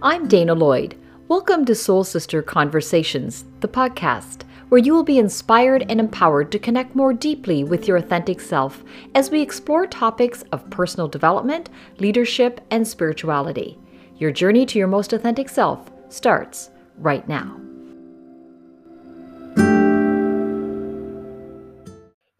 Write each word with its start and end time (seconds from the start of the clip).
I'm 0.00 0.28
Dana 0.28 0.54
Lloyd. 0.54 0.96
Welcome 1.26 1.64
to 1.64 1.74
Soul 1.74 2.04
Sister 2.04 2.40
Conversations, 2.40 3.44
the 3.58 3.66
podcast, 3.66 4.42
where 4.68 4.78
you 4.78 4.94
will 4.94 5.02
be 5.02 5.18
inspired 5.18 5.84
and 5.90 5.98
empowered 5.98 6.52
to 6.52 6.60
connect 6.60 6.94
more 6.94 7.12
deeply 7.12 7.64
with 7.64 7.88
your 7.88 7.96
authentic 7.96 8.40
self 8.40 8.84
as 9.16 9.28
we 9.32 9.42
explore 9.42 9.88
topics 9.88 10.42
of 10.52 10.70
personal 10.70 11.08
development, 11.08 11.68
leadership, 11.98 12.60
and 12.70 12.86
spirituality. 12.86 13.76
Your 14.18 14.30
journey 14.30 14.66
to 14.66 14.78
your 14.78 14.86
most 14.86 15.12
authentic 15.12 15.48
self 15.48 15.90
starts 16.10 16.70
right 16.96 17.26
now. 17.28 17.60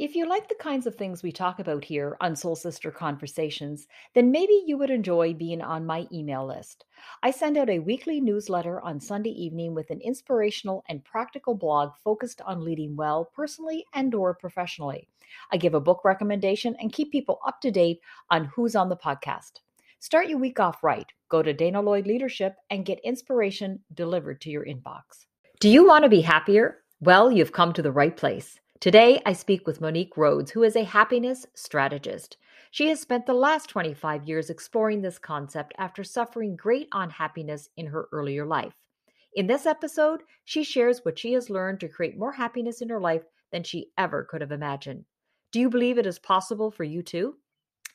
If 0.08 0.16
you 0.16 0.26
like 0.26 0.48
the 0.48 0.54
kinds 0.54 0.86
of 0.86 0.94
things 0.94 1.22
we 1.22 1.32
talk 1.32 1.58
about 1.58 1.84
here 1.84 2.16
on 2.22 2.34
Soul 2.34 2.56
Sister 2.56 2.90
Conversations, 2.90 3.86
then 4.14 4.30
maybe 4.30 4.62
you 4.64 4.78
would 4.78 4.88
enjoy 4.88 5.34
being 5.34 5.60
on 5.60 5.84
my 5.84 6.06
email 6.10 6.46
list. 6.46 6.86
I 7.22 7.30
send 7.30 7.58
out 7.58 7.68
a 7.68 7.80
weekly 7.80 8.18
newsletter 8.18 8.80
on 8.80 9.00
Sunday 9.00 9.32
evening 9.32 9.74
with 9.74 9.90
an 9.90 10.00
inspirational 10.00 10.82
and 10.88 11.04
practical 11.04 11.54
blog 11.54 11.92
focused 12.02 12.40
on 12.40 12.64
leading 12.64 12.96
well 12.96 13.26
personally 13.36 13.84
and 13.92 14.14
or 14.14 14.32
professionally. 14.32 15.06
I 15.52 15.58
give 15.58 15.74
a 15.74 15.80
book 15.80 16.00
recommendation 16.06 16.74
and 16.80 16.90
keep 16.90 17.12
people 17.12 17.38
up 17.46 17.60
to 17.60 17.70
date 17.70 18.00
on 18.30 18.46
who's 18.46 18.74
on 18.74 18.88
the 18.88 18.96
podcast. 18.96 19.60
Start 20.00 20.28
your 20.28 20.38
week 20.38 20.58
off 20.58 20.82
right. 20.82 21.12
Go 21.28 21.42
to 21.42 21.52
Dana 21.52 21.82
Lloyd 21.82 22.06
Leadership 22.06 22.56
and 22.70 22.86
get 22.86 22.98
inspiration 23.00 23.80
delivered 23.92 24.40
to 24.40 24.48
your 24.48 24.64
inbox. 24.64 25.26
Do 25.60 25.68
you 25.68 25.86
want 25.86 26.04
to 26.04 26.08
be 26.08 26.22
happier? 26.22 26.78
Well, 27.00 27.30
you've 27.30 27.52
come 27.52 27.74
to 27.74 27.82
the 27.82 27.92
right 27.92 28.16
place. 28.16 28.58
Today, 28.80 29.20
I 29.26 29.32
speak 29.32 29.66
with 29.66 29.80
Monique 29.80 30.16
Rhodes, 30.16 30.52
who 30.52 30.62
is 30.62 30.76
a 30.76 30.84
happiness 30.84 31.44
strategist. 31.52 32.36
She 32.70 32.86
has 32.90 33.00
spent 33.00 33.26
the 33.26 33.34
last 33.34 33.68
25 33.68 34.28
years 34.28 34.50
exploring 34.50 35.02
this 35.02 35.18
concept 35.18 35.74
after 35.78 36.04
suffering 36.04 36.54
great 36.54 36.86
unhappiness 36.92 37.68
in 37.76 37.86
her 37.86 38.06
earlier 38.12 38.46
life. 38.46 38.74
In 39.34 39.48
this 39.48 39.66
episode, 39.66 40.20
she 40.44 40.62
shares 40.62 41.04
what 41.04 41.18
she 41.18 41.32
has 41.32 41.50
learned 41.50 41.80
to 41.80 41.88
create 41.88 42.16
more 42.16 42.30
happiness 42.30 42.80
in 42.80 42.88
her 42.88 43.00
life 43.00 43.24
than 43.50 43.64
she 43.64 43.90
ever 43.98 44.22
could 44.30 44.42
have 44.42 44.52
imagined. 44.52 45.04
Do 45.50 45.58
you 45.58 45.68
believe 45.68 45.98
it 45.98 46.06
is 46.06 46.20
possible 46.20 46.70
for 46.70 46.84
you 46.84 47.02
too? 47.02 47.34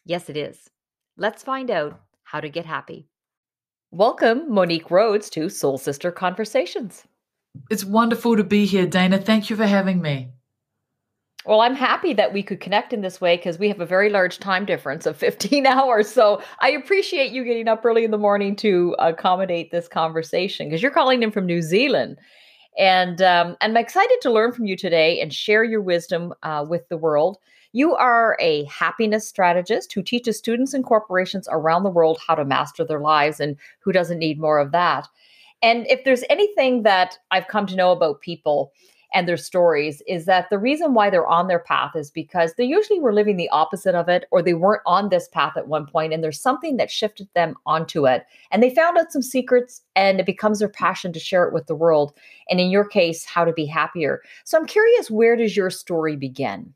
Yes, 0.04 0.30
it 0.30 0.36
is. 0.36 0.70
Let's 1.16 1.44
find 1.44 1.72
out 1.72 1.98
how 2.24 2.42
to 2.42 2.50
get 2.50 2.66
happy. 2.66 3.08
Welcome, 3.92 4.54
Monique 4.54 4.92
Rhodes, 4.92 5.30
to 5.30 5.48
Soul 5.48 5.78
Sister 5.78 6.12
Conversations. 6.12 7.06
It's 7.70 7.86
wonderful 7.86 8.36
to 8.36 8.44
be 8.44 8.66
here, 8.66 8.86
Dana. 8.86 9.18
Thank 9.18 9.50
you 9.50 9.56
for 9.56 9.66
having 9.66 10.02
me. 10.02 10.34
Well, 11.46 11.60
I'm 11.60 11.76
happy 11.76 12.14
that 12.14 12.32
we 12.32 12.42
could 12.42 12.62
connect 12.62 12.94
in 12.94 13.02
this 13.02 13.20
way 13.20 13.36
because 13.36 13.60
we 13.60 13.68
have 13.68 13.82
a 13.82 13.86
very 13.86 14.10
large 14.10 14.40
time 14.40 14.66
difference 14.66 15.06
of 15.06 15.18
15 15.24 15.66
hours. 15.66 16.10
So 16.10 16.42
I 16.60 16.70
appreciate 16.72 17.32
you 17.32 17.44
getting 17.44 17.68
up 17.68 17.86
early 17.86 18.06
in 18.06 18.12
the 18.12 18.18
morning 18.18 18.56
to 18.58 18.96
accommodate 19.00 19.72
this 19.72 19.88
conversation 19.88 20.68
because 20.68 20.82
you're 20.82 20.92
calling 20.92 21.24
in 21.24 21.32
from 21.32 21.46
New 21.46 21.62
Zealand. 21.62 22.18
And, 22.78 23.22
um, 23.22 23.56
and 23.62 23.78
I'm 23.78 23.84
excited 23.84 24.18
to 24.22 24.32
learn 24.32 24.52
from 24.52 24.66
you 24.66 24.76
today 24.76 25.22
and 25.22 25.32
share 25.32 25.64
your 25.64 25.82
wisdom 25.82 26.34
uh, 26.44 26.66
with 26.68 26.88
the 26.90 26.98
world. 26.98 27.38
You 27.72 27.96
are 27.96 28.38
a 28.40 28.66
happiness 28.66 29.28
strategist 29.28 29.94
who 29.94 30.02
teaches 30.02 30.38
students 30.38 30.74
and 30.74 30.84
corporations 30.84 31.48
around 31.52 31.84
the 31.84 31.90
world 31.90 32.20
how 32.26 32.36
to 32.36 32.46
master 32.46 32.86
their 32.86 33.00
lives, 33.00 33.40
and 33.40 33.58
who 33.80 33.92
doesn't 33.92 34.20
need 34.20 34.40
more 34.40 34.60
of 34.60 34.72
that? 34.72 35.08
And 35.64 35.88
if 35.88 36.04
there's 36.04 36.24
anything 36.30 36.84
that 36.84 37.18
I've 37.32 37.48
come 37.48 37.66
to 37.68 37.76
know 37.76 37.92
about 37.92 38.22
people, 38.22 38.74
and 39.14 39.28
their 39.28 39.38
stories 39.38 40.02
is 40.08 40.26
that 40.26 40.50
the 40.50 40.58
reason 40.58 40.94
why 40.94 41.10
they're 41.10 41.28
on 41.28 41.48
their 41.48 41.60
path 41.60 41.96
is 41.96 42.10
because 42.10 42.56
they 42.56 42.64
usually 42.64 43.00
were 43.00 43.14
living 43.14 43.38
the 43.38 43.50
opposite 43.50 43.96
of 43.96 44.10
it 44.10 44.26
or 44.32 44.42
they 44.42 44.56
weren't 44.56 44.82
on 44.86 45.10
this 45.10 45.28
path 45.28 45.56
at 45.56 45.68
one 45.68 45.86
point 45.86 46.14
and 46.14 46.24
there's 46.24 46.40
something 46.40 46.78
that 46.78 46.90
shifted 46.92 47.28
them 47.36 47.56
onto 47.66 48.08
it. 48.08 48.26
And 48.52 48.62
they 48.62 48.74
found 48.74 48.98
out 48.98 49.12
some 49.12 49.22
secrets 49.22 49.82
and 49.96 50.20
it 50.20 50.26
becomes 50.26 50.60
their 50.60 50.70
passion 50.70 51.14
to 51.14 51.20
share 51.20 51.46
it 51.46 51.54
with 51.54 51.68
the 51.68 51.76
world 51.76 52.14
and 52.50 52.60
in 52.60 52.72
your 52.72 52.86
case 52.86 53.24
how 53.24 53.46
to 53.46 53.54
be 53.54 53.66
happier. 53.66 54.22
So 54.44 54.58
i'm 54.58 54.66
curious 54.66 55.12
where 55.12 55.36
does 55.36 55.56
your 55.56 55.70
story 55.70 56.16
begin? 56.16 56.74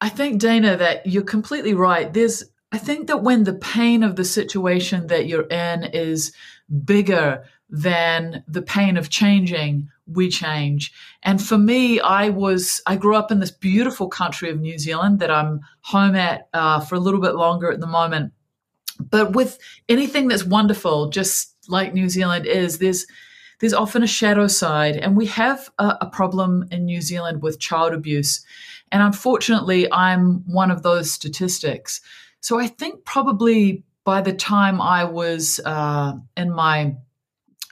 I 0.00 0.08
think 0.08 0.40
dana 0.40 0.76
that 0.76 1.06
you're 1.06 1.22
completely 1.22 1.74
right. 1.74 2.12
There's 2.12 2.44
i 2.72 2.78
think 2.78 3.06
that 3.06 3.22
when 3.22 3.44
the 3.44 3.54
pain 3.54 4.02
of 4.02 4.16
the 4.16 4.24
situation 4.24 5.08
that 5.08 5.26
you're 5.26 5.48
in 5.48 5.84
is 5.84 6.32
bigger 6.84 7.44
than 7.70 8.42
the 8.48 8.62
pain 8.62 8.96
of 8.96 9.10
changing, 9.10 9.88
we 10.10 10.28
change. 10.28 10.92
And 11.22 11.42
for 11.42 11.58
me, 11.58 12.00
I 12.00 12.30
was, 12.30 12.80
I 12.86 12.96
grew 12.96 13.16
up 13.16 13.30
in 13.30 13.40
this 13.40 13.50
beautiful 13.50 14.08
country 14.08 14.50
of 14.50 14.60
New 14.60 14.78
Zealand 14.78 15.20
that 15.20 15.30
I'm 15.30 15.60
home 15.82 16.14
at 16.14 16.48
uh, 16.54 16.80
for 16.80 16.94
a 16.94 17.00
little 17.00 17.20
bit 17.20 17.34
longer 17.34 17.70
at 17.70 17.80
the 17.80 17.86
moment. 17.86 18.32
But 18.98 19.32
with 19.32 19.58
anything 19.88 20.28
that's 20.28 20.44
wonderful, 20.44 21.10
just 21.10 21.54
like 21.68 21.94
New 21.94 22.08
Zealand 22.08 22.46
is, 22.46 22.78
there's, 22.78 23.06
there's 23.60 23.74
often 23.74 24.02
a 24.02 24.08
shadow 24.08 24.46
side. 24.46 24.96
And 24.96 25.16
we 25.16 25.26
have 25.26 25.70
a, 25.78 25.98
a 26.00 26.10
problem 26.10 26.66
in 26.70 26.84
New 26.84 27.00
Zealand 27.00 27.42
with 27.42 27.60
child 27.60 27.92
abuse. 27.92 28.44
And 28.90 29.02
unfortunately, 29.02 29.92
I'm 29.92 30.42
one 30.46 30.70
of 30.70 30.82
those 30.82 31.10
statistics. 31.10 32.00
So 32.40 32.58
I 32.58 32.66
think 32.66 33.04
probably 33.04 33.84
by 34.04 34.22
the 34.22 34.32
time 34.32 34.80
I 34.80 35.04
was 35.04 35.60
uh, 35.64 36.14
in 36.36 36.50
my 36.50 36.96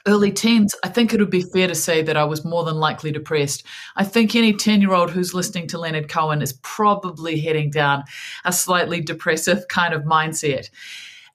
early 0.07 0.31
teens, 0.31 0.73
I 0.83 0.87
think 0.89 1.13
it 1.13 1.19
would 1.19 1.29
be 1.29 1.41
fair 1.41 1.67
to 1.67 1.75
say 1.75 2.01
that 2.01 2.17
I 2.17 2.23
was 2.23 2.45
more 2.45 2.63
than 2.63 2.77
likely 2.77 3.11
depressed. 3.11 3.63
I 3.95 4.03
think 4.03 4.35
any 4.35 4.53
10 4.53 4.81
year 4.81 4.93
old 4.93 5.11
who's 5.11 5.33
listening 5.33 5.67
to 5.67 5.77
Leonard 5.77 6.09
Cohen 6.09 6.41
is 6.41 6.53
probably 6.63 7.39
heading 7.39 7.69
down 7.69 8.03
a 8.45 8.53
slightly 8.53 9.01
depressive 9.01 9.67
kind 9.67 9.93
of 9.93 10.03
mindset. 10.03 10.69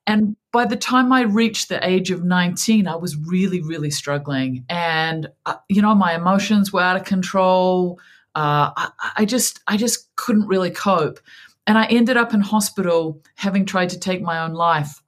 And 0.07 0.37
by 0.53 0.65
the 0.65 0.77
time 0.77 1.13
I 1.13 1.23
reached 1.23 1.69
the 1.69 1.87
age 1.87 2.11
of 2.11 2.25
19, 2.25 2.89
I 2.89 2.97
was 2.97 3.17
really, 3.17 3.61
really 3.61 3.91
struggling. 3.91 4.65
And, 4.69 5.29
uh, 5.47 5.57
you 5.69 5.81
know, 5.81 5.95
my 5.95 6.15
emotions 6.15 6.73
were 6.73 6.81
out 6.81 6.97
of 6.97 7.05
control. 7.05 8.01
Uh, 8.35 8.73
I, 8.77 8.91
I 9.19 9.25
just, 9.25 9.61
I 9.69 9.77
just 9.77 10.15
couldn't 10.17 10.49
really 10.49 10.71
cope. 10.71 11.21
And 11.67 11.79
I 11.79 11.87
ended 11.87 12.17
up 12.17 12.35
in 12.35 12.41
hospital 12.41 13.23
having 13.37 13.65
tried 13.65 13.91
to 13.91 13.99
take 13.99 14.21
my 14.21 14.41
own 14.41 14.55
life. 14.55 15.02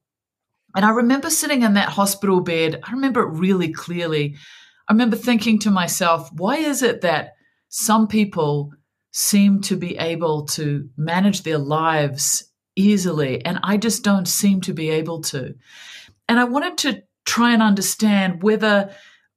And 0.75 0.85
I 0.85 0.91
remember 0.91 1.31
sitting 1.31 1.63
in 1.63 1.75
that 1.75 1.89
hospital 1.89 2.41
bed, 2.41 2.81
I 2.83 2.93
remember 2.93 3.23
it 3.23 3.39
really 3.39 3.73
clearly. 3.73 4.37
I 4.89 4.93
remember 4.93 5.17
thinking 5.17 5.59
to 5.61 5.71
myself, 5.71 6.31
why 6.33 6.57
is 6.57 6.83
it 6.83 7.03
that 7.03 7.35
some 7.69 8.09
people 8.09 8.73
seem 9.13 9.61
to 9.63 9.77
be 9.77 9.97
able 9.99 10.47
to 10.47 10.89
manage 10.97 11.43
their 11.43 11.59
lives 11.59 12.51
easily 12.77 13.45
and 13.45 13.61
I 13.63 13.77
just 13.77 14.03
don't 14.03 14.27
seem 14.27 14.61
to 14.63 14.75
be 14.75 14.91
able 14.91 15.23
to? 15.23 15.55
And 16.29 16.41
I 16.41 16.45
wanted 16.45 16.79
to 16.79 17.03
try 17.25 17.53
and 17.53 17.63
understand 17.63 18.43
whether 18.43 18.91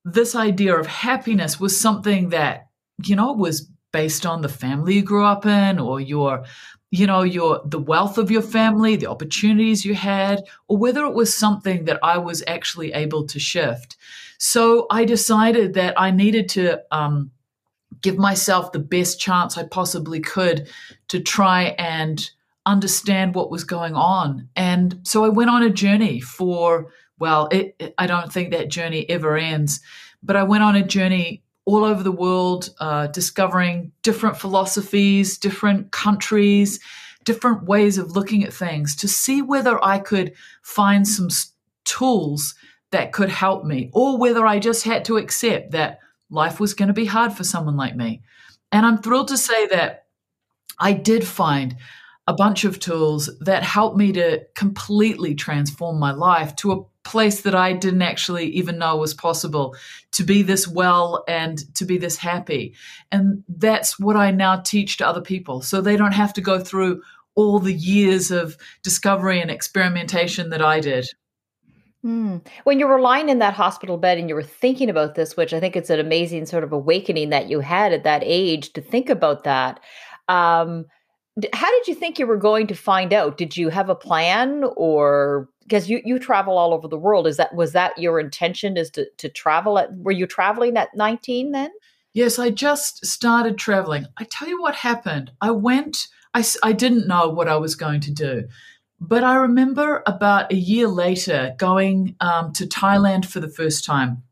this 0.04 0.36
idea 0.36 0.76
of 0.76 0.88
happiness 0.88 1.60
was 1.60 1.80
something 1.80 2.30
that, 2.30 2.68
you 3.04 3.16
know, 3.16 3.34
was 3.34 3.70
based 3.94 4.26
on 4.26 4.42
the 4.42 4.50
family 4.50 4.96
you 4.96 5.02
grew 5.02 5.26
up 5.26 5.46
in 5.46 5.80
or 5.80 6.00
your 6.00 6.44
you 6.92 7.06
know 7.06 7.22
your 7.22 7.62
the 7.66 7.80
wealth 7.80 8.18
of 8.18 8.32
your 8.32 8.42
family 8.42 8.96
the 8.96 9.08
opportunities 9.08 9.86
you 9.86 9.94
had 9.94 10.42
or 10.68 10.78
whether 10.78 11.06
it 11.06 11.14
was 11.14 11.34
something 11.34 11.86
that 11.86 12.00
i 12.04 12.18
was 12.18 12.44
actually 12.48 12.94
able 12.94 13.26
to 13.26 13.40
shift. 13.40 13.98
So 14.38 14.88
i 14.90 15.06
decided 15.06 15.74
that 15.74 16.00
i 16.00 16.12
needed 16.12 16.50
to 16.50 16.82
um, 16.92 17.32
give 18.02 18.18
myself 18.18 18.72
the 18.72 18.80
best 18.80 19.20
chance 19.20 19.58
i 19.58 19.64
possibly 19.64 20.20
could 20.20 20.70
to 21.10 21.20
try 21.20 21.76
and 21.78 22.30
understand 22.66 23.34
what 23.34 23.50
was 23.50 23.64
going 23.64 23.96
on. 23.96 24.50
And 24.56 25.00
so 25.04 25.24
i 25.24 25.30
went 25.30 25.50
on 25.50 25.64
a 25.64 25.70
journey 25.70 26.22
for 26.22 26.92
well 27.20 27.50
it, 27.52 27.94
i 27.98 28.08
don't 28.08 28.32
think 28.32 28.52
that 28.52 28.70
journey 28.70 29.10
ever 29.10 29.38
ends 29.38 29.82
but 30.24 30.36
i 30.36 30.44
went 30.44 30.64
on 30.64 30.76
a 30.76 30.84
journey 30.86 31.44
all 31.68 31.84
over 31.84 32.02
the 32.02 32.12
world, 32.14 32.70
uh, 32.80 33.08
discovering 33.08 33.92
different 34.02 34.38
philosophies, 34.38 35.38
different 35.38 35.92
countries, 35.92 36.80
different 37.26 37.66
ways 37.66 37.98
of 37.98 38.16
looking 38.16 38.46
at 38.46 38.54
things 38.54 38.96
to 38.96 39.08
see 39.08 39.42
whether 39.42 39.84
I 39.84 40.00
could 40.00 40.34
find 40.64 41.06
some 41.06 41.28
tools 41.84 42.56
that 42.92 43.12
could 43.12 43.28
help 43.28 43.66
me, 43.66 43.90
or 43.94 44.18
whether 44.18 44.46
I 44.46 44.60
just 44.60 44.86
had 44.86 45.04
to 45.06 45.18
accept 45.18 45.72
that 45.72 46.00
life 46.30 46.62
was 46.62 46.74
going 46.74 46.88
to 46.88 46.94
be 46.94 47.06
hard 47.06 47.34
for 47.34 47.44
someone 47.44 47.76
like 47.76 47.98
me. 47.98 48.22
And 48.72 48.86
I'm 48.86 49.00
thrilled 49.00 49.28
to 49.28 49.38
say 49.38 49.68
that 49.68 50.06
I 50.80 50.94
did 50.94 51.28
find 51.28 51.76
a 52.28 52.34
bunch 52.34 52.64
of 52.64 52.80
tools 52.80 53.30
that 53.42 53.64
helped 53.64 53.98
me 53.98 54.14
to 54.14 54.46
completely 54.56 55.36
transform 55.36 56.00
my 56.00 56.12
life 56.12 56.56
to 56.58 56.72
a 56.72 56.84
place 57.04 57.42
that 57.42 57.56
I 57.56 57.74
didn't 57.74 58.02
actually 58.02 58.48
even 58.48 58.78
know 58.78 58.98
was 58.98 59.14
possible 59.14 59.76
to 60.18 60.24
be 60.24 60.42
this 60.42 60.68
well 60.68 61.24
and 61.28 61.60
to 61.76 61.86
be 61.86 62.00
this 62.00 62.18
happy. 62.18 62.74
And 63.12 63.44
that's 63.48 64.00
what 64.00 64.16
I 64.16 64.32
now 64.32 64.56
teach 64.56 64.98
to 64.98 65.08
other 65.08 65.22
people. 65.22 65.62
So 65.62 65.80
they 65.80 65.96
don't 65.96 66.12
have 66.12 66.34
to 66.34 66.42
go 66.42 66.60
through 66.60 67.04
all 67.36 67.60
the 67.60 67.74
years 67.74 68.32
of 68.32 68.58
discovery 68.82 69.40
and 69.40 69.52
experimentation 69.52 70.50
that 70.50 70.62
I 70.62 70.80
did. 70.80 71.08
Mm. 72.04 72.44
When 72.64 72.80
you 72.80 72.88
were 72.88 73.00
lying 73.00 73.30
in 73.30 73.38
that 73.40 73.54
hospital 73.54 73.98
bed 73.98 74.18
and 74.18 74.28
you 74.28 74.34
were 74.34 74.42
thinking 74.42 74.90
about 74.90 75.14
this, 75.14 75.38
which 75.38 75.54
I 75.54 75.60
think 75.60 75.76
it's 75.76 75.92
an 75.92 76.00
amazing 76.00 76.48
sort 76.48 76.64
of 76.64 76.74
awakening 76.74 77.30
that 77.30 77.48
you 77.48 77.60
had 77.60 77.94
at 77.94 78.04
that 78.04 78.24
age 78.26 78.74
to 78.74 78.82
think 78.82 79.12
about 79.12 79.44
that. 79.44 79.80
Um, 80.28 80.86
how 81.54 81.70
did 81.70 81.88
you 81.88 81.94
think 81.94 82.18
you 82.18 82.26
were 82.26 82.38
going 82.38 82.66
to 82.68 82.76
find 82.76 83.14
out? 83.14 83.38
Did 83.38 83.56
you 83.56 83.70
have 83.70 83.90
a 83.90 83.96
plan 83.96 84.64
or 84.76 85.48
because 85.68 85.90
you, 85.90 86.02
you 86.06 86.18
travel 86.18 86.58
all 86.58 86.74
over 86.74 86.88
the 86.88 86.98
world. 86.98 87.28
Is 87.28 87.38
that 87.38 87.54
was 87.54 87.74
that 87.74 87.98
your 87.98 88.20
intention 88.20 88.78
is 88.78 88.90
to, 88.92 89.08
to 89.18 89.30
travel 89.30 89.78
at 89.78 89.94
were 89.98 90.12
you 90.12 90.26
traveling 90.26 90.78
at 90.78 90.96
19 90.96 91.52
then? 91.52 91.72
Yes, 92.14 92.40
I 92.40 92.50
just 92.50 93.06
started 93.06 93.58
traveling. 93.58 94.08
I 94.18 94.24
tell 94.24 94.48
you 94.48 94.60
what 94.60 94.76
happened. 94.76 95.32
I 95.42 95.52
went, 95.52 96.08
I, 96.34 96.44
I 96.64 96.72
didn't 96.72 97.08
know 97.08 97.30
what 97.30 97.48
I 97.48 97.58
was 97.58 97.76
going 97.76 98.00
to 98.02 98.12
do. 98.12 98.48
But 99.00 99.24
I 99.24 99.36
remember 99.36 100.02
about 100.08 100.52
a 100.52 100.56
year 100.56 100.88
later 100.88 101.54
going 101.60 102.16
um, 102.20 102.54
to 102.54 102.66
Thailand 102.66 103.26
for 103.26 103.40
the 103.40 103.50
first 103.50 103.86
time. 103.86 104.24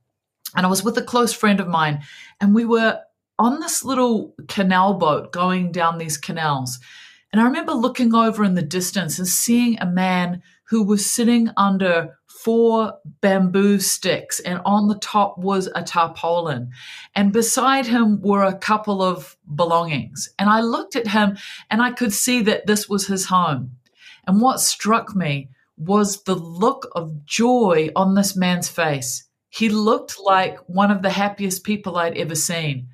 And 0.55 0.65
I 0.65 0.69
was 0.69 0.83
with 0.83 0.97
a 0.97 1.03
close 1.03 1.33
friend 1.33 1.59
of 1.59 1.67
mine, 1.67 2.01
and 2.41 2.55
we 2.55 2.65
were 2.65 3.01
on 3.37 3.59
this 3.59 3.83
little 3.83 4.33
canal 4.47 4.95
boat 4.95 5.31
going 5.31 5.71
down 5.71 5.97
these 5.97 6.17
canals. 6.17 6.79
And 7.31 7.41
I 7.41 7.45
remember 7.45 7.73
looking 7.73 8.15
over 8.15 8.43
in 8.43 8.55
the 8.55 8.61
distance 8.61 9.19
and 9.19 9.27
seeing 9.27 9.77
a 9.79 9.85
man 9.85 10.41
who 10.69 10.83
was 10.83 11.05
sitting 11.05 11.49
under 11.57 12.17
four 12.27 12.93
bamboo 13.21 13.79
sticks, 13.79 14.39
and 14.39 14.61
on 14.65 14.87
the 14.87 14.99
top 14.99 15.37
was 15.37 15.67
a 15.73 15.81
tarpaulin. 15.81 16.69
And 17.15 17.33
beside 17.33 17.87
him 17.87 18.21
were 18.21 18.43
a 18.43 18.57
couple 18.57 19.01
of 19.01 19.35
belongings. 19.55 20.29
And 20.37 20.49
I 20.49 20.61
looked 20.61 20.95
at 20.95 21.07
him 21.07 21.37
and 21.71 21.81
I 21.81 21.91
could 21.91 22.13
see 22.13 22.43
that 22.43 22.67
this 22.67 22.87
was 22.87 23.07
his 23.07 23.25
home. 23.25 23.71
And 24.27 24.41
what 24.41 24.59
struck 24.59 25.15
me 25.15 25.49
was 25.77 26.23
the 26.23 26.35
look 26.35 26.87
of 26.95 27.25
joy 27.25 27.89
on 27.95 28.15
this 28.15 28.35
man's 28.35 28.69
face. 28.69 29.23
He 29.49 29.69
looked 29.69 30.19
like 30.19 30.57
one 30.67 30.91
of 30.91 31.01
the 31.01 31.09
happiest 31.09 31.63
people 31.63 31.97
I'd 31.97 32.17
ever 32.17 32.35
seen. 32.35 32.89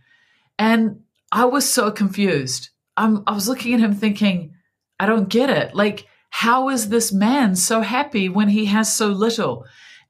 And 0.58 1.02
I 1.32 1.46
was 1.46 1.70
so 1.70 1.92
confused. 1.92 2.70
I'm, 2.96 3.24
I 3.28 3.34
was 3.34 3.48
looking 3.48 3.74
at 3.74 3.80
him 3.80 3.94
thinking, 3.94 4.56
I 5.00 5.06
don't 5.06 5.30
get 5.30 5.50
it. 5.50 5.76
Like, 5.76 6.08
how 6.32 6.70
is 6.70 6.90
this 6.90 7.12
man 7.12 7.56
so 7.56 7.82
happy 7.82 8.30
when 8.30 8.50
he 8.50 8.66
has 8.66 8.92
so 8.92 9.10
little? 9.10 9.66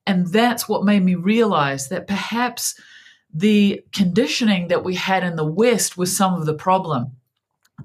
And 0.06 0.28
that's 0.28 0.70
what 0.70 0.86
made 0.86 1.04
me 1.04 1.16
realize 1.16 1.90
that 1.90 2.08
perhaps 2.08 2.80
the 3.34 3.84
conditioning 3.92 4.70
that 4.70 4.84
we 4.84 4.96
had 4.96 5.24
in 5.24 5.36
the 5.36 5.46
West 5.46 5.98
was 5.98 6.16
some 6.16 6.36
of 6.36 6.46
the 6.46 6.54
problem. 6.54 7.18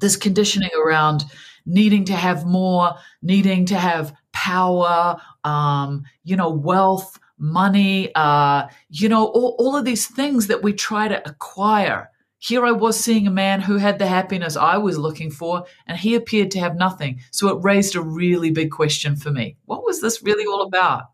This 0.00 0.16
conditioning 0.16 0.70
around 0.84 1.24
needing 1.64 2.04
to 2.04 2.12
have 2.12 2.46
more, 2.46 2.94
needing 3.22 3.64
to 3.66 3.76
have 3.76 4.14
power, 4.32 5.16
um, 5.42 6.04
you 6.22 6.36
know, 6.36 6.50
wealth, 6.50 7.18
money, 7.38 8.14
uh, 8.14 8.66
you 8.90 9.08
know, 9.08 9.26
all, 9.26 9.56
all 9.58 9.76
of 9.76 9.84
these 9.84 10.06
things 10.06 10.46
that 10.48 10.62
we 10.62 10.74
try 10.74 11.08
to 11.08 11.26
acquire 11.28 12.10
here 12.38 12.64
I 12.64 12.72
was 12.72 12.98
seeing 12.98 13.26
a 13.26 13.30
man 13.30 13.60
who 13.60 13.76
had 13.76 13.98
the 13.98 14.06
happiness 14.06 14.56
I 14.56 14.76
was 14.76 14.98
looking 14.98 15.30
for, 15.30 15.64
and 15.86 15.98
he 15.98 16.14
appeared 16.14 16.50
to 16.52 16.60
have 16.60 16.76
nothing. 16.76 17.20
So 17.30 17.48
it 17.48 17.64
raised 17.64 17.96
a 17.96 18.02
really 18.02 18.50
big 18.50 18.70
question 18.70 19.16
for 19.16 19.30
me. 19.30 19.56
What 19.64 19.84
was 19.84 20.00
this 20.00 20.22
really 20.22 20.46
all 20.46 20.62
about? 20.62 21.04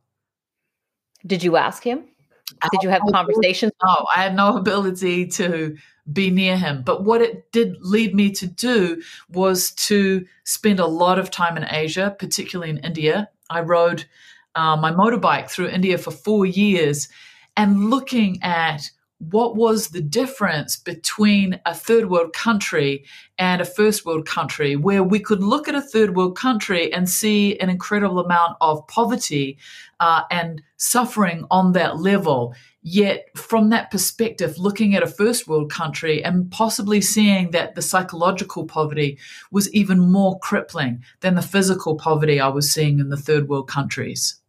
Did 1.27 1.45
you 1.45 1.57
ask 1.57 1.85
him? 1.85 2.05
Did 2.71 2.83
you 2.83 2.91
have 2.91 3.03
conversations? 3.11 3.73
No, 3.83 4.07
I 4.15 4.23
had 4.23 4.35
no 4.35 4.57
ability 4.57 5.27
to 5.29 5.77
be 6.13 6.31
near 6.31 6.57
him. 6.57 6.83
But 6.85 7.05
what 7.05 7.23
it 7.23 7.51
did 7.53 7.77
lead 7.81 8.15
me 8.15 8.31
to 8.33 8.47
do 8.47 9.01
was 9.29 9.71
to 9.73 10.27
spend 10.45 10.81
a 10.81 10.87
lot 10.87 11.19
of 11.19 11.31
time 11.31 11.57
in 11.57 11.67
Asia, 11.71 12.15
particularly 12.19 12.71
in 12.71 12.79
India. 12.79 13.29
I 13.49 13.61
rode 13.61 14.05
uh, 14.55 14.77
my 14.77 14.93
motorbike 14.93 15.49
through 15.49 15.69
India 15.69 15.99
for 15.99 16.11
four 16.11 16.45
years 16.45 17.09
and 17.57 17.91
looking 17.91 18.43
at 18.43 18.91
what 19.31 19.55
was 19.55 19.89
the 19.89 20.01
difference 20.01 20.77
between 20.77 21.61
a 21.65 21.75
third 21.75 22.11
world 22.11 22.33
country 22.33 23.05
and 23.39 23.61
a 23.61 23.65
first 23.65 24.05
world 24.05 24.27
country, 24.27 24.75
where 24.75 25.05
we 25.05 25.21
could 25.21 25.43
look 25.43 25.69
at 25.69 25.77
a 25.77 25.81
third 25.81 26.17
world 26.17 26.37
country 26.37 26.93
and 26.93 27.09
see 27.09 27.57
an 27.61 27.71
incredible 27.71 28.19
amount 28.19 28.57
of 28.61 28.85
poverty 28.89 29.59
uh, 30.01 30.23
and 30.31 30.61
suffering 30.77 31.45
on 31.53 31.73
that 31.73 31.99
level. 31.99 32.53
Yet, 32.83 33.27
from 33.37 33.69
that 33.69 33.93
perspective, 33.93 34.59
looking 34.59 34.97
at 34.97 35.05
a 35.05 35.07
first 35.07 35.47
world 35.47 35.71
country 35.71 36.25
and 36.25 36.51
possibly 36.51 37.01
seeing 37.01 37.53
that 37.53 37.77
the 37.77 37.83
psychological 37.83 38.65
poverty 38.65 39.19
was 39.53 39.73
even 39.73 40.01
more 40.01 40.41
crippling 40.41 41.05
than 41.21 41.37
the 41.37 41.43
physical 41.43 41.95
poverty 41.95 42.41
I 42.41 42.49
was 42.49 42.73
seeing 42.73 42.99
in 42.99 43.09
the 43.09 43.17
third 43.17 43.49
world 43.49 43.69
countries. 43.69 44.42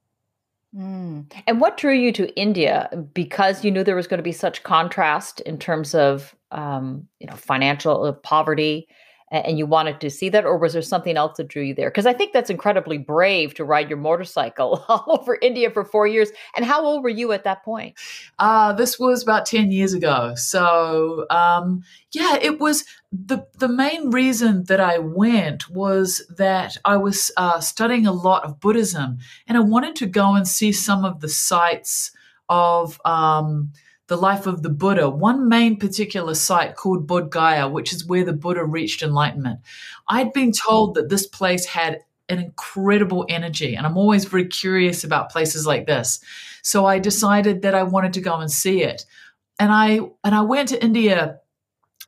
Mm. 0.75 1.31
And 1.45 1.61
what 1.61 1.77
drew 1.77 1.93
you 1.93 2.11
to 2.13 2.35
India? 2.35 2.89
Because 3.13 3.63
you 3.63 3.71
knew 3.71 3.83
there 3.83 3.95
was 3.95 4.07
going 4.07 4.17
to 4.17 4.23
be 4.23 4.31
such 4.31 4.63
contrast 4.63 5.39
in 5.41 5.59
terms 5.59 5.93
of, 5.93 6.35
um, 6.51 7.07
you 7.19 7.27
know, 7.27 7.35
financial 7.35 8.11
poverty 8.13 8.87
and 9.33 9.57
you 9.57 9.65
wanted 9.65 9.99
to 9.99 10.09
see 10.09 10.29
that 10.29 10.45
or 10.45 10.57
was 10.57 10.73
there 10.73 10.81
something 10.81 11.17
else 11.17 11.37
that 11.37 11.47
drew 11.47 11.63
you 11.63 11.73
there? 11.73 11.89
Because 11.89 12.05
i 12.05 12.13
think 12.13 12.33
that's 12.33 12.49
incredibly 12.49 12.97
brave 12.97 13.53
to 13.55 13.65
ride 13.65 13.89
your 13.89 13.97
motorcycle 13.97 14.85
all 14.89 15.19
over 15.19 15.37
india 15.41 15.69
for 15.69 15.83
four 15.83 16.07
years. 16.07 16.29
And 16.55 16.65
how 16.65 16.85
old 16.85 17.03
were 17.03 17.09
you 17.09 17.31
at 17.31 17.43
that 17.43 17.63
point? 17.63 17.95
Uh, 18.39 18.73
this 18.73 18.99
was 18.99 19.23
about 19.23 19.45
10 19.45 19.71
years 19.71 19.93
ago. 19.93 20.33
So 20.35 21.25
um, 21.29 21.83
yeah 22.11 22.37
it 22.41 22.59
was 22.59 22.85
the, 23.11 23.45
the 23.57 23.67
main 23.67 24.11
reason 24.11 24.63
that 24.65 24.79
i 24.79 24.97
went 24.97 25.69
was 25.69 26.25
that 26.37 26.77
i 26.85 26.95
was 26.95 27.31
uh, 27.37 27.59
studying 27.59 28.07
a 28.07 28.11
lot 28.11 28.43
of 28.43 28.59
buddhism 28.59 29.17
and 29.47 29.57
i 29.57 29.61
wanted 29.61 29.95
to 29.95 30.05
go 30.05 30.35
and 30.35 30.47
see 30.47 30.71
some 30.71 31.05
of 31.05 31.19
the 31.21 31.29
sites 31.29 32.11
of 32.49 32.99
um, 33.05 33.71
the 34.07 34.17
life 34.17 34.45
of 34.45 34.63
the 34.63 34.69
Buddha, 34.69 35.09
one 35.09 35.47
main 35.47 35.77
particular 35.77 36.35
site 36.35 36.75
called 36.75 37.07
Bodh 37.07 37.29
Gaya, 37.29 37.67
which 37.67 37.93
is 37.93 38.05
where 38.05 38.25
the 38.25 38.33
Buddha 38.33 38.63
reached 38.63 39.01
enlightenment. 39.01 39.59
I'd 40.09 40.33
been 40.33 40.51
told 40.51 40.95
that 40.95 41.09
this 41.09 41.25
place 41.25 41.65
had 41.65 41.99
an 42.29 42.39
incredible 42.39 43.25
energy, 43.29 43.75
and 43.75 43.85
I'm 43.85 43.97
always 43.97 44.25
very 44.25 44.47
curious 44.47 45.03
about 45.03 45.31
places 45.31 45.65
like 45.65 45.87
this. 45.87 46.19
So 46.61 46.85
I 46.85 46.99
decided 46.99 47.61
that 47.61 47.75
I 47.75 47.83
wanted 47.83 48.13
to 48.13 48.21
go 48.21 48.35
and 48.39 48.51
see 48.51 48.83
it. 48.83 49.05
And 49.59 49.71
I 49.71 49.99
and 50.23 50.35
I 50.35 50.41
went 50.41 50.69
to 50.69 50.83
India 50.83 51.39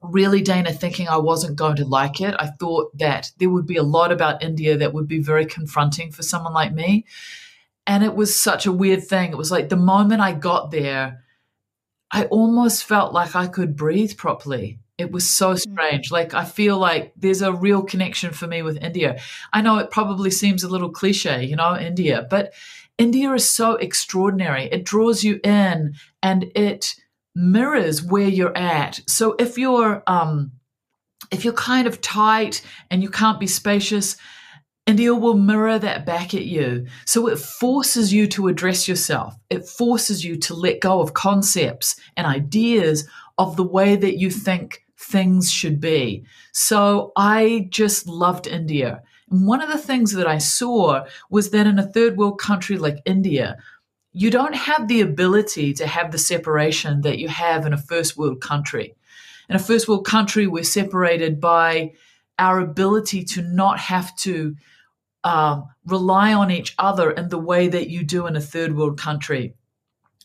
really 0.02 0.42
Dana 0.42 0.72
thinking 0.72 1.08
I 1.08 1.18
wasn't 1.18 1.58
going 1.58 1.78
to 1.78 1.86
like 1.86 2.22
it. 2.22 2.36
I 2.38 2.48
thought 2.48 2.98
that 2.98 3.32
there 3.40 3.50
would 3.50 3.66
be 3.66 3.78
a 3.78 3.84
lot 3.84 4.12
about 4.12 4.44
India 4.44 4.78
that 4.78 4.94
would 4.94 5.08
be 5.08 5.20
very 5.20 5.46
confronting 5.46 6.12
for 6.12 6.24
someone 6.24 6.54
like 6.54 6.74
me. 6.74 7.06
And 7.88 8.04
it 8.04 8.16
was 8.16 8.38
such 8.38 8.66
a 8.66 8.72
weird 8.72 9.06
thing. 9.06 9.32
It 9.32 9.38
was 9.38 9.52
like 9.52 9.70
the 9.70 9.76
moment 9.76 10.22
I 10.22 10.34
got 10.34 10.72
there, 10.72 11.24
I 12.16 12.24
almost 12.28 12.86
felt 12.86 13.12
like 13.12 13.36
I 13.36 13.48
could 13.48 13.76
breathe 13.76 14.16
properly. 14.16 14.80
It 14.98 15.12
was 15.12 15.30
so 15.30 15.54
mm. 15.54 15.60
strange. 15.60 16.12
Like, 16.12 16.34
I 16.34 16.46
feel 16.46 16.78
like 16.78 17.12
there's 17.18 17.42
a 17.42 17.52
real 17.52 17.84
connection 17.84 18.32
for 18.32 18.48
me 18.48 18.62
with 18.62 18.82
India. 18.82 19.20
I 19.52 19.62
know 19.62 19.80
it 19.80 19.92
probably 19.92 20.32
seems 20.32 20.64
a 20.64 20.70
little 20.70 20.92
cliche, 20.92 21.44
you 21.44 21.58
know, 21.58 21.78
India, 21.78 22.26
but 22.30 22.54
India 22.98 23.30
is 23.34 23.50
so 23.50 23.74
extraordinary. 23.74 24.70
It 24.72 24.86
draws 24.86 25.26
you 25.26 25.42
in 25.44 25.96
and 26.24 26.46
it 26.56 26.96
mirrors 27.36 28.02
where 28.02 28.30
you're 28.30 28.58
at. 28.58 29.02
So 29.10 29.36
if 29.38 29.58
you're, 29.58 30.02
um, 30.08 30.54
if 31.32 31.44
you're 31.44 31.54
kind 31.54 31.86
of 31.86 32.00
tight 32.00 32.66
and 32.90 33.04
you 33.04 33.10
can't 33.10 33.42
be 33.42 33.48
spacious, 33.48 34.16
India 34.88 35.16
will 35.16 35.34
mirror 35.34 35.80
that 35.80 36.06
back 36.06 36.36
at 36.36 36.46
you. 36.46 36.86
So 37.06 37.28
it 37.28 37.40
forces 37.40 38.14
you 38.14 38.28
to 38.28 38.48
address 38.48 38.88
yourself. 38.88 39.36
It 39.50 39.68
forces 39.68 40.24
you 40.24 40.38
to 40.42 40.54
let 40.54 40.80
go 40.80 41.02
of 41.02 41.14
concepts 41.14 41.96
and 42.16 42.28
ideas 42.28 43.08
of 43.40 43.56
the 43.56 43.64
way 43.64 43.96
that 43.96 44.20
you 44.20 44.30
think 44.30 44.86
things 44.98 45.52
should 45.52 45.82
be. 45.82 46.24
So 46.52 47.12
I 47.16 47.68
just 47.72 48.08
loved 48.08 48.46
India. 48.46 49.02
And 49.32 49.48
one 49.48 49.62
of 49.62 49.70
the 49.70 49.78
things 49.78 50.12
that 50.14 50.28
I 50.28 50.38
saw 50.38 51.06
was 51.32 51.50
that 51.50 51.66
in 51.66 51.80
a 51.80 51.92
third 51.92 52.16
world 52.16 52.40
country 52.40 52.78
like 52.78 52.98
India, 53.06 53.58
you 54.14 54.30
don't 54.30 54.56
have 54.56 54.88
the 54.88 55.02
ability 55.02 55.74
to 55.74 55.88
have 55.88 56.12
the 56.12 56.18
separation 56.20 57.02
that 57.02 57.18
you 57.18 57.28
have 57.28 57.66
in 57.66 57.74
a 57.74 57.78
first 57.78 58.18
world 58.18 58.40
country. 58.40 58.96
In 59.50 59.56
a 59.56 59.60
first 59.60 59.88
world 59.88 60.06
country, 60.06 60.46
we're 60.46 60.64
separated 60.64 61.42
by 61.42 61.94
our 62.38 62.60
ability 62.60 63.24
to 63.24 63.42
not 63.42 63.80
have 63.80 64.16
to 64.18 64.56
um, 65.26 65.68
rely 65.88 66.34
on 66.34 66.52
each 66.52 66.76
other 66.78 67.12
in 67.12 67.28
the 67.30 67.40
way 67.40 67.68
that 67.68 67.90
you 67.90 68.04
do 68.04 68.28
in 68.28 68.36
a 68.36 68.42
third 68.42 68.78
world 68.78 68.98
country. 69.00 69.56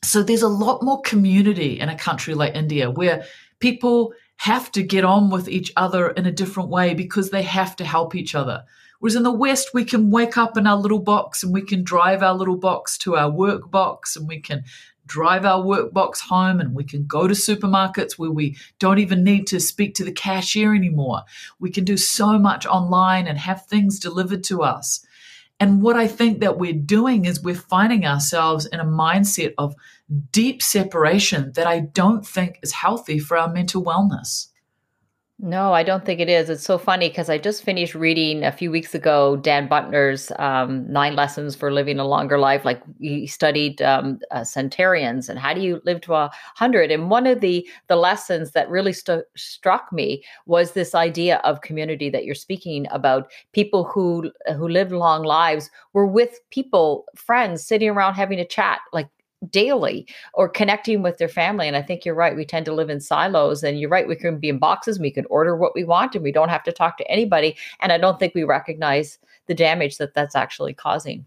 So 0.05 0.23
there's 0.23 0.43
a 0.43 0.49
lot 0.49 0.83
more 0.83 1.01
community 1.01 1.81
in 1.81 1.89
a 1.89 1.99
country 1.99 2.35
like 2.35 2.55
India 2.55 2.91
where 2.91 3.25
people 3.59 4.13
have 4.37 4.71
to 4.73 4.83
get 4.83 5.05
on 5.05 5.31
with 5.31 5.49
each 5.49 5.73
other 5.77 6.11
in 6.11 6.27
a 6.27 6.33
different 6.33 6.69
way 6.69 6.95
because 6.95 7.31
they 7.31 7.43
have 7.43 7.77
to 7.77 7.85
help 7.85 8.15
each 8.15 8.35
other. 8.35 8.63
Whereas 8.99 9.17
in 9.17 9.23
the 9.23 9.33
West, 9.33 9.71
we 9.73 9.85
can 9.85 10.11
wake 10.11 10.37
up 10.37 10.59
in 10.59 10.67
our 10.67 10.77
little 10.77 10.99
box 10.99 11.43
and 11.43 11.53
we 11.53 11.63
can 11.63 11.83
drive 11.83 12.23
our 12.23 12.35
little 12.35 12.57
box 12.57 12.99
to 12.99 13.17
our 13.17 13.31
work 13.31 13.71
box 13.71 14.17
and 14.17 14.29
we 14.29 14.41
can 14.41 14.65
drive 15.11 15.45
our 15.45 15.63
workbox 15.63 16.21
home 16.21 16.61
and 16.61 16.73
we 16.73 16.85
can 16.85 17.05
go 17.05 17.27
to 17.27 17.35
supermarkets 17.35 18.13
where 18.13 18.31
we 18.31 18.57
don't 18.79 19.01
even 19.01 19.25
need 19.25 19.45
to 19.49 19.59
speak 19.59 19.97
to 19.97 20.05
the 20.05 20.13
cashier 20.13 20.73
anymore. 20.73 21.23
We 21.59 21.71
can 21.71 21.85
do 21.85 21.97
so 21.97 22.39
much 22.39 22.65
online 22.65 23.27
and 23.27 23.37
have 23.37 23.67
things 23.67 23.99
delivered 23.99 24.45
to 24.45 24.63
us. 24.63 25.05
And 25.59 25.83
what 25.83 25.97
I 25.97 26.07
think 26.07 26.39
that 26.41 26.59
we're 26.59 26.73
doing 26.73 27.25
is 27.25 27.43
we're 27.43 27.57
finding 27.57 28.07
ourselves 28.07 28.67
in 28.67 28.79
a 28.79 28.85
mindset 28.85 29.53
of 29.59 29.75
deep 30.31 30.63
separation 30.63 31.53
that 31.57 31.67
I 31.67 31.81
don't 31.81 32.25
think 32.25 32.61
is 32.63 32.73
healthy 32.73 33.19
for 33.19 33.37
our 33.37 33.53
mental 33.53 33.85
wellness. 33.85 34.47
No, 35.43 35.73
I 35.73 35.83
don't 35.83 36.05
think 36.05 36.21
it 36.21 36.29
is. 36.29 36.51
It's 36.51 36.65
so 36.65 36.77
funny 36.77 37.09
because 37.09 37.31
I 37.31 37.39
just 37.39 37.63
finished 37.65 37.95
reading 37.95 38.45
a 38.45 38.53
few 38.53 38.71
weeks 38.71 38.95
ago 38.95 39.37
Dan 39.37 39.69
Buettner's 39.71 40.31
um, 40.39 40.91
Nine 40.93 41.17
Lessons 41.17 41.57
for 41.57 41.73
Living 41.73 41.99
a 41.99 42.05
Longer 42.05 42.39
Life. 42.39 42.67
Like 42.67 42.83
he 42.99 43.27
studied 43.27 43.81
um, 43.81 44.19
uh, 44.33 44.45
centenarians 44.45 45.31
and 45.31 45.39
how 45.39 45.55
do 45.55 45.63
you 45.63 45.81
live 45.87 46.03
to 46.03 46.13
a 46.13 46.31
hundred. 46.57 46.91
And 46.91 47.09
one 47.09 47.27
of 47.27 47.41
the 47.41 47.67
the 47.87 47.97
lessons 47.97 48.51
that 48.51 48.69
really 48.69 48.93
st- 48.93 49.25
struck 49.35 49.91
me 49.95 50.23
was 50.45 50.73
this 50.73 50.95
idea 50.95 51.39
of 51.39 51.63
community 51.63 52.11
that 52.11 52.27
you're 52.27 52.35
speaking 52.35 52.87
about. 52.91 53.31
People 53.53 53.85
who 53.85 54.31
who 54.59 54.69
lived 54.69 54.93
long 54.93 55.23
lives 55.23 55.71
were 55.95 56.07
with 56.07 56.39
people, 56.51 57.07
friends, 57.15 57.65
sitting 57.65 57.89
around 57.89 58.13
having 58.13 58.41
a 58.41 58.45
chat, 58.45 58.81
like 58.93 59.09
daily 59.49 60.07
or 60.35 60.49
connecting 60.49 61.03
with 61.03 61.19
their 61.19 61.29
family. 61.29 61.67
And 61.67 61.77
I 61.77 61.83
think 61.83 62.05
you're 62.05 62.15
right. 62.15 62.37
We 62.37 62.45
tend 62.45 62.67
to 62.67 62.75
live 62.75 62.91
in 62.91 63.01
silos. 63.01 63.63
And 63.63 63.81
you're 63.81 63.89
right. 63.89 64.07
We 64.07 64.17
can 64.17 64.39
be 64.39 64.49
in 64.49 64.59
boxes. 64.59 64.99
We 64.99 65.11
can 65.11 65.25
order 65.31 65.57
what 65.57 65.75
we 65.75 65.85
want 65.85 66.15
and 66.15 66.23
we 66.23 66.33
don't 66.33 66.51
have 66.51 66.65
to 66.65 66.73
talk 66.73 66.99
to 66.99 67.11
anybody. 67.11 67.57
And 67.81 67.93
I 67.93 67.99
don't 67.99 68.19
think 68.19 68.35
we 68.35 68.45
recognize 68.45 69.19
the 69.47 69.55
damage 69.55 69.99
that 69.99 70.15
that's 70.15 70.37
actually 70.37 70.75
causing 70.75 71.25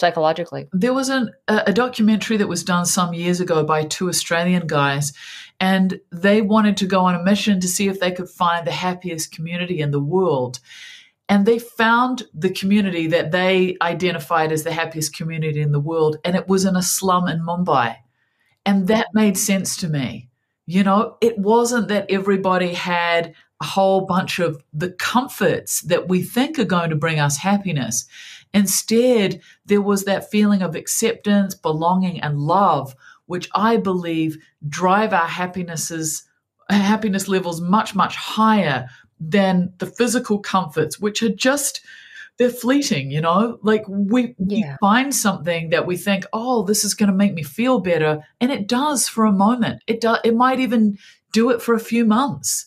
psychologically. 0.00 0.68
There 0.72 0.94
was 0.94 1.08
an, 1.08 1.30
a 1.48 1.72
documentary 1.72 2.36
that 2.36 2.48
was 2.48 2.62
done 2.62 2.86
some 2.86 3.14
years 3.14 3.40
ago 3.40 3.64
by 3.64 3.84
two 3.84 4.08
Australian 4.08 4.66
guys, 4.66 5.12
and 5.58 5.98
they 6.12 6.42
wanted 6.42 6.76
to 6.78 6.86
go 6.86 7.00
on 7.00 7.14
a 7.14 7.22
mission 7.22 7.60
to 7.60 7.68
see 7.68 7.88
if 7.88 8.00
they 8.00 8.12
could 8.12 8.28
find 8.28 8.66
the 8.66 8.72
happiest 8.72 9.32
community 9.32 9.80
in 9.80 9.90
the 9.90 10.00
world. 10.00 10.60
And 11.28 11.44
they 11.44 11.58
found 11.58 12.22
the 12.32 12.50
community 12.50 13.08
that 13.08 13.32
they 13.32 13.76
identified 13.82 14.52
as 14.52 14.62
the 14.62 14.72
happiest 14.72 15.16
community 15.16 15.60
in 15.60 15.72
the 15.72 15.80
world, 15.80 16.18
and 16.24 16.36
it 16.36 16.48
was 16.48 16.64
in 16.64 16.76
a 16.76 16.82
slum 16.82 17.26
in 17.26 17.40
Mumbai. 17.40 17.96
And 18.64 18.88
that 18.88 19.08
made 19.12 19.36
sense 19.36 19.76
to 19.78 19.88
me. 19.88 20.28
You 20.66 20.82
know, 20.84 21.16
it 21.20 21.38
wasn't 21.38 21.88
that 21.88 22.10
everybody 22.10 22.74
had 22.74 23.34
a 23.60 23.64
whole 23.64 24.02
bunch 24.02 24.38
of 24.38 24.62
the 24.72 24.90
comforts 24.90 25.80
that 25.82 26.08
we 26.08 26.22
think 26.22 26.58
are 26.58 26.64
going 26.64 26.90
to 26.90 26.96
bring 26.96 27.18
us 27.18 27.38
happiness. 27.38 28.06
Instead, 28.52 29.40
there 29.64 29.80
was 29.80 30.04
that 30.04 30.30
feeling 30.30 30.62
of 30.62 30.74
acceptance, 30.74 31.54
belonging, 31.54 32.20
and 32.20 32.38
love, 32.38 32.94
which 33.26 33.48
I 33.54 33.76
believe 33.76 34.38
drive 34.68 35.12
our 35.12 35.26
happinesses, 35.26 36.24
happiness 36.68 37.28
levels 37.28 37.60
much, 37.60 37.94
much 37.94 38.16
higher 38.16 38.88
than 39.18 39.72
the 39.78 39.86
physical 39.86 40.38
comforts, 40.38 41.00
which 41.00 41.22
are 41.22 41.34
just 41.34 41.80
they're 42.38 42.50
fleeting, 42.50 43.10
you 43.10 43.20
know? 43.20 43.58
Like 43.62 43.84
we, 43.88 44.34
yeah. 44.38 44.72
we 44.72 44.76
find 44.80 45.14
something 45.14 45.70
that 45.70 45.86
we 45.86 45.96
think, 45.96 46.24
oh, 46.32 46.62
this 46.62 46.84
is 46.84 46.94
going 46.94 47.10
to 47.10 47.16
make 47.16 47.34
me 47.34 47.42
feel 47.42 47.80
better. 47.80 48.22
And 48.40 48.52
it 48.52 48.68
does 48.68 49.08
for 49.08 49.24
a 49.24 49.32
moment. 49.32 49.82
It 49.86 50.00
does, 50.00 50.18
it 50.24 50.34
might 50.34 50.60
even 50.60 50.98
do 51.32 51.50
it 51.50 51.62
for 51.62 51.74
a 51.74 51.80
few 51.80 52.04
months, 52.04 52.66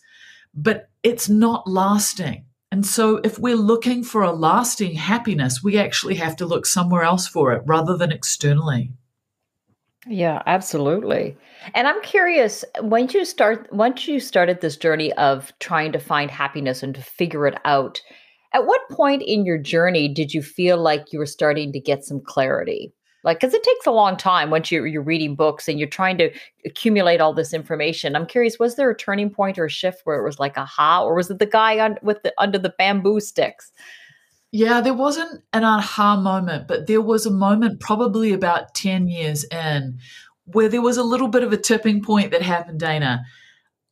but 0.53 0.89
it's 1.03 1.29
not 1.29 1.67
lasting. 1.67 2.45
And 2.71 2.85
so 2.85 3.17
if 3.23 3.39
we're 3.39 3.55
looking 3.55 4.03
for 4.03 4.21
a 4.21 4.31
lasting 4.31 4.93
happiness, 4.93 5.63
we 5.63 5.77
actually 5.77 6.15
have 6.15 6.35
to 6.37 6.45
look 6.45 6.65
somewhere 6.65 7.03
else 7.03 7.27
for 7.27 7.51
it 7.53 7.63
rather 7.65 7.97
than 7.97 8.11
externally. 8.11 8.91
Yeah, 10.09 10.41
absolutely. 10.47 11.37
And 11.75 11.87
I'm 11.87 12.01
curious, 12.01 12.65
once 12.81 13.13
you 13.13 13.23
start 13.25 13.71
once 13.71 14.07
you 14.07 14.19
started 14.19 14.59
this 14.59 14.75
journey 14.75 15.13
of 15.13 15.53
trying 15.59 15.91
to 15.91 15.99
find 15.99 16.31
happiness 16.31 16.81
and 16.81 16.95
to 16.95 17.01
figure 17.01 17.45
it 17.45 17.59
out, 17.63 18.01
at 18.53 18.65
what 18.65 18.81
point 18.89 19.21
in 19.21 19.45
your 19.45 19.59
journey 19.59 20.07
did 20.07 20.33
you 20.33 20.41
feel 20.41 20.77
like 20.77 21.13
you 21.13 21.19
were 21.19 21.27
starting 21.27 21.71
to 21.73 21.79
get 21.79 22.03
some 22.03 22.21
clarity? 22.21 22.91
Like, 23.23 23.39
because 23.39 23.53
it 23.53 23.61
takes 23.61 23.85
a 23.85 23.91
long 23.91 24.17
time 24.17 24.49
once 24.49 24.71
you're, 24.71 24.87
you're 24.87 25.03
reading 25.03 25.35
books 25.35 25.67
and 25.67 25.77
you're 25.77 25.89
trying 25.89 26.17
to 26.17 26.31
accumulate 26.65 27.21
all 27.21 27.33
this 27.33 27.53
information. 27.53 28.15
I'm 28.15 28.25
curious, 28.25 28.57
was 28.57 28.77
there 28.77 28.89
a 28.89 28.97
turning 28.97 29.29
point 29.29 29.59
or 29.59 29.65
a 29.65 29.69
shift 29.69 30.01
where 30.05 30.17
it 30.19 30.23
was 30.23 30.39
like 30.39 30.57
aha, 30.57 31.03
or 31.03 31.13
was 31.15 31.29
it 31.29 31.37
the 31.37 31.45
guy 31.45 31.77
on, 31.79 31.97
with 32.01 32.23
the 32.23 32.33
under 32.39 32.57
the 32.57 32.73
bamboo 32.79 33.19
sticks? 33.19 33.71
Yeah, 34.51 34.81
there 34.81 34.93
wasn't 34.95 35.43
an 35.53 35.63
aha 35.63 36.15
moment, 36.15 36.67
but 36.67 36.87
there 36.87 37.01
was 37.01 37.25
a 37.25 37.31
moment 37.31 37.79
probably 37.79 38.33
about 38.33 38.73
10 38.73 39.07
years 39.07 39.43
in 39.43 39.99
where 40.45 40.69
there 40.69 40.81
was 40.81 40.97
a 40.97 41.03
little 41.03 41.27
bit 41.27 41.43
of 41.43 41.53
a 41.53 41.57
tipping 41.57 42.03
point 42.03 42.31
that 42.31 42.41
happened, 42.41 42.79
Dana. 42.79 43.23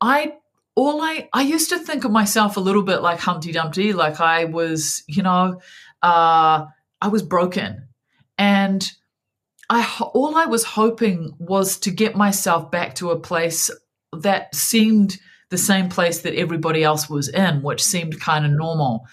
I 0.00 0.34
all 0.74 1.00
I 1.02 1.28
I 1.32 1.42
used 1.42 1.70
to 1.70 1.78
think 1.78 2.04
of 2.04 2.10
myself 2.10 2.56
a 2.56 2.60
little 2.60 2.82
bit 2.82 3.02
like 3.02 3.20
Humpty 3.20 3.52
Dumpty, 3.52 3.92
like 3.92 4.20
I 4.20 4.44
was, 4.44 5.04
you 5.06 5.22
know, 5.22 5.60
uh, 6.02 6.66
I 7.00 7.08
was 7.08 7.22
broken, 7.22 7.88
and 8.36 8.88
I 9.70 9.88
all 10.14 10.36
I 10.36 10.46
was 10.46 10.64
hoping 10.64 11.34
was 11.38 11.78
to 11.80 11.90
get 11.90 12.16
myself 12.16 12.70
back 12.70 12.94
to 12.96 13.10
a 13.10 13.20
place 13.20 13.70
that 14.12 14.54
seemed 14.54 15.18
the 15.50 15.58
same 15.58 15.88
place 15.88 16.20
that 16.22 16.34
everybody 16.34 16.82
else 16.84 17.08
was 17.08 17.28
in, 17.28 17.62
which 17.62 17.82
seemed 17.82 18.20
kind 18.20 18.44
of 18.44 18.52
normal. 18.52 19.06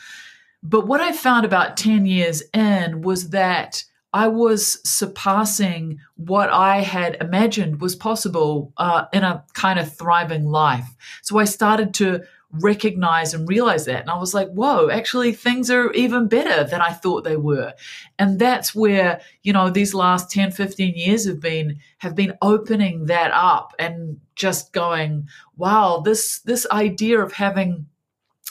But 0.68 0.88
what 0.88 1.00
I 1.00 1.12
found 1.12 1.46
about 1.46 1.78
10 1.78 2.08
years 2.08 2.42
in 2.52 3.02
was 3.04 3.30
that 3.30 3.84
I 4.12 4.30
was 4.30 4.80
surpassing 4.90 6.00
what 6.16 6.50
I 6.50 6.78
had 6.82 7.18
imagined 7.22 7.82
was 7.82 7.96
possible 7.96 8.74
uh, 8.78 9.06
in 9.14 9.24
a 9.24 9.44
kind 9.54 9.78
of 9.78 9.96
thriving 9.96 10.46
life. 10.46 10.88
So 11.22 11.38
I 11.38 11.46
started 11.46 11.94
to 11.96 12.24
recognize 12.50 13.36
and 13.36 13.48
realize 13.48 13.86
that. 13.86 14.02
And 14.02 14.10
I 14.10 14.18
was 14.18 14.34
like, 14.34 14.50
whoa, 14.50 14.90
actually, 14.90 15.34
things 15.34 15.70
are 15.70 15.92
even 15.92 16.28
better 16.28 16.64
than 16.64 16.82
I 16.82 16.94
thought 16.94 17.26
they 17.26 17.38
were. 17.38 17.74
And 18.18 18.40
that's 18.40 18.74
where, 18.74 19.22
you 19.44 19.54
know, 19.54 19.70
these 19.70 19.94
last 19.94 20.32
10, 20.32 20.52
15 20.52 20.96
years 20.96 21.28
have 21.28 21.42
been, 21.42 21.78
have 22.00 22.16
been 22.16 22.38
opening 22.42 23.06
that 23.06 23.32
up 23.34 23.76
and 23.78 24.20
just 24.36 24.74
going, 24.74 25.28
wow, 25.58 26.02
this, 26.04 26.40
this 26.40 26.66
idea 26.72 27.20
of 27.22 27.34
having 27.34 27.86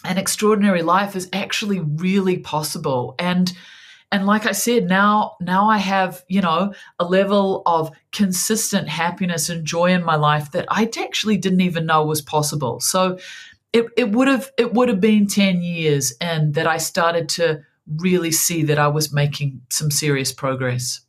an 0.05 0.19
extraordinary 0.19 0.83
life 0.83 1.17
is 1.17 1.29
actually 1.33 1.81
really 1.81 2.39
possible. 2.39 3.15
And 3.19 3.53
and 4.13 4.27
like 4.27 4.47
I 4.47 4.53
said, 4.53 4.85
now 4.85 5.37
now 5.41 5.69
I 5.69 5.79
have, 5.79 6.23
you 6.29 6.41
know, 6.41 6.73
a 6.99 7.05
level 7.05 7.63
of 7.67 7.91
consistent 8.13 8.89
happiness 8.89 9.49
and 9.49 9.67
joy 9.67 9.93
in 9.93 10.05
my 10.05 10.15
life 10.15 10.53
that 10.53 10.67
I 10.69 10.89
actually 10.99 11.37
didn't 11.37 11.63
even 11.63 11.87
know 11.87 12.05
was 12.05 12.23
possible. 12.23 12.79
So 12.81 13.19
it, 13.73 13.87
it 13.97 14.13
would 14.13 14.29
have 14.29 14.51
it 14.57 14.73
would 14.73 14.89
have 14.89 15.01
been 15.01 15.27
10 15.27 15.63
years 15.63 16.13
and 16.21 16.55
that 16.55 16.67
I 16.67 16.77
started 16.77 17.29
to 17.31 17.63
really 17.97 18.31
see 18.31 18.63
that 18.65 18.79
I 18.79 18.89
was 18.89 19.13
making 19.13 19.63
some 19.71 19.91
serious 19.91 20.33
progress. 20.33 21.01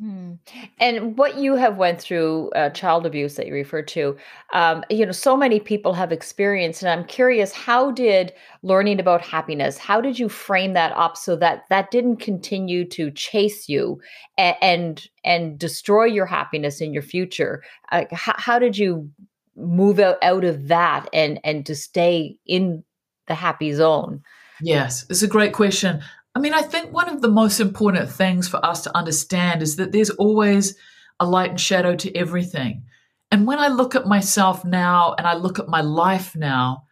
Hmm. 0.00 0.34
And 0.78 1.18
what 1.18 1.36
you 1.36 1.56
have 1.56 1.76
went 1.76 2.00
through, 2.00 2.50
uh, 2.56 2.70
child 2.70 3.04
abuse 3.04 3.34
that 3.34 3.46
you 3.46 3.52
refer 3.52 3.82
to, 3.82 4.16
um, 4.54 4.82
you 4.88 5.04
know, 5.04 5.12
so 5.12 5.36
many 5.36 5.60
people 5.60 5.92
have 5.92 6.10
experienced, 6.10 6.82
and 6.82 6.90
I'm 6.90 7.04
curious, 7.06 7.52
how 7.52 7.90
did 7.90 8.32
learning 8.62 8.98
about 8.98 9.20
happiness, 9.20 9.76
how 9.76 10.00
did 10.00 10.18
you 10.18 10.30
frame 10.30 10.72
that 10.72 10.92
up 10.96 11.18
so 11.18 11.36
that 11.36 11.64
that 11.68 11.90
didn't 11.90 12.16
continue 12.16 12.88
to 12.88 13.10
chase 13.10 13.68
you 13.68 14.00
and 14.38 14.56
and, 14.62 15.08
and 15.22 15.58
destroy 15.58 16.04
your 16.04 16.26
happiness 16.26 16.80
in 16.80 16.94
your 16.94 17.02
future? 17.02 17.62
Uh, 17.92 18.04
how, 18.10 18.34
how 18.38 18.58
did 18.58 18.78
you 18.78 19.10
move 19.54 19.98
out, 19.98 20.16
out 20.22 20.44
of 20.44 20.68
that 20.68 21.10
and 21.12 21.38
and 21.44 21.66
to 21.66 21.74
stay 21.74 22.38
in 22.46 22.82
the 23.26 23.34
happy 23.34 23.74
zone? 23.74 24.22
Yes, 24.62 25.04
it's 25.10 25.22
a 25.22 25.28
great 25.28 25.52
question. 25.52 26.02
I 26.34 26.38
mean, 26.38 26.54
I 26.54 26.62
think 26.62 26.92
one 26.92 27.08
of 27.08 27.22
the 27.22 27.28
most 27.28 27.60
important 27.60 28.10
things 28.10 28.48
for 28.48 28.64
us 28.64 28.82
to 28.84 28.96
understand 28.96 29.62
is 29.62 29.76
that 29.76 29.92
there's 29.92 30.10
always 30.10 30.76
a 31.18 31.26
light 31.26 31.50
and 31.50 31.60
shadow 31.60 31.96
to 31.96 32.16
everything. 32.16 32.84
And 33.30 33.46
when 33.46 33.58
I 33.58 33.68
look 33.68 33.94
at 33.94 34.06
myself 34.06 34.64
now 34.64 35.14
and 35.18 35.26
I 35.26 35.34
look 35.34 35.58
at 35.58 35.68
my 35.68 35.80
life 35.80 36.34
now, 36.36 36.84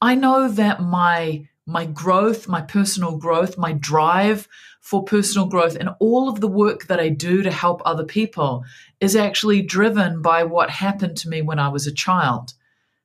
I 0.00 0.14
know 0.14 0.48
that 0.48 0.80
my 0.80 1.48
my 1.68 1.84
growth, 1.84 2.46
my 2.46 2.60
personal 2.60 3.18
growth, 3.18 3.58
my 3.58 3.72
drive 3.72 4.46
for 4.80 5.02
personal 5.02 5.48
growth 5.48 5.74
and 5.74 5.90
all 5.98 6.28
of 6.28 6.40
the 6.40 6.46
work 6.46 6.86
that 6.86 7.00
I 7.00 7.08
do 7.08 7.42
to 7.42 7.50
help 7.50 7.82
other 7.84 8.04
people 8.04 8.64
is 9.00 9.16
actually 9.16 9.62
driven 9.62 10.22
by 10.22 10.44
what 10.44 10.70
happened 10.70 11.16
to 11.18 11.28
me 11.28 11.42
when 11.42 11.58
I 11.58 11.68
was 11.68 11.84
a 11.84 11.92
child. 11.92 12.52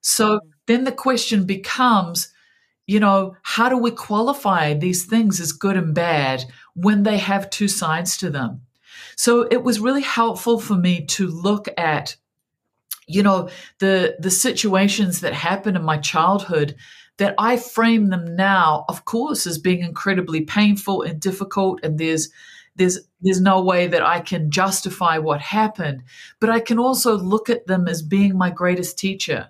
So 0.01 0.37
mm-hmm. 0.37 0.47
then 0.67 0.83
the 0.83 0.91
question 0.91 1.45
becomes 1.45 2.31
you 2.91 2.99
know, 2.99 3.37
how 3.43 3.69
do 3.69 3.77
we 3.77 3.89
qualify 3.89 4.73
these 4.73 5.05
things 5.05 5.39
as 5.39 5.53
good 5.53 5.77
and 5.77 5.95
bad 5.95 6.43
when 6.73 7.03
they 7.03 7.17
have 7.17 7.49
two 7.49 7.69
sides 7.69 8.17
to 8.17 8.29
them? 8.29 8.63
So 9.15 9.47
it 9.49 9.63
was 9.63 9.79
really 9.79 10.01
helpful 10.01 10.59
for 10.59 10.75
me 10.75 11.05
to 11.05 11.27
look 11.27 11.69
at, 11.77 12.17
you 13.07 13.23
know, 13.23 13.47
the 13.79 14.17
the 14.19 14.29
situations 14.29 15.21
that 15.21 15.33
happened 15.33 15.77
in 15.77 15.83
my 15.83 15.99
childhood 15.99 16.75
that 17.15 17.33
I 17.37 17.55
frame 17.55 18.09
them 18.09 18.35
now, 18.35 18.83
of 18.89 19.05
course, 19.05 19.47
as 19.47 19.57
being 19.57 19.79
incredibly 19.79 20.41
painful 20.41 21.01
and 21.03 21.17
difficult, 21.17 21.79
and 21.83 21.97
there's 21.97 22.27
there's 22.75 22.99
there's 23.21 23.39
no 23.39 23.61
way 23.61 23.87
that 23.87 24.03
I 24.03 24.19
can 24.19 24.51
justify 24.51 25.17
what 25.17 25.39
happened, 25.39 26.03
but 26.41 26.49
I 26.49 26.59
can 26.59 26.77
also 26.77 27.17
look 27.17 27.49
at 27.49 27.67
them 27.67 27.87
as 27.87 28.01
being 28.01 28.37
my 28.37 28.49
greatest 28.49 28.99
teacher. 28.99 29.47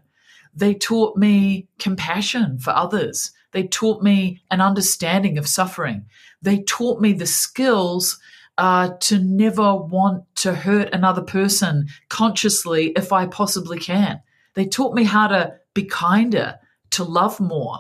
They 0.56 0.74
taught 0.74 1.18
me 1.18 1.68
compassion 1.80 2.60
for 2.60 2.72
others. 2.72 3.32
They 3.52 3.68
taught 3.68 4.02
me 4.02 4.42
an 4.50 4.62
understanding 4.62 5.38
of 5.38 5.48
suffering. 5.48 6.06
They 6.42 6.64
taught 6.64 7.02
me 7.02 7.14
the 7.14 7.26
skills 7.26 8.20
uh, 8.58 8.92
to 9.00 9.20
never 9.20 9.76
want 9.76 10.24
to 10.36 10.54
hurt 10.54 10.94
another 10.94 11.22
person 11.22 11.88
consciously 12.10 12.92
if 12.96 13.12
I 13.12 13.26
possibly 13.26 13.80
can. 13.80 14.22
They 14.54 14.66
taught 14.66 14.94
me 14.94 15.04
how 15.04 15.28
to 15.28 15.56
be 15.74 15.84
kinder 15.86 16.60
to 16.92 17.04
love 17.04 17.40
more. 17.40 17.80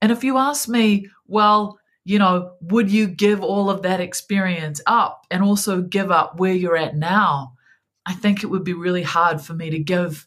And 0.00 0.10
if 0.12 0.24
you 0.24 0.38
ask 0.38 0.68
me, 0.68 1.08
well, 1.26 1.78
you 2.04 2.18
know, 2.18 2.54
would 2.62 2.90
you 2.90 3.06
give 3.06 3.42
all 3.42 3.70
of 3.70 3.82
that 3.82 4.00
experience 4.00 4.80
up 4.86 5.26
and 5.30 5.42
also 5.42 5.82
give 5.82 6.10
up 6.10 6.38
where 6.38 6.54
you're 6.54 6.76
at 6.76 6.96
now? 6.96 7.54
I 8.06 8.14
think 8.14 8.42
it 8.42 8.48
would 8.48 8.64
be 8.64 8.72
really 8.72 9.02
hard 9.02 9.40
for 9.40 9.54
me 9.54 9.70
to 9.70 9.78
give 9.78 10.26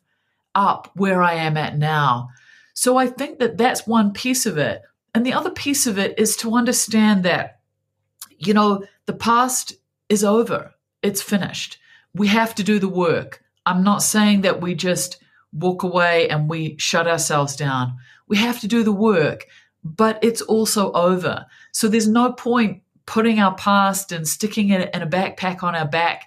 up 0.56 0.90
where 0.96 1.22
I 1.22 1.34
am 1.34 1.58
at 1.58 1.78
now. 1.78 2.30
So 2.74 2.98
I 2.98 3.08
think 3.08 3.40
that 3.40 3.58
that's 3.58 3.86
one 3.86 4.14
piece 4.14 4.46
of 4.46 4.58
it. 4.58 4.82
And 5.14 5.26
the 5.26 5.34
other 5.34 5.52
piece 5.52 5.88
of 5.88 5.98
it 6.00 6.18
is 6.18 6.36
to 6.38 6.56
understand 6.56 7.24
that, 7.24 7.60
you 8.38 8.54
know, 8.54 8.84
the 9.06 9.14
past 9.14 9.74
is 10.10 10.24
over, 10.24 10.74
it's 11.02 11.22
finished. 11.22 11.78
We 12.14 12.28
have 12.28 12.56
to 12.56 12.64
do 12.64 12.80
the 12.80 12.90
work. 12.90 13.44
I'm 13.66 13.84
not 13.84 14.04
saying 14.04 14.42
that 14.42 14.62
we 14.62 14.76
just 14.76 15.24
walk 15.54 15.84
away 15.84 16.30
and 16.30 16.50
we 16.50 16.76
shut 16.78 17.08
ourselves 17.08 17.56
down. 17.56 17.96
We 18.28 18.38
have 18.38 18.60
to 18.62 18.68
do 18.68 18.84
the 18.84 18.92
work, 18.92 19.46
but 19.84 20.20
it's 20.22 20.42
also 20.42 20.92
over. 20.92 21.46
So 21.72 21.88
there's 21.88 22.08
no 22.08 22.34
point 22.34 22.82
putting 23.06 23.40
our 23.40 23.56
past 23.56 24.12
and 24.12 24.28
sticking 24.28 24.70
it 24.70 24.94
in 24.94 25.02
a 25.02 25.08
backpack 25.08 25.64
on 25.64 25.76
our 25.76 25.88
back 25.88 26.26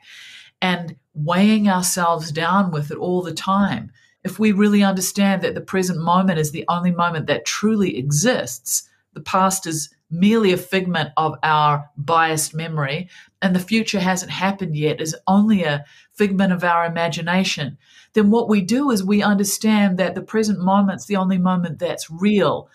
and 0.63 0.97
weighing 1.15 1.69
ourselves 1.69 2.33
down 2.33 2.71
with 2.71 2.91
it 2.91 2.99
all 2.99 3.23
the 3.23 3.35
time. 3.35 3.91
If 4.29 4.39
we 4.39 4.53
really 4.53 4.83
understand 4.83 5.41
that 5.41 5.55
the 5.55 5.63
present 5.63 6.01
moment 6.01 6.39
is 6.39 6.51
the 6.51 6.67
only 6.69 6.91
moment 6.91 7.29
that 7.29 7.47
truly 7.47 7.97
exists, 7.97 8.87
the 9.15 9.23
past 9.23 9.67
is 9.67 9.89
merely 10.11 10.53
a 10.53 10.59
figment 10.59 11.13
of 11.17 11.37
our 11.43 11.89
biased 11.97 12.55
memory, 12.55 13.09
and 13.41 13.57
the 13.57 13.59
future 13.59 14.01
hasn't 14.01 14.31
happened 14.31 14.77
yet, 14.77 15.01
is 15.01 15.17
only 15.27 15.63
a 15.63 15.83
figment 16.13 16.53
of 16.53 16.63
our 16.63 16.85
imagination, 16.85 17.79
then 18.13 18.31
what 18.31 18.51
we 18.51 18.61
do 18.61 18.91
is 18.91 19.03
we 19.03 19.23
understand 19.23 19.97
that 19.97 20.15
the 20.15 20.21
present 20.21 20.61
moment's 20.61 21.07
the 21.07 21.17
only 21.17 21.39
moment 21.39 21.79
that's 21.79 22.11
real. 22.11 22.69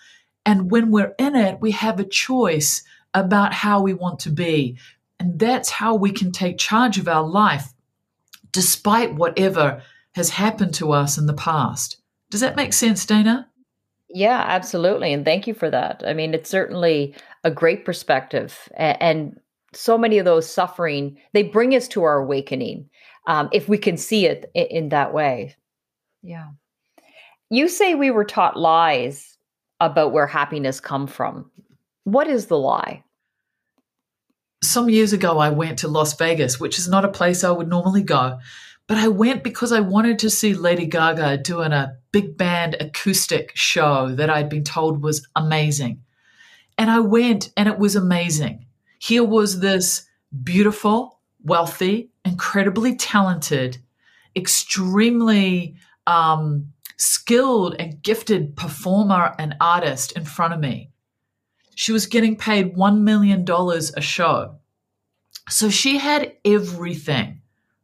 And 0.47 0.71
when 0.71 0.89
we're 0.89 1.13
in 1.19 1.35
it, 1.35 1.61
we 1.61 1.69
have 1.69 1.99
a 1.99 2.03
choice 2.03 2.81
about 3.13 3.53
how 3.53 3.79
we 3.79 3.93
want 3.93 4.17
to 4.21 4.31
be. 4.31 4.79
And 5.19 5.37
that's 5.37 5.69
how 5.69 5.93
we 5.93 6.09
can 6.09 6.31
take 6.31 6.57
charge 6.57 6.97
of 6.97 7.07
our 7.07 7.23
life 7.23 7.75
despite 8.51 9.13
whatever 9.13 9.83
has 10.15 10.29
happened 10.29 10.73
to 10.75 10.91
us 10.91 11.17
in 11.17 11.25
the 11.25 11.33
past. 11.33 11.97
Does 12.29 12.41
that 12.41 12.55
make 12.55 12.73
sense, 12.73 13.05
Dana? 13.05 13.49
Yeah, 14.09 14.43
absolutely. 14.47 15.11
And 15.11 15.25
thank 15.25 15.47
you 15.47 15.53
for 15.53 15.69
that. 15.69 16.03
I 16.05 16.13
mean, 16.13 16.33
it's 16.33 16.49
certainly 16.49 17.15
a 17.43 17.49
great 17.51 17.83
perspective. 17.83 18.69
And 18.75 19.39
so 19.73 19.97
many 19.97 20.19
of 20.19 20.25
those 20.25 20.47
suffering, 20.49 21.17
they 21.33 21.43
bring 21.43 21.75
us 21.75 21.87
to 21.89 22.03
our 22.03 22.19
awakening 22.19 22.89
um, 23.25 23.49
if 23.51 23.67
we 23.67 23.77
can 23.77 23.97
see 23.97 24.27
it 24.27 24.51
in, 24.53 24.65
in 24.67 24.89
that 24.89 25.13
way. 25.13 25.55
Yeah. 26.21 26.49
You 27.49 27.67
say 27.67 27.95
we 27.95 28.11
were 28.11 28.25
taught 28.25 28.57
lies 28.57 29.37
about 29.79 30.11
where 30.11 30.27
happiness 30.27 30.79
come 30.79 31.07
from. 31.07 31.49
What 32.03 32.27
is 32.27 32.47
the 32.47 32.57
lie? 32.57 33.03
Some 34.61 34.89
years 34.89 35.11
ago, 35.11 35.39
I 35.39 35.49
went 35.49 35.79
to 35.79 35.87
Las 35.87 36.15
Vegas, 36.17 36.59
which 36.59 36.77
is 36.79 36.87
not 36.87 37.03
a 37.03 37.09
place 37.09 37.43
I 37.43 37.51
would 37.51 37.67
normally 37.67 38.03
go. 38.03 38.39
But 38.87 38.97
I 38.97 39.07
went 39.07 39.43
because 39.43 39.71
I 39.71 39.79
wanted 39.79 40.19
to 40.19 40.29
see 40.29 40.53
Lady 40.53 40.85
Gaga 40.85 41.37
doing 41.37 41.71
a 41.71 41.97
big 42.11 42.37
band 42.37 42.75
acoustic 42.79 43.51
show 43.55 44.13
that 44.15 44.29
I'd 44.29 44.49
been 44.49 44.63
told 44.63 45.01
was 45.01 45.27
amazing. 45.35 46.03
And 46.77 46.91
I 46.91 46.99
went 46.99 47.51
and 47.55 47.69
it 47.69 47.79
was 47.79 47.95
amazing. 47.95 48.65
Here 48.99 49.23
was 49.23 49.59
this 49.59 50.05
beautiful, 50.43 51.19
wealthy, 51.43 52.09
incredibly 52.25 52.95
talented, 52.95 53.77
extremely 54.35 55.75
um, 56.07 56.73
skilled 56.97 57.75
and 57.79 58.01
gifted 58.01 58.55
performer 58.55 59.33
and 59.39 59.55
artist 59.61 60.11
in 60.13 60.25
front 60.25 60.53
of 60.53 60.59
me. 60.59 60.89
She 61.75 61.91
was 61.91 62.05
getting 62.05 62.35
paid 62.35 62.75
$1 62.75 63.01
million 63.01 63.45
a 63.49 64.01
show. 64.01 64.55
So 65.49 65.69
she 65.69 65.97
had 65.97 66.33
everything 66.45 67.41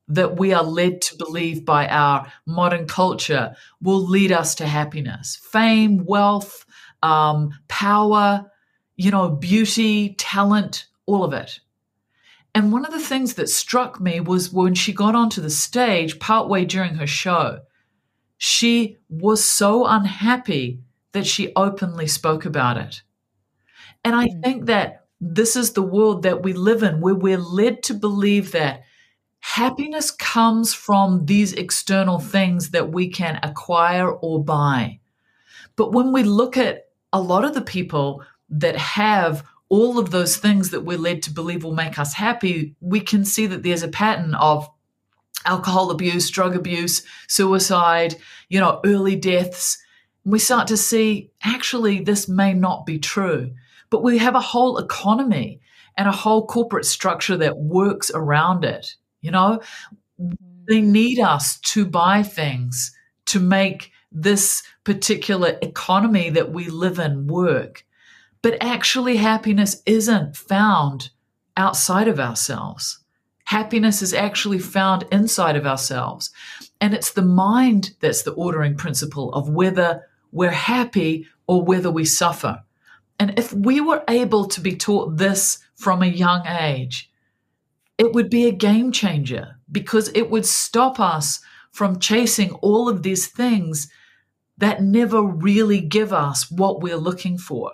that 0.10 0.38
we 0.38 0.54
are 0.54 0.64
led 0.64 1.02
to 1.04 1.18
believe 1.18 1.64
by 1.64 1.88
our 1.88 2.32
modern 2.46 2.88
culture 2.88 3.56
will 3.82 4.06
lead 4.06 4.32
us 4.32 4.56
to 4.56 4.68
happiness 4.68 5.40
fame, 5.42 6.04
wealth, 6.06 6.66
um, 7.04 7.52
power, 7.68 8.52
you 8.98 9.12
know, 9.12 9.30
beauty, 9.30 10.16
talent, 10.16 10.88
all 11.06 11.24
of 11.24 11.34
it. 11.34 11.60
And 12.56 12.72
one 12.72 12.84
of 12.84 12.92
the 12.92 13.00
things 13.00 13.36
that 13.36 13.48
struck 13.48 14.02
me 14.02 14.20
was 14.20 14.52
when 14.52 14.74
she 14.74 14.92
got 14.92 15.16
onto 15.16 15.40
the 15.40 15.52
stage 15.52 16.20
partway 16.20 16.66
during 16.66 16.96
her 16.96 17.08
show, 17.08 17.60
she 18.38 18.98
was 19.08 19.46
so 19.46 19.86
unhappy 19.86 20.82
that 21.12 21.28
she 21.28 21.54
openly 21.56 22.08
spoke 22.08 22.46
about 22.46 22.78
it. 22.78 23.04
And 24.04 24.16
I 24.16 24.28
mm. 24.28 24.44
think 24.44 24.66
that 24.66 25.06
this 25.22 25.56
is 25.56 25.74
the 25.74 25.84
world 25.84 26.24
that 26.24 26.44
we 26.44 26.54
live 26.54 26.82
in, 26.82 27.02
where 27.02 27.16
we're 27.16 27.38
led 27.38 27.84
to 27.84 27.94
believe 27.94 28.54
that 28.54 28.84
happiness 29.40 30.12
comes 30.12 30.74
from 30.74 31.26
these 31.26 31.54
external 31.54 32.20
things 32.20 32.72
that 32.72 32.92
we 32.92 33.10
can 33.10 33.40
acquire 33.44 34.10
or 34.12 34.44
buy. 34.44 35.00
But 35.76 35.92
when 35.92 36.12
we 36.12 36.24
look 36.24 36.58
at 36.58 36.88
a 37.14 37.22
lot 37.22 37.46
of 37.46 37.54
the 37.54 37.62
people 37.62 38.24
that 38.50 38.76
have 38.76 39.44
all 39.70 40.00
of 40.00 40.10
those 40.10 40.38
things 40.38 40.72
that 40.72 40.84
we're 40.84 40.98
led 40.98 41.22
to 41.24 41.32
believe 41.32 41.64
will 41.64 41.74
make 41.74 42.00
us 42.00 42.14
happy, 42.14 42.76
we 42.82 43.00
can 43.00 43.24
see 43.24 43.46
that 43.48 43.64
there's 43.64 43.84
a 43.84 43.88
pattern 43.88 44.34
of 44.36 44.70
alcohol 45.46 45.92
abuse, 45.92 46.30
drug 46.30 46.56
abuse, 46.56 47.04
suicide, 47.28 48.16
you 48.50 48.60
know, 48.60 48.82
early 48.84 49.16
deaths. 49.16 49.78
We 50.26 50.40
start 50.40 50.68
to 50.68 50.78
see 50.78 51.32
actually 51.44 52.02
this 52.02 52.28
may 52.28 52.54
not 52.54 52.86
be 52.86 53.00
true. 53.00 53.52
But 53.90 54.04
we 54.04 54.18
have 54.20 54.36
a 54.36 54.42
whole 54.42 54.78
economy 54.78 55.62
and 55.98 56.08
a 56.08 56.14
whole 56.14 56.46
corporate 56.46 56.86
structure 56.86 57.38
that 57.38 57.58
works 57.58 58.12
around 58.14 58.64
it. 58.64 58.96
You 59.22 59.32
know, 59.32 59.62
they 60.18 60.78
mm-hmm. 60.78 60.92
need 60.92 61.20
us 61.20 61.60
to 61.60 61.86
buy 61.86 62.24
things 62.24 62.96
to 63.26 63.40
make 63.40 63.92
this 64.12 64.64
particular 64.84 65.58
economy 65.62 66.30
that 66.32 66.52
we 66.52 66.68
live 66.70 67.00
in 67.00 67.28
work. 67.28 67.86
But 68.42 68.58
actually, 68.62 69.18
happiness 69.18 69.82
isn't 69.86 70.36
found 70.36 71.10
outside 71.58 72.08
of 72.08 72.20
ourselves. 72.20 73.00
Happiness 73.46 74.02
is 74.02 74.14
actually 74.14 74.60
found 74.60 75.06
inside 75.12 75.56
of 75.56 75.66
ourselves. 75.66 76.32
And 76.80 76.94
it's 76.94 77.12
the 77.12 77.22
mind 77.22 77.92
that's 78.00 78.24
the 78.24 78.32
ordering 78.34 78.76
principle 78.76 79.34
of 79.34 79.50
whether 79.50 80.04
we're 80.32 80.52
happy 80.52 81.28
or 81.48 81.64
whether 81.64 81.92
we 81.92 82.06
suffer. 82.06 82.64
And 83.20 83.38
if 83.38 83.52
we 83.52 83.82
were 83.82 84.04
able 84.08 84.46
to 84.46 84.62
be 84.62 84.76
taught 84.76 85.18
this 85.18 85.60
from 85.76 86.02
a 86.02 86.08
young 86.08 86.48
age, 86.48 87.09
it 88.00 88.14
would 88.14 88.30
be 88.30 88.48
a 88.48 88.52
game 88.52 88.92
changer 88.92 89.58
because 89.72 90.10
it 90.16 90.32
would 90.32 90.46
stop 90.46 91.00
us 91.00 91.42
from 91.72 92.00
chasing 92.00 92.54
all 92.54 92.90
of 92.90 93.04
these 93.04 93.28
things 93.28 93.90
that 94.58 94.82
never 94.82 95.22
really 95.22 95.82
give 95.82 96.12
us 96.12 96.50
what 96.50 96.82
we're 96.82 96.98
looking 96.98 97.38
for. 97.38 97.74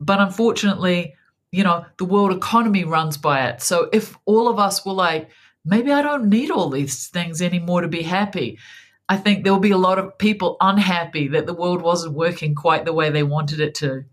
But 0.00 0.20
unfortunately, 0.20 1.14
you 1.50 1.64
know, 1.64 1.84
the 1.98 2.04
world 2.04 2.32
economy 2.32 2.84
runs 2.84 3.16
by 3.16 3.48
it. 3.48 3.60
So 3.60 3.88
if 3.92 4.16
all 4.24 4.48
of 4.48 4.58
us 4.58 4.84
were 4.86 4.92
like, 4.92 5.30
maybe 5.64 5.92
I 5.92 6.00
don't 6.00 6.28
need 6.28 6.50
all 6.50 6.70
these 6.70 7.08
things 7.08 7.42
anymore 7.42 7.80
to 7.80 7.88
be 7.88 8.02
happy, 8.02 8.58
I 9.08 9.16
think 9.16 9.42
there 9.42 9.52
will 9.52 9.60
be 9.60 9.70
a 9.72 9.78
lot 9.78 9.98
of 9.98 10.16
people 10.18 10.56
unhappy 10.60 11.28
that 11.28 11.46
the 11.46 11.54
world 11.54 11.82
wasn't 11.82 12.14
working 12.14 12.54
quite 12.54 12.84
the 12.84 12.92
way 12.92 13.10
they 13.10 13.22
wanted 13.22 13.60
it 13.60 13.74
to. 13.76 14.04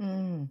Mm. 0.00 0.48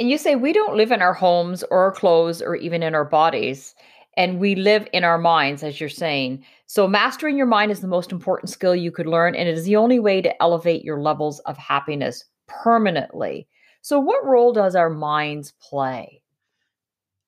And 0.00 0.10
you 0.10 0.16
say 0.16 0.34
we 0.34 0.54
don't 0.54 0.78
live 0.78 0.92
in 0.92 1.02
our 1.02 1.12
homes 1.12 1.62
or 1.70 1.80
our 1.80 1.92
clothes 1.92 2.40
or 2.40 2.56
even 2.56 2.82
in 2.82 2.94
our 2.94 3.04
bodies, 3.04 3.74
and 4.16 4.40
we 4.40 4.54
live 4.54 4.88
in 4.94 5.04
our 5.04 5.18
minds, 5.18 5.62
as 5.62 5.78
you're 5.78 5.90
saying. 5.90 6.42
So, 6.64 6.88
mastering 6.88 7.36
your 7.36 7.46
mind 7.46 7.70
is 7.70 7.80
the 7.80 7.86
most 7.86 8.10
important 8.10 8.48
skill 8.48 8.74
you 8.74 8.90
could 8.90 9.06
learn, 9.06 9.34
and 9.34 9.46
it 9.46 9.58
is 9.58 9.66
the 9.66 9.76
only 9.76 9.98
way 9.98 10.22
to 10.22 10.42
elevate 10.42 10.82
your 10.82 11.02
levels 11.02 11.40
of 11.40 11.58
happiness 11.58 12.24
permanently. 12.48 13.46
So, 13.82 14.00
what 14.00 14.24
role 14.24 14.54
does 14.54 14.74
our 14.74 14.88
minds 14.88 15.52
play? 15.60 16.22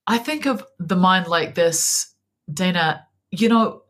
I 0.07 0.17
think 0.17 0.47
of 0.47 0.65
the 0.79 0.97
mind 0.97 1.27
like 1.27 1.55
this, 1.55 2.15
Dana. 2.51 3.07
You 3.31 3.51
know, 3.51 3.83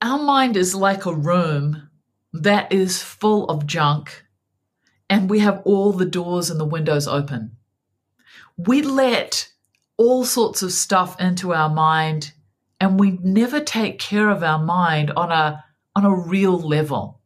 our 0.00 0.18
mind 0.20 0.56
is 0.56 0.76
like 0.76 1.06
a 1.06 1.14
room 1.14 1.90
that 2.34 2.72
is 2.72 3.02
full 3.02 3.46
of 3.46 3.66
junk 3.66 4.24
and 5.10 5.30
we 5.30 5.38
have 5.40 5.62
all 5.64 5.92
the 5.92 6.04
doors 6.04 6.50
and 6.50 6.60
the 6.60 6.64
windows 6.64 7.08
open. 7.08 7.56
We 8.56 8.82
let 8.82 9.48
all 9.96 10.24
sorts 10.24 10.62
of 10.62 10.72
stuff 10.72 11.20
into 11.20 11.52
our 11.52 11.68
mind 11.68 12.32
and 12.80 12.98
we 12.98 13.18
never 13.22 13.60
take 13.60 13.98
care 13.98 14.30
of 14.30 14.42
our 14.42 14.58
mind 14.58 15.10
on 15.12 15.32
a 15.32 15.64
on 15.96 16.04
a 16.04 16.14
real 16.14 16.56
level. 16.56 17.20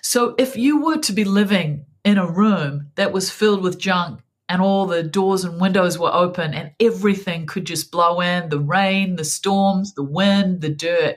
So 0.00 0.34
if 0.38 0.56
you 0.56 0.82
were 0.84 0.98
to 0.98 1.12
be 1.12 1.24
living 1.24 1.86
in 2.04 2.18
a 2.18 2.30
room 2.30 2.90
that 2.94 3.12
was 3.12 3.30
filled 3.30 3.62
with 3.62 3.78
junk 3.78 4.20
and 4.48 4.60
all 4.60 4.86
the 4.86 5.02
doors 5.02 5.44
and 5.44 5.60
windows 5.60 5.98
were 5.98 6.12
open 6.12 6.54
and 6.54 6.72
everything 6.78 7.46
could 7.46 7.64
just 7.64 7.90
blow 7.90 8.20
in, 8.20 8.48
the 8.48 8.60
rain, 8.60 9.16
the 9.16 9.24
storms, 9.24 9.94
the 9.94 10.04
wind, 10.04 10.60
the 10.60 10.68
dirt, 10.68 11.16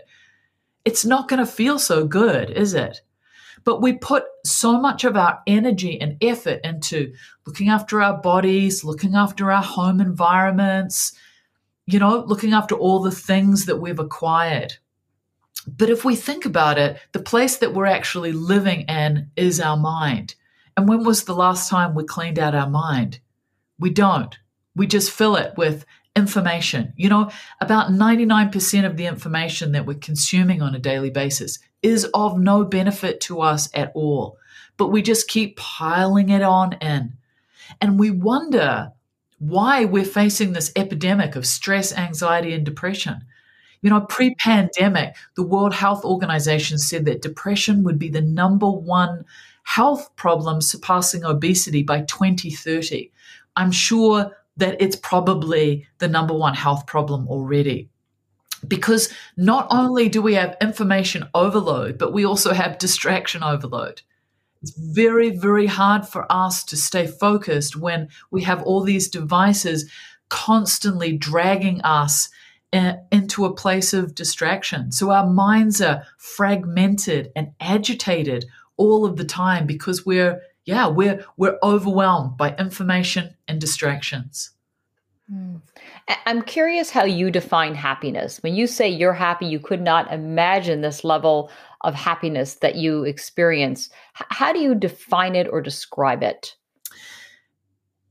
it's 0.83 1.05
not 1.05 1.27
going 1.27 1.39
to 1.39 1.51
feel 1.51 1.77
so 1.77 2.07
good, 2.07 2.49
is 2.49 2.73
it? 2.73 3.01
But 3.65 3.81
we 3.81 3.93
put 3.93 4.23
so 4.45 4.79
much 4.79 5.03
of 5.03 5.17
our 5.17 5.41
energy 5.47 5.99
and 5.99 6.17
effort 6.21 6.61
into 6.63 7.11
looking 7.45 7.69
after 7.69 8.01
our 8.01 8.17
bodies, 8.17 8.83
looking 8.83 9.15
after 9.15 9.51
our 9.51 9.63
home 9.63 9.99
environments, 9.99 11.13
you 11.87 11.99
know, 11.99 12.23
looking 12.27 12.53
after 12.53 12.75
all 12.75 12.99
the 12.99 13.11
things 13.11 13.65
that 13.65 13.77
we've 13.77 13.99
acquired. 13.99 14.73
But 15.67 15.89
if 15.89 16.05
we 16.05 16.15
think 16.15 16.45
about 16.45 16.77
it, 16.77 16.99
the 17.11 17.19
place 17.19 17.57
that 17.57 17.73
we're 17.73 17.87
actually 17.87 18.31
living 18.31 18.81
in 18.81 19.31
is 19.35 19.59
our 19.59 19.77
mind. 19.77 20.35
And 20.77 20.87
when 20.87 21.03
was 21.03 21.23
the 21.23 21.35
last 21.35 21.69
time 21.69 21.95
we 21.95 22.03
cleaned 22.03 22.37
out 22.37 22.53
our 22.53 22.69
mind? 22.69 23.19
We 23.79 23.89
don't. 23.89 24.37
We 24.75 24.87
just 24.87 25.11
fill 25.11 25.35
it 25.37 25.57
with 25.57 25.85
information. 26.15 26.93
You 26.97 27.09
know, 27.09 27.31
about 27.61 27.91
99% 27.91 28.85
of 28.85 28.97
the 28.97 29.05
information 29.05 29.71
that 29.71 29.85
we're 29.85 29.97
consuming 29.97 30.61
on 30.61 30.75
a 30.75 30.79
daily 30.79 31.09
basis 31.09 31.59
is 31.85 32.05
of 32.15 32.39
no 32.39 32.65
benefit 32.65 33.21
to 33.21 33.41
us 33.41 33.69
at 33.75 33.91
all. 33.93 34.39
But 34.75 34.87
we 34.87 35.03
just 35.03 35.27
keep 35.27 35.55
piling 35.55 36.29
it 36.29 36.41
on 36.41 36.73
in. 36.81 37.13
And 37.79 37.99
we 37.99 38.09
wonder 38.09 38.91
why 39.37 39.85
we're 39.85 40.03
facing 40.03 40.53
this 40.53 40.71
epidemic 40.75 41.35
of 41.35 41.45
stress, 41.45 41.95
anxiety, 41.95 42.53
and 42.53 42.65
depression. 42.65 43.23
You 43.83 43.91
know, 43.91 44.01
pre 44.01 44.33
pandemic, 44.35 45.15
the 45.35 45.43
World 45.43 45.75
Health 45.75 46.03
Organization 46.03 46.79
said 46.79 47.05
that 47.05 47.21
depression 47.21 47.83
would 47.83 47.99
be 47.99 48.09
the 48.09 48.21
number 48.21 48.69
one 48.69 49.23
health 49.63 50.09
problem 50.15 50.61
surpassing 50.61 51.23
obesity 51.23 51.83
by 51.83 52.01
2030. 52.01 53.11
I'm 53.55 53.71
sure 53.71 54.31
that 54.57 54.81
it's 54.81 54.95
probably 54.95 55.87
the 55.99 56.07
number 56.07 56.33
one 56.33 56.55
health 56.55 56.87
problem 56.87 57.27
already. 57.27 57.89
Because 58.67 59.13
not 59.37 59.67
only 59.69 60.09
do 60.09 60.21
we 60.21 60.35
have 60.35 60.57
information 60.61 61.27
overload, 61.33 61.97
but 61.97 62.13
we 62.13 62.25
also 62.25 62.53
have 62.53 62.77
distraction 62.77 63.43
overload. 63.43 64.01
It's 64.61 64.73
very, 64.77 65.29
very 65.29 65.67
hard 65.67 66.07
for 66.07 66.25
us 66.31 66.63
to 66.65 66.77
stay 66.77 67.05
focused 67.05 67.75
when 67.75 68.09
we 68.31 68.43
have 68.43 68.63
all 68.63 68.81
these 68.81 69.09
devices 69.09 69.89
constantly 70.29 71.15
dragging 71.15 71.81
us 71.81 72.29
uh, 72.73 72.93
into 73.11 73.45
a 73.45 73.53
place 73.53 73.93
of 73.93 74.15
distraction. 74.15 74.91
So 74.91 75.11
our 75.11 75.27
minds 75.27 75.81
are 75.81 76.03
fragmented 76.17 77.31
and 77.35 77.51
agitated 77.59 78.45
all 78.77 79.05
of 79.05 79.17
the 79.17 79.25
time 79.25 79.65
because 79.65 80.05
we're 80.05 80.41
yeah, 80.65 80.87
we're 80.87 81.23
we're 81.37 81.59
overwhelmed 81.61 82.37
by 82.37 82.55
information 82.55 83.35
and 83.47 83.61
distractions. 83.61 84.51
Mm. 85.31 85.61
I'm 86.07 86.43
curious 86.43 86.91
how 86.91 87.03
you 87.03 87.31
define 87.31 87.73
happiness. 87.73 88.41
When 88.43 88.53
you 88.55 88.67
say 88.67 88.87
you're 88.89 89.13
happy, 89.13 89.47
you 89.47 89.59
could 89.59 89.81
not 89.81 90.11
imagine 90.13 90.81
this 90.81 91.03
level 91.03 91.49
of 91.81 91.95
happiness 91.95 92.55
that 92.55 92.75
you 92.75 93.03
experience. 93.03 93.89
How 94.13 94.53
do 94.53 94.59
you 94.59 94.75
define 94.75 95.35
it 95.35 95.47
or 95.47 95.61
describe 95.61 96.21
it? 96.21 96.55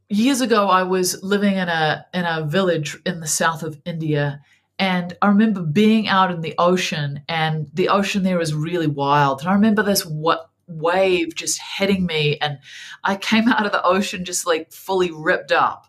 Years 0.09 0.41
ago, 0.41 0.69
I 0.69 0.83
was 0.83 1.23
living 1.23 1.57
in 1.57 1.69
a 1.69 2.05
in 2.13 2.25
a 2.25 2.45
village 2.45 2.99
in 3.07 3.21
the 3.21 3.27
south 3.27 3.63
of 3.63 3.81
India, 3.85 4.41
and 4.79 5.17
I 5.23 5.29
remember 5.29 5.63
being 5.63 6.09
out 6.09 6.31
in 6.31 6.41
the 6.41 6.55
ocean, 6.59 7.23
and 7.29 7.69
the 7.73 7.89
ocean 7.89 8.23
there 8.23 8.41
is 8.41 8.55
really 8.55 8.87
wild. 8.87 9.41
And 9.41 9.49
I 9.49 9.55
remember 9.55 9.83
this 9.83 10.05
what 10.05 10.51
wave 10.67 11.35
just 11.35 11.61
hitting 11.79 12.07
me, 12.07 12.39
and 12.39 12.59
I 13.05 13.17
came 13.17 13.49
out 13.49 13.67
of 13.67 13.73
the 13.73 13.85
ocean 13.85 14.25
just 14.25 14.47
like 14.47 14.73
fully 14.73 15.11
ripped 15.13 15.53
up. 15.53 15.87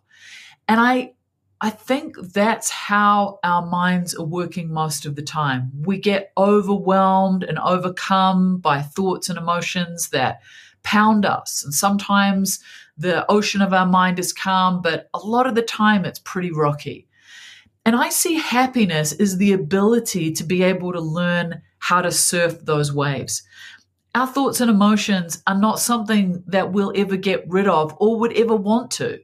And 0.67 0.79
I 0.79 1.14
I 1.61 1.69
think 1.69 2.17
that's 2.33 2.69
how 2.69 3.39
our 3.43 3.65
minds 3.65 4.13
are 4.13 4.25
working 4.25 4.71
most 4.71 5.05
of 5.05 5.15
the 5.15 5.21
time. 5.21 5.71
We 5.83 5.97
get 5.97 6.31
overwhelmed 6.37 7.43
and 7.43 7.57
overcome 7.59 8.57
by 8.57 8.81
thoughts 8.81 9.29
and 9.29 9.37
emotions 9.37 10.09
that 10.09 10.41
pound 10.83 11.25
us. 11.25 11.63
And 11.63 11.73
sometimes 11.73 12.59
the 12.97 13.29
ocean 13.31 13.61
of 13.61 13.73
our 13.73 13.85
mind 13.85 14.19
is 14.19 14.33
calm, 14.33 14.81
but 14.81 15.09
a 15.13 15.19
lot 15.19 15.47
of 15.47 15.55
the 15.55 15.61
time 15.61 16.05
it's 16.05 16.19
pretty 16.19 16.51
rocky. 16.51 17.07
And 17.85 17.95
I 17.95 18.09
see 18.09 18.35
happiness 18.35 19.13
as 19.13 19.37
the 19.37 19.53
ability 19.53 20.33
to 20.33 20.43
be 20.43 20.63
able 20.63 20.91
to 20.91 21.01
learn 21.01 21.61
how 21.79 22.01
to 22.01 22.11
surf 22.11 22.59
those 22.65 22.91
waves. 22.91 23.43
Our 24.13 24.27
thoughts 24.27 24.61
and 24.61 24.71
emotions 24.71 25.43
are 25.45 25.57
not 25.57 25.79
something 25.79 26.43
that 26.47 26.71
we'll 26.71 26.93
ever 26.95 27.15
get 27.15 27.47
rid 27.47 27.67
of 27.67 27.95
or 27.99 28.19
would 28.19 28.33
ever 28.33 28.55
want 28.55 28.91
to. 28.91 29.19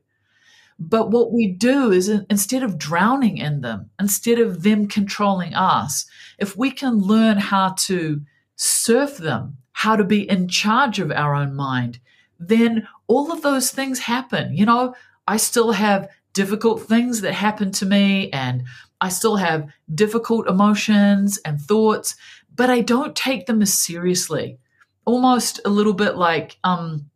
But 0.83 1.11
what 1.11 1.31
we 1.31 1.45
do 1.45 1.91
is 1.91 2.09
instead 2.09 2.63
of 2.63 2.79
drowning 2.79 3.37
in 3.37 3.61
them, 3.61 3.91
instead 3.99 4.39
of 4.39 4.63
them 4.63 4.87
controlling 4.87 5.53
us, 5.53 6.07
if 6.39 6.57
we 6.57 6.71
can 6.71 6.97
learn 6.97 7.37
how 7.37 7.75
to 7.81 8.19
surf 8.55 9.17
them, 9.17 9.57
how 9.73 9.95
to 9.95 10.03
be 10.03 10.27
in 10.27 10.47
charge 10.47 10.97
of 10.97 11.11
our 11.11 11.35
own 11.35 11.55
mind, 11.55 11.99
then 12.39 12.87
all 13.05 13.31
of 13.31 13.43
those 13.43 13.69
things 13.69 13.99
happen. 13.99 14.57
You 14.57 14.65
know, 14.65 14.95
I 15.27 15.37
still 15.37 15.71
have 15.71 16.09
difficult 16.33 16.81
things 16.81 17.21
that 17.21 17.33
happen 17.33 17.71
to 17.73 17.85
me 17.85 18.31
and 18.31 18.63
I 19.01 19.09
still 19.09 19.35
have 19.35 19.69
difficult 19.93 20.47
emotions 20.47 21.37
and 21.45 21.61
thoughts, 21.61 22.15
but 22.55 22.71
I 22.71 22.81
don't 22.81 23.15
take 23.15 23.45
them 23.45 23.61
as 23.61 23.71
seriously. 23.71 24.57
Almost 25.05 25.59
a 25.63 25.69
little 25.69 25.93
bit 25.93 26.15
like, 26.15 26.57
um, 26.63 27.11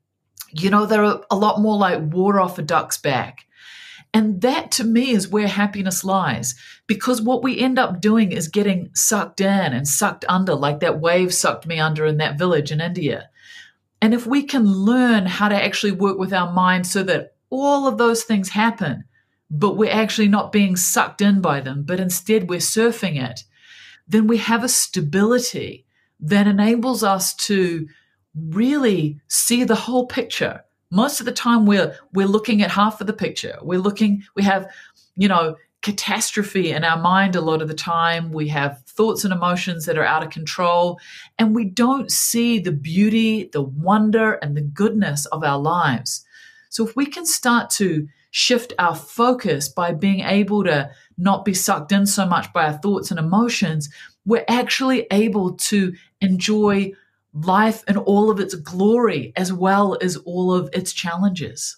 you 0.52 0.70
know, 0.70 0.86
they're 0.86 1.20
a 1.32 1.36
lot 1.36 1.62
more 1.62 1.78
like 1.78 2.00
water 2.14 2.40
off 2.40 2.60
a 2.60 2.62
duck's 2.62 3.00
back. 3.00 3.45
And 4.16 4.40
that 4.44 4.72
to 4.72 4.86
me 4.86 5.12
is 5.12 5.28
where 5.28 5.50
happiness 5.50 6.06
lies. 6.06 6.56
Because 6.88 7.22
what 7.22 7.44
we 7.44 7.60
end 7.60 7.78
up 7.78 8.00
doing 8.00 8.32
is 8.32 8.48
getting 8.48 8.90
sucked 8.96 9.42
in 9.42 9.74
and 9.74 9.86
sucked 9.86 10.24
under, 10.30 10.56
like 10.56 10.80
that 10.80 11.02
wave 11.02 11.34
sucked 11.34 11.68
me 11.68 11.82
under 11.82 12.06
in 12.06 12.16
that 12.20 12.38
village 12.38 12.72
in 12.72 12.80
India. 12.80 13.30
And 14.02 14.14
if 14.14 14.26
we 14.26 14.44
can 14.44 14.64
learn 14.66 15.26
how 15.26 15.50
to 15.50 15.62
actually 15.62 15.92
work 15.92 16.18
with 16.18 16.32
our 16.32 16.54
mind 16.54 16.88
so 16.88 17.04
that 17.04 17.36
all 17.50 17.88
of 17.88 17.98
those 17.98 18.24
things 18.24 18.48
happen, 18.48 19.04
but 19.52 19.76
we're 19.76 19.92
actually 19.92 20.30
not 20.30 20.54
being 20.54 20.78
sucked 20.78 21.22
in 21.22 21.42
by 21.42 21.60
them, 21.60 21.84
but 21.84 22.00
instead 22.00 22.48
we're 22.48 22.60
surfing 22.60 23.22
it, 23.22 23.42
then 24.08 24.28
we 24.28 24.38
have 24.38 24.64
a 24.64 24.70
stability 24.70 25.86
that 26.22 26.48
enables 26.48 27.04
us 27.04 27.36
to 27.36 27.86
really 28.34 29.20
see 29.28 29.66
the 29.66 29.76
whole 29.76 30.08
picture 30.08 30.64
most 30.92 31.20
of 31.20 31.26
the 31.26 31.32
time 31.32 31.66
we're 31.66 31.96
we're 32.14 32.28
looking 32.28 32.62
at 32.62 32.72
half 32.72 33.02
of 33.02 33.08
the 33.08 33.14
picture. 33.14 33.58
We're 33.62 33.80
looking 33.80 34.24
we 34.36 34.44
have 34.44 34.72
you 35.16 35.28
know 35.28 35.56
catastrophe 35.82 36.72
in 36.72 36.84
our 36.84 37.00
mind 37.00 37.36
a 37.36 37.42
lot 37.42 37.62
of 37.62 37.68
the 37.68 37.74
time. 37.74 38.32
We 38.32 38.48
have 38.50 38.82
thoughts 38.86 39.24
and 39.24 39.34
emotions 39.34 39.86
that 39.86 39.98
are 39.98 40.06
out 40.06 40.24
of 40.24 40.32
control 40.32 41.00
and 41.38 41.54
we 41.54 41.66
don't 41.66 42.12
see 42.12 42.60
the 42.60 42.72
beauty 42.72 43.50
the 43.52 43.62
wonder 43.62 44.34
and 44.34 44.56
the 44.56 44.62
goodness 44.62 45.26
of 45.28 45.44
our 45.44 45.60
lives. 45.60 46.26
So 46.70 46.88
if 46.88 46.96
we 46.96 47.06
can 47.06 47.26
start 47.26 47.70
to 47.72 48.08
shift 48.32 48.74
our 48.80 48.96
focus 48.96 49.70
by 49.70 49.94
being 49.94 50.20
able 50.20 50.64
to 50.66 50.90
not 51.18 51.46
be 51.46 51.54
sucked 51.54 51.92
in 51.94 52.06
so 52.06 52.26
much 52.26 52.52
by 52.52 52.66
our 52.66 52.78
thoughts 52.80 53.10
and 53.10 53.20
emotions 53.20 53.90
we're 54.26 54.46
actually 54.48 55.08
able 55.12 55.54
to 55.54 55.94
enjoy 56.22 56.92
life 57.36 57.84
in 57.88 57.98
all 57.98 58.32
of 58.32 58.40
its 58.40 58.56
glory 58.56 59.34
as 59.36 59.52
well 59.52 59.98
as 60.02 60.16
all 60.18 60.54
of 60.54 60.70
its 60.74 60.94
challenges. 60.94 61.78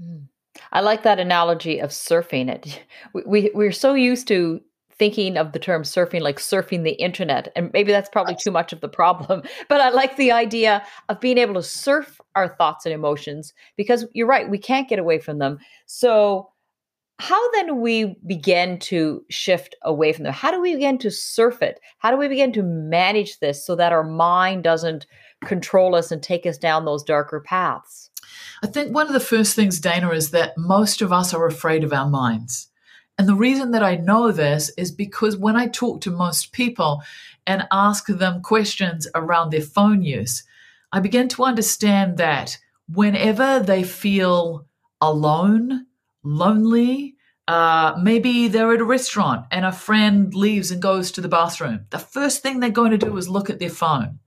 Mm. 0.00 0.26
I 0.72 0.80
like 0.80 1.02
that 1.02 1.18
analogy 1.18 1.78
of 1.78 1.90
surfing 1.90 2.48
it. 2.48 2.82
We, 3.12 3.22
we 3.26 3.50
we're 3.54 3.72
so 3.72 3.94
used 3.94 4.28
to 4.28 4.60
thinking 4.98 5.36
of 5.36 5.52
the 5.52 5.58
term 5.58 5.82
surfing 5.82 6.20
like 6.20 6.38
surfing 6.38 6.82
the 6.82 6.92
internet 6.92 7.52
and 7.54 7.70
maybe 7.72 7.92
that's 7.92 8.08
probably 8.08 8.34
too 8.34 8.50
much 8.50 8.72
of 8.72 8.80
the 8.80 8.88
problem 8.88 9.42
but 9.68 9.80
i 9.80 9.90
like 9.90 10.16
the 10.16 10.32
idea 10.32 10.84
of 11.08 11.20
being 11.20 11.38
able 11.38 11.54
to 11.54 11.62
surf 11.62 12.20
our 12.34 12.48
thoughts 12.48 12.84
and 12.84 12.92
emotions 12.92 13.54
because 13.76 14.06
you're 14.12 14.26
right 14.26 14.50
we 14.50 14.58
can't 14.58 14.88
get 14.88 14.98
away 14.98 15.20
from 15.20 15.38
them 15.38 15.56
so 15.86 16.50
how 17.18 17.50
then 17.50 17.80
we 17.80 18.16
begin 18.26 18.78
to 18.78 19.24
shift 19.28 19.74
away 19.82 20.12
from 20.12 20.24
them? 20.24 20.32
How 20.32 20.52
do 20.52 20.60
we 20.60 20.74
begin 20.74 20.98
to 20.98 21.10
surf 21.10 21.62
it? 21.62 21.80
How 21.98 22.12
do 22.12 22.16
we 22.16 22.28
begin 22.28 22.52
to 22.52 22.62
manage 22.62 23.40
this 23.40 23.64
so 23.64 23.74
that 23.74 23.92
our 23.92 24.04
mind 24.04 24.62
doesn't 24.62 25.06
control 25.44 25.96
us 25.96 26.12
and 26.12 26.22
take 26.22 26.46
us 26.46 26.58
down 26.58 26.84
those 26.84 27.02
darker 27.02 27.40
paths? 27.40 28.10
I 28.62 28.68
think 28.68 28.94
one 28.94 29.08
of 29.08 29.12
the 29.12 29.20
first 29.20 29.56
things, 29.56 29.80
Dana, 29.80 30.10
is 30.10 30.30
that 30.30 30.56
most 30.56 31.02
of 31.02 31.12
us 31.12 31.34
are 31.34 31.46
afraid 31.46 31.82
of 31.82 31.92
our 31.92 32.08
minds. 32.08 32.68
And 33.18 33.28
the 33.28 33.34
reason 33.34 33.72
that 33.72 33.82
I 33.82 33.96
know 33.96 34.30
this 34.30 34.70
is 34.78 34.92
because 34.92 35.36
when 35.36 35.56
I 35.56 35.66
talk 35.66 36.00
to 36.02 36.12
most 36.12 36.52
people 36.52 37.02
and 37.48 37.66
ask 37.72 38.06
them 38.06 38.42
questions 38.42 39.08
around 39.16 39.50
their 39.50 39.60
phone 39.60 40.02
use, 40.02 40.44
I 40.92 41.00
begin 41.00 41.26
to 41.30 41.42
understand 41.42 42.16
that 42.18 42.58
whenever 42.88 43.58
they 43.58 43.82
feel 43.82 44.66
alone, 45.00 45.86
lonely. 46.28 47.16
Uh, 47.46 47.98
maybe 48.02 48.48
they're 48.48 48.74
at 48.74 48.80
a 48.80 48.84
restaurant 48.84 49.46
and 49.50 49.64
a 49.64 49.72
friend 49.72 50.34
leaves 50.34 50.70
and 50.70 50.82
goes 50.82 51.10
to 51.12 51.20
the 51.20 51.28
bathroom. 51.28 51.86
The 51.90 51.98
first 51.98 52.42
thing 52.42 52.60
they're 52.60 52.70
going 52.70 52.90
to 52.90 52.98
do 52.98 53.16
is 53.16 53.28
look 53.28 53.48
at 53.48 53.58
their 53.58 53.70
phone. 53.70 54.18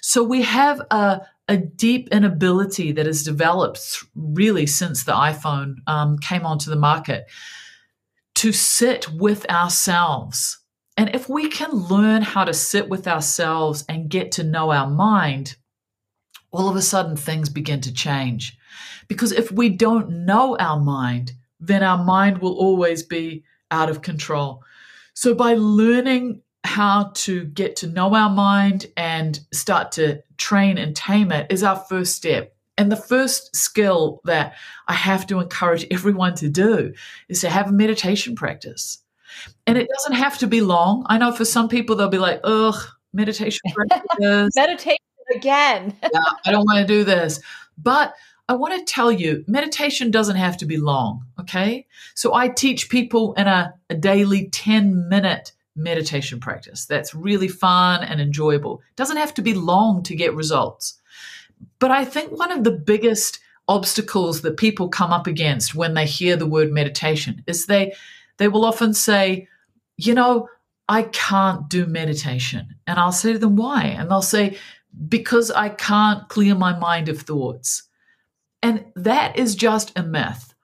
So 0.00 0.22
we 0.22 0.42
have 0.42 0.80
a, 0.90 1.22
a 1.48 1.56
deep 1.56 2.08
inability 2.12 2.92
that 2.92 3.06
has 3.06 3.24
developed 3.24 4.04
really 4.14 4.66
since 4.66 5.04
the 5.04 5.12
iPhone 5.12 5.76
um, 5.86 6.18
came 6.18 6.46
onto 6.46 6.70
the 6.70 6.76
market 6.76 7.26
to 8.36 8.52
sit 8.52 9.10
with 9.12 9.50
ourselves. 9.50 10.58
And 10.96 11.14
if 11.14 11.28
we 11.28 11.48
can 11.48 11.70
learn 11.72 12.22
how 12.22 12.44
to 12.44 12.54
sit 12.54 12.88
with 12.88 13.08
ourselves 13.08 13.84
and 13.88 14.08
get 14.08 14.32
to 14.32 14.44
know 14.44 14.70
our 14.70 14.88
mind, 14.88 15.56
all 16.52 16.68
of 16.68 16.76
a 16.76 16.82
sudden 16.82 17.16
things 17.16 17.48
begin 17.48 17.80
to 17.82 17.92
change. 17.92 18.56
Because 19.08 19.32
if 19.32 19.50
we 19.50 19.68
don't 19.70 20.24
know 20.24 20.56
our 20.58 20.78
mind, 20.78 21.32
then 21.60 21.82
our 21.82 22.02
mind 22.02 22.38
will 22.38 22.54
always 22.54 23.02
be 23.02 23.44
out 23.70 23.90
of 23.90 24.02
control. 24.02 24.62
So 25.14 25.34
by 25.34 25.54
learning 25.54 26.42
how 26.64 27.12
to 27.14 27.44
get 27.44 27.76
to 27.76 27.86
know 27.86 28.14
our 28.14 28.30
mind 28.30 28.86
and 28.96 29.40
start 29.52 29.92
to 29.92 30.22
train 30.36 30.78
and 30.78 30.94
tame 30.94 31.32
it 31.32 31.46
is 31.50 31.62
our 31.62 31.76
first 31.76 32.16
step. 32.16 32.54
And 32.76 32.90
the 32.90 32.96
first 32.96 33.54
skill 33.54 34.20
that 34.24 34.54
I 34.88 34.94
have 34.94 35.26
to 35.28 35.40
encourage 35.40 35.86
everyone 35.90 36.34
to 36.36 36.48
do 36.48 36.92
is 37.28 37.40
to 37.42 37.50
have 37.50 37.68
a 37.68 37.72
meditation 37.72 38.34
practice. 38.34 38.98
And 39.66 39.78
it 39.78 39.88
doesn't 39.88 40.16
have 40.16 40.38
to 40.38 40.46
be 40.46 40.60
long. 40.60 41.04
I 41.08 41.18
know 41.18 41.32
for 41.32 41.44
some 41.44 41.68
people, 41.68 41.96
they'll 41.96 42.08
be 42.08 42.18
like, 42.18 42.40
ugh, 42.44 42.76
meditation 43.12 43.60
practice. 43.74 44.52
meditation 44.56 44.96
again. 45.34 45.96
yeah, 46.02 46.20
I 46.44 46.50
don't 46.50 46.64
want 46.64 46.80
to 46.80 46.86
do 46.86 47.04
this. 47.04 47.40
But 47.78 48.14
I 48.50 48.54
want 48.54 48.76
to 48.76 48.92
tell 48.92 49.12
you, 49.12 49.44
meditation 49.46 50.10
doesn't 50.10 50.34
have 50.34 50.56
to 50.56 50.66
be 50.66 50.76
long. 50.76 51.24
Okay. 51.38 51.86
So 52.16 52.34
I 52.34 52.48
teach 52.48 52.90
people 52.90 53.32
in 53.34 53.46
a, 53.46 53.72
a 53.88 53.94
daily 53.94 54.48
10 54.48 55.08
minute 55.08 55.52
meditation 55.76 56.40
practice. 56.40 56.84
That's 56.84 57.14
really 57.14 57.46
fun 57.46 58.02
and 58.02 58.20
enjoyable. 58.20 58.82
It 58.90 58.96
doesn't 58.96 59.18
have 59.18 59.32
to 59.34 59.42
be 59.42 59.54
long 59.54 60.02
to 60.02 60.16
get 60.16 60.34
results. 60.34 61.00
But 61.78 61.92
I 61.92 62.04
think 62.04 62.36
one 62.36 62.50
of 62.50 62.64
the 62.64 62.72
biggest 62.72 63.38
obstacles 63.68 64.40
that 64.40 64.56
people 64.56 64.88
come 64.88 65.12
up 65.12 65.28
against 65.28 65.76
when 65.76 65.94
they 65.94 66.04
hear 66.04 66.34
the 66.34 66.44
word 66.44 66.72
meditation 66.72 67.44
is 67.46 67.66
they 67.66 67.94
they 68.38 68.48
will 68.48 68.64
often 68.64 68.94
say, 68.94 69.46
you 69.96 70.12
know, 70.12 70.48
I 70.88 71.04
can't 71.04 71.68
do 71.68 71.86
meditation. 71.86 72.74
And 72.88 72.98
I'll 72.98 73.12
say 73.12 73.32
to 73.32 73.38
them, 73.38 73.54
why? 73.54 73.84
And 73.84 74.10
they'll 74.10 74.22
say, 74.22 74.58
because 75.08 75.52
I 75.52 75.68
can't 75.68 76.28
clear 76.28 76.56
my 76.56 76.76
mind 76.76 77.08
of 77.08 77.22
thoughts. 77.22 77.84
And 78.62 78.86
that 78.94 79.36
is 79.36 79.54
just 79.54 79.92
a 79.96 80.02
myth. 80.02 80.54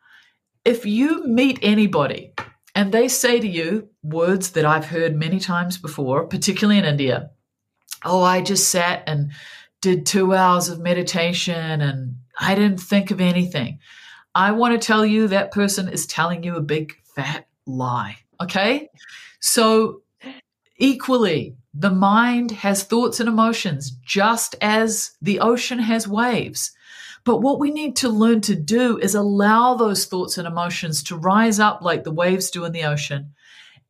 If 0.64 0.84
you 0.84 1.24
meet 1.26 1.58
anybody 1.62 2.34
and 2.74 2.92
they 2.92 3.08
say 3.08 3.40
to 3.40 3.48
you 3.48 3.88
words 4.02 4.50
that 4.50 4.64
I've 4.64 4.86
heard 4.86 5.16
many 5.16 5.40
times 5.40 5.78
before, 5.78 6.26
particularly 6.26 6.78
in 6.78 6.84
India, 6.84 7.30
oh, 8.04 8.22
I 8.22 8.42
just 8.42 8.68
sat 8.68 9.02
and 9.06 9.32
did 9.80 10.06
two 10.06 10.34
hours 10.34 10.68
of 10.68 10.80
meditation 10.80 11.80
and 11.80 12.16
I 12.38 12.54
didn't 12.54 12.80
think 12.80 13.10
of 13.10 13.20
anything. 13.20 13.78
I 14.34 14.52
want 14.52 14.80
to 14.80 14.86
tell 14.86 15.06
you 15.06 15.28
that 15.28 15.52
person 15.52 15.88
is 15.88 16.06
telling 16.06 16.42
you 16.42 16.56
a 16.56 16.60
big 16.60 16.94
fat 17.14 17.46
lie. 17.66 18.16
Okay. 18.40 18.90
So, 19.40 20.02
equally, 20.78 21.56
the 21.72 21.90
mind 21.90 22.50
has 22.50 22.82
thoughts 22.82 23.20
and 23.20 23.28
emotions 23.28 23.90
just 24.04 24.54
as 24.60 25.12
the 25.22 25.40
ocean 25.40 25.78
has 25.78 26.06
waves. 26.06 26.72
But 27.26 27.42
what 27.42 27.58
we 27.58 27.72
need 27.72 27.96
to 27.96 28.08
learn 28.08 28.40
to 28.42 28.54
do 28.54 28.98
is 28.98 29.16
allow 29.16 29.74
those 29.74 30.06
thoughts 30.06 30.38
and 30.38 30.46
emotions 30.46 31.02
to 31.02 31.16
rise 31.16 31.58
up 31.58 31.82
like 31.82 32.04
the 32.04 32.12
waves 32.12 32.50
do 32.50 32.64
in 32.64 32.70
the 32.70 32.84
ocean 32.84 33.34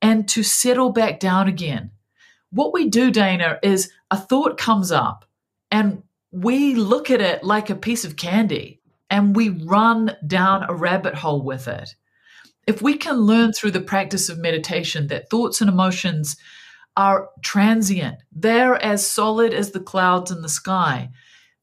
and 0.01 0.27
to 0.31 0.43
settle 0.43 0.91
back 0.91 1.21
down 1.21 1.47
again. 1.47 1.91
What 2.51 2.73
we 2.73 2.89
do, 2.89 3.11
Dana, 3.11 3.59
is 3.63 3.93
a 4.11 4.17
thought 4.17 4.57
comes 4.57 4.91
up 4.91 5.27
and 5.71 6.03
we 6.33 6.75
look 6.75 7.11
at 7.11 7.21
it 7.21 7.45
like 7.45 7.69
a 7.69 7.77
piece 7.77 8.07
of 8.07 8.17
candy 8.17 8.81
and 9.11 9.37
we 9.37 9.51
run 9.51 10.17
down 10.27 10.65
a 10.67 10.75
rabbit 10.75 11.15
hole 11.15 11.43
with 11.43 11.69
it. 11.69 11.95
If 12.67 12.81
we 12.81 12.97
can 12.97 13.17
learn 13.17 13.53
through 13.53 13.73
the 13.73 13.83
practice 13.83 14.31
of 14.31 14.39
meditation 14.39 15.09
that 15.09 15.29
thoughts 15.29 15.61
and 15.61 15.69
emotions 15.69 16.39
are 16.97 17.29
transient, 17.43 18.17
they're 18.33 18.83
as 18.83 19.07
solid 19.07 19.53
as 19.53 19.73
the 19.73 19.81
clouds 19.81 20.31
in 20.31 20.41
the 20.41 20.49
sky, 20.49 21.11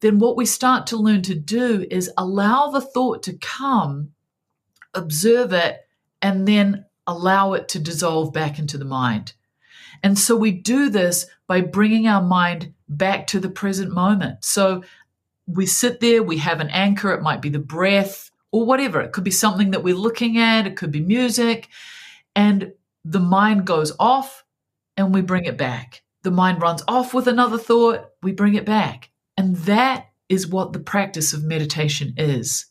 then 0.04 0.18
what 0.18 0.36
we 0.36 0.44
start 0.44 0.86
to 0.88 0.98
learn 0.98 1.22
to 1.22 1.34
do 1.34 1.86
is 1.90 2.10
allow 2.18 2.68
the 2.68 2.82
thought 2.82 3.22
to 3.22 3.32
come, 3.38 4.12
observe 4.92 5.54
it, 5.54 5.78
and 6.20 6.46
then 6.46 6.84
allow 7.06 7.54
it 7.54 7.68
to 7.68 7.78
dissolve 7.78 8.30
back 8.30 8.58
into 8.58 8.76
the 8.76 8.84
mind. 8.84 9.32
And 10.02 10.18
so 10.18 10.36
we 10.36 10.50
do 10.50 10.90
this 10.90 11.24
by 11.46 11.62
bringing 11.62 12.06
our 12.06 12.20
mind 12.20 12.74
back 12.86 13.26
to 13.28 13.40
the 13.40 13.48
present 13.48 13.94
moment. 13.94 14.44
So 14.44 14.84
we 15.46 15.64
sit 15.64 16.00
there, 16.00 16.22
we 16.22 16.36
have 16.36 16.60
an 16.60 16.68
anchor, 16.68 17.14
it 17.14 17.22
might 17.22 17.40
be 17.40 17.48
the 17.48 17.58
breath 17.58 18.30
or 18.52 18.66
whatever. 18.66 19.00
It 19.00 19.12
could 19.12 19.24
be 19.24 19.30
something 19.30 19.70
that 19.70 19.82
we're 19.82 19.94
looking 19.94 20.36
at, 20.36 20.66
it 20.66 20.76
could 20.76 20.92
be 20.92 21.00
music, 21.00 21.68
and 22.36 22.74
the 23.06 23.20
mind 23.20 23.66
goes 23.66 23.92
off 23.98 24.44
and 24.98 25.14
we 25.14 25.22
bring 25.22 25.46
it 25.46 25.56
back. 25.56 26.02
The 26.24 26.30
mind 26.30 26.60
runs 26.60 26.82
off 26.86 27.14
with 27.14 27.26
another 27.26 27.56
thought, 27.56 28.10
we 28.22 28.32
bring 28.32 28.54
it 28.54 28.66
back. 28.66 29.08
And 29.36 29.56
that 29.56 30.06
is 30.28 30.46
what 30.46 30.72
the 30.72 30.80
practice 30.80 31.32
of 31.32 31.44
meditation 31.44 32.14
is. 32.16 32.66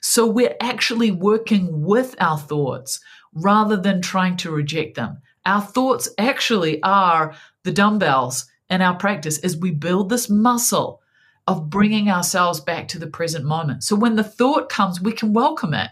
So 0.00 0.26
we're 0.26 0.56
actually 0.60 1.10
working 1.10 1.82
with 1.82 2.14
our 2.20 2.38
thoughts 2.38 3.00
rather 3.34 3.76
than 3.76 4.02
trying 4.02 4.36
to 4.38 4.50
reject 4.50 4.96
them. 4.96 5.18
Our 5.46 5.60
thoughts 5.60 6.08
actually 6.18 6.82
are 6.82 7.34
the 7.64 7.72
dumbbells 7.72 8.46
in 8.68 8.82
our 8.82 8.96
practice 8.96 9.38
as 9.38 9.56
we 9.56 9.70
build 9.70 10.08
this 10.08 10.30
muscle 10.30 11.00
of 11.46 11.70
bringing 11.70 12.10
ourselves 12.10 12.60
back 12.60 12.88
to 12.88 12.98
the 12.98 13.06
present 13.06 13.44
moment. 13.44 13.82
So 13.82 13.96
when 13.96 14.16
the 14.16 14.24
thought 14.24 14.68
comes, 14.68 15.00
we 15.00 15.12
can 15.12 15.32
welcome 15.32 15.74
it 15.74 15.90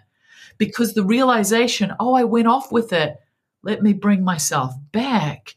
because 0.56 0.94
the 0.94 1.04
realization, 1.04 1.92
oh, 1.98 2.14
I 2.14 2.24
went 2.24 2.46
off 2.46 2.70
with 2.70 2.92
it, 2.92 3.16
let 3.62 3.82
me 3.82 3.92
bring 3.92 4.24
myself 4.24 4.72
back, 4.92 5.56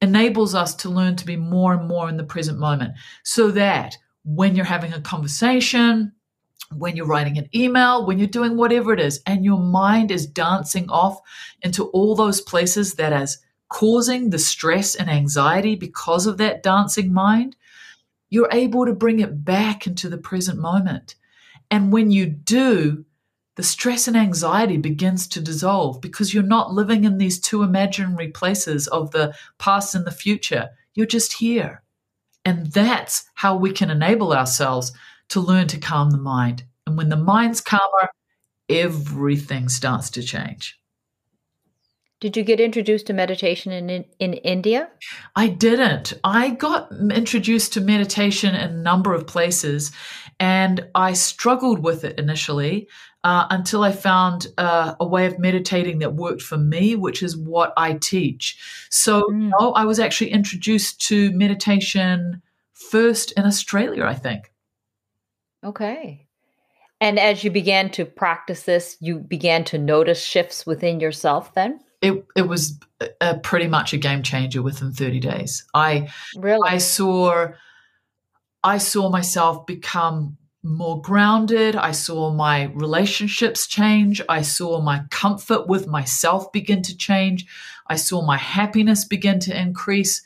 enables 0.00 0.54
us 0.54 0.74
to 0.76 0.88
learn 0.88 1.16
to 1.16 1.26
be 1.26 1.36
more 1.36 1.74
and 1.74 1.88
more 1.88 2.08
in 2.08 2.16
the 2.16 2.24
present 2.24 2.58
moment 2.58 2.94
so 3.22 3.50
that 3.50 3.96
when 4.24 4.54
you're 4.54 4.64
having 4.64 4.92
a 4.92 5.00
conversation, 5.00 6.12
when 6.76 6.96
you're 6.96 7.06
writing 7.06 7.38
an 7.38 7.48
email, 7.54 8.06
when 8.06 8.18
you're 8.18 8.28
doing 8.28 8.56
whatever 8.56 8.92
it 8.92 9.00
is, 9.00 9.20
and 9.26 9.44
your 9.44 9.58
mind 9.58 10.10
is 10.10 10.26
dancing 10.26 10.88
off 10.88 11.18
into 11.62 11.84
all 11.86 12.14
those 12.14 12.40
places 12.40 12.94
that 12.94 13.12
is 13.12 13.38
causing 13.68 14.30
the 14.30 14.38
stress 14.38 14.94
and 14.94 15.10
anxiety 15.10 15.74
because 15.76 16.26
of 16.26 16.38
that 16.38 16.62
dancing 16.62 17.12
mind, 17.12 17.56
you're 18.28 18.48
able 18.52 18.86
to 18.86 18.92
bring 18.92 19.20
it 19.20 19.44
back 19.44 19.86
into 19.86 20.08
the 20.08 20.18
present 20.18 20.58
moment. 20.58 21.16
And 21.70 21.92
when 21.92 22.10
you 22.10 22.26
do, 22.26 23.04
the 23.56 23.62
stress 23.62 24.08
and 24.08 24.16
anxiety 24.16 24.76
begins 24.76 25.26
to 25.28 25.40
dissolve 25.40 26.00
because 26.00 26.32
you're 26.32 26.42
not 26.42 26.72
living 26.72 27.04
in 27.04 27.18
these 27.18 27.38
two 27.38 27.62
imaginary 27.62 28.28
places 28.28 28.86
of 28.88 29.10
the 29.10 29.34
past 29.58 29.94
and 29.94 30.04
the 30.04 30.10
future. 30.10 30.70
You're 30.94 31.06
just 31.06 31.34
here. 31.34 31.82
And 32.44 32.68
that's 32.68 33.24
how 33.34 33.56
we 33.56 33.72
can 33.72 33.90
enable 33.90 34.32
ourselves 34.32 34.92
to 35.30 35.40
learn 35.40 35.66
to 35.68 35.78
calm 35.78 36.10
the 36.10 36.18
mind. 36.18 36.64
And 36.86 36.96
when 36.96 37.10
the 37.10 37.16
mind's 37.16 37.60
calmer, 37.60 38.08
everything 38.68 39.68
starts 39.68 40.10
to 40.10 40.22
change. 40.22 40.79
Did 42.20 42.36
you 42.36 42.44
get 42.44 42.60
introduced 42.60 43.06
to 43.06 43.14
meditation 43.14 43.72
in, 43.72 43.88
in, 43.88 44.04
in 44.18 44.34
India? 44.34 44.90
I 45.36 45.48
didn't. 45.48 46.12
I 46.22 46.50
got 46.50 46.92
introduced 46.92 47.72
to 47.72 47.80
meditation 47.80 48.54
in 48.54 48.70
a 48.70 48.74
number 48.74 49.14
of 49.14 49.26
places, 49.26 49.90
and 50.38 50.86
I 50.94 51.14
struggled 51.14 51.78
with 51.78 52.04
it 52.04 52.18
initially 52.18 52.88
uh, 53.24 53.46
until 53.48 53.82
I 53.82 53.92
found 53.92 54.48
uh, 54.58 54.96
a 55.00 55.06
way 55.06 55.24
of 55.24 55.38
meditating 55.38 56.00
that 56.00 56.14
worked 56.14 56.42
for 56.42 56.58
me, 56.58 56.94
which 56.94 57.22
is 57.22 57.38
what 57.38 57.72
I 57.78 57.94
teach. 57.94 58.58
So, 58.90 59.22
mm. 59.22 59.50
I 59.74 59.86
was 59.86 59.98
actually 59.98 60.30
introduced 60.30 61.00
to 61.08 61.30
meditation 61.32 62.42
first 62.74 63.32
in 63.32 63.46
Australia, 63.46 64.04
I 64.04 64.14
think. 64.14 64.52
Okay. 65.64 66.26
And 67.00 67.18
as 67.18 67.44
you 67.44 67.50
began 67.50 67.88
to 67.92 68.04
practice 68.04 68.64
this, 68.64 68.98
you 69.00 69.20
began 69.20 69.64
to 69.64 69.78
notice 69.78 70.22
shifts 70.22 70.66
within 70.66 71.00
yourself 71.00 71.54
then? 71.54 71.80
It 72.02 72.24
it 72.34 72.48
was 72.48 72.78
a, 73.20 73.38
pretty 73.38 73.66
much 73.66 73.92
a 73.92 73.98
game 73.98 74.22
changer 74.22 74.62
within 74.62 74.92
30 74.92 75.20
days. 75.20 75.64
I 75.74 76.10
really 76.36 76.68
I 76.68 76.78
saw 76.78 77.48
I 78.62 78.78
saw 78.78 79.10
myself 79.10 79.66
become 79.66 80.36
more 80.62 81.00
grounded. 81.00 81.74
I 81.76 81.92
saw 81.92 82.30
my 82.30 82.64
relationships 82.74 83.66
change. 83.66 84.20
I 84.28 84.42
saw 84.42 84.80
my 84.80 85.04
comfort 85.10 85.66
with 85.66 85.86
myself 85.86 86.52
begin 86.52 86.82
to 86.82 86.96
change. 86.96 87.46
I 87.86 87.96
saw 87.96 88.22
my 88.22 88.36
happiness 88.36 89.04
begin 89.04 89.40
to 89.40 89.58
increase. 89.58 90.22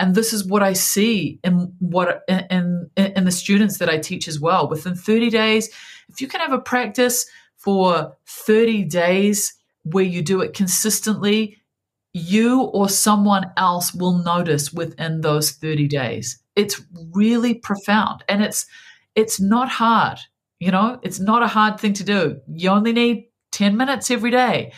And 0.00 0.14
this 0.14 0.32
is 0.32 0.46
what 0.46 0.62
I 0.62 0.72
see 0.72 1.38
in 1.44 1.74
what 1.78 2.24
in, 2.28 2.90
in, 2.96 3.12
in 3.12 3.24
the 3.24 3.30
students 3.30 3.78
that 3.78 3.90
I 3.90 3.98
teach 3.98 4.26
as 4.26 4.40
well. 4.40 4.68
Within 4.68 4.94
30 4.94 5.30
days, 5.30 5.68
if 6.08 6.20
you 6.20 6.28
can 6.28 6.40
have 6.40 6.52
a 6.52 6.58
practice 6.58 7.26
for 7.56 8.16
30 8.26 8.84
days, 8.84 9.54
where 9.84 10.04
you 10.04 10.22
do 10.22 10.40
it 10.40 10.54
consistently, 10.54 11.58
you 12.12 12.62
or 12.62 12.88
someone 12.88 13.50
else 13.56 13.94
will 13.94 14.22
notice 14.22 14.72
within 14.72 15.20
those 15.20 15.52
30 15.52 15.88
days. 15.88 16.38
It's 16.56 16.82
really 17.12 17.54
profound 17.54 18.24
and 18.28 18.42
it's 18.42 18.66
it's 19.14 19.40
not 19.40 19.68
hard. 19.68 20.18
You 20.58 20.70
know, 20.70 20.98
it's 21.02 21.20
not 21.20 21.42
a 21.42 21.48
hard 21.48 21.78
thing 21.78 21.92
to 21.94 22.04
do. 22.04 22.40
You 22.48 22.70
only 22.70 22.92
need 22.92 23.26
10 23.52 23.76
minutes 23.76 24.10
every 24.10 24.30
day 24.30 24.72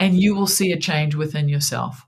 and 0.00 0.18
you 0.18 0.34
will 0.34 0.46
see 0.46 0.72
a 0.72 0.78
change 0.78 1.14
within 1.14 1.48
yourself. 1.48 2.04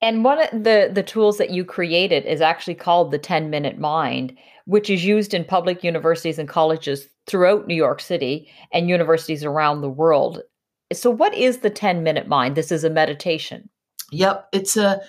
And 0.00 0.22
one 0.22 0.38
of 0.40 0.50
the 0.52 0.90
the 0.92 1.02
tools 1.02 1.38
that 1.38 1.50
you 1.50 1.64
created 1.64 2.26
is 2.26 2.40
actually 2.40 2.74
called 2.74 3.10
the 3.10 3.18
10 3.18 3.50
minute 3.50 3.78
mind, 3.78 4.36
which 4.66 4.90
is 4.90 5.04
used 5.04 5.34
in 5.34 5.44
public 5.44 5.82
universities 5.82 6.38
and 6.38 6.48
colleges 6.48 7.08
throughout 7.26 7.66
New 7.66 7.74
York 7.74 8.00
City 8.00 8.50
and 8.72 8.88
universities 8.88 9.44
around 9.44 9.80
the 9.80 9.88
world. 9.88 10.42
So 10.92 11.10
what 11.10 11.34
is 11.34 11.58
the 11.58 11.70
10 11.70 12.02
minute 12.02 12.28
mind? 12.28 12.56
This 12.56 12.70
is 12.70 12.84
a 12.84 12.90
meditation. 12.90 13.68
Yep, 14.12 14.48
it's 14.52 14.76
a 14.76 15.00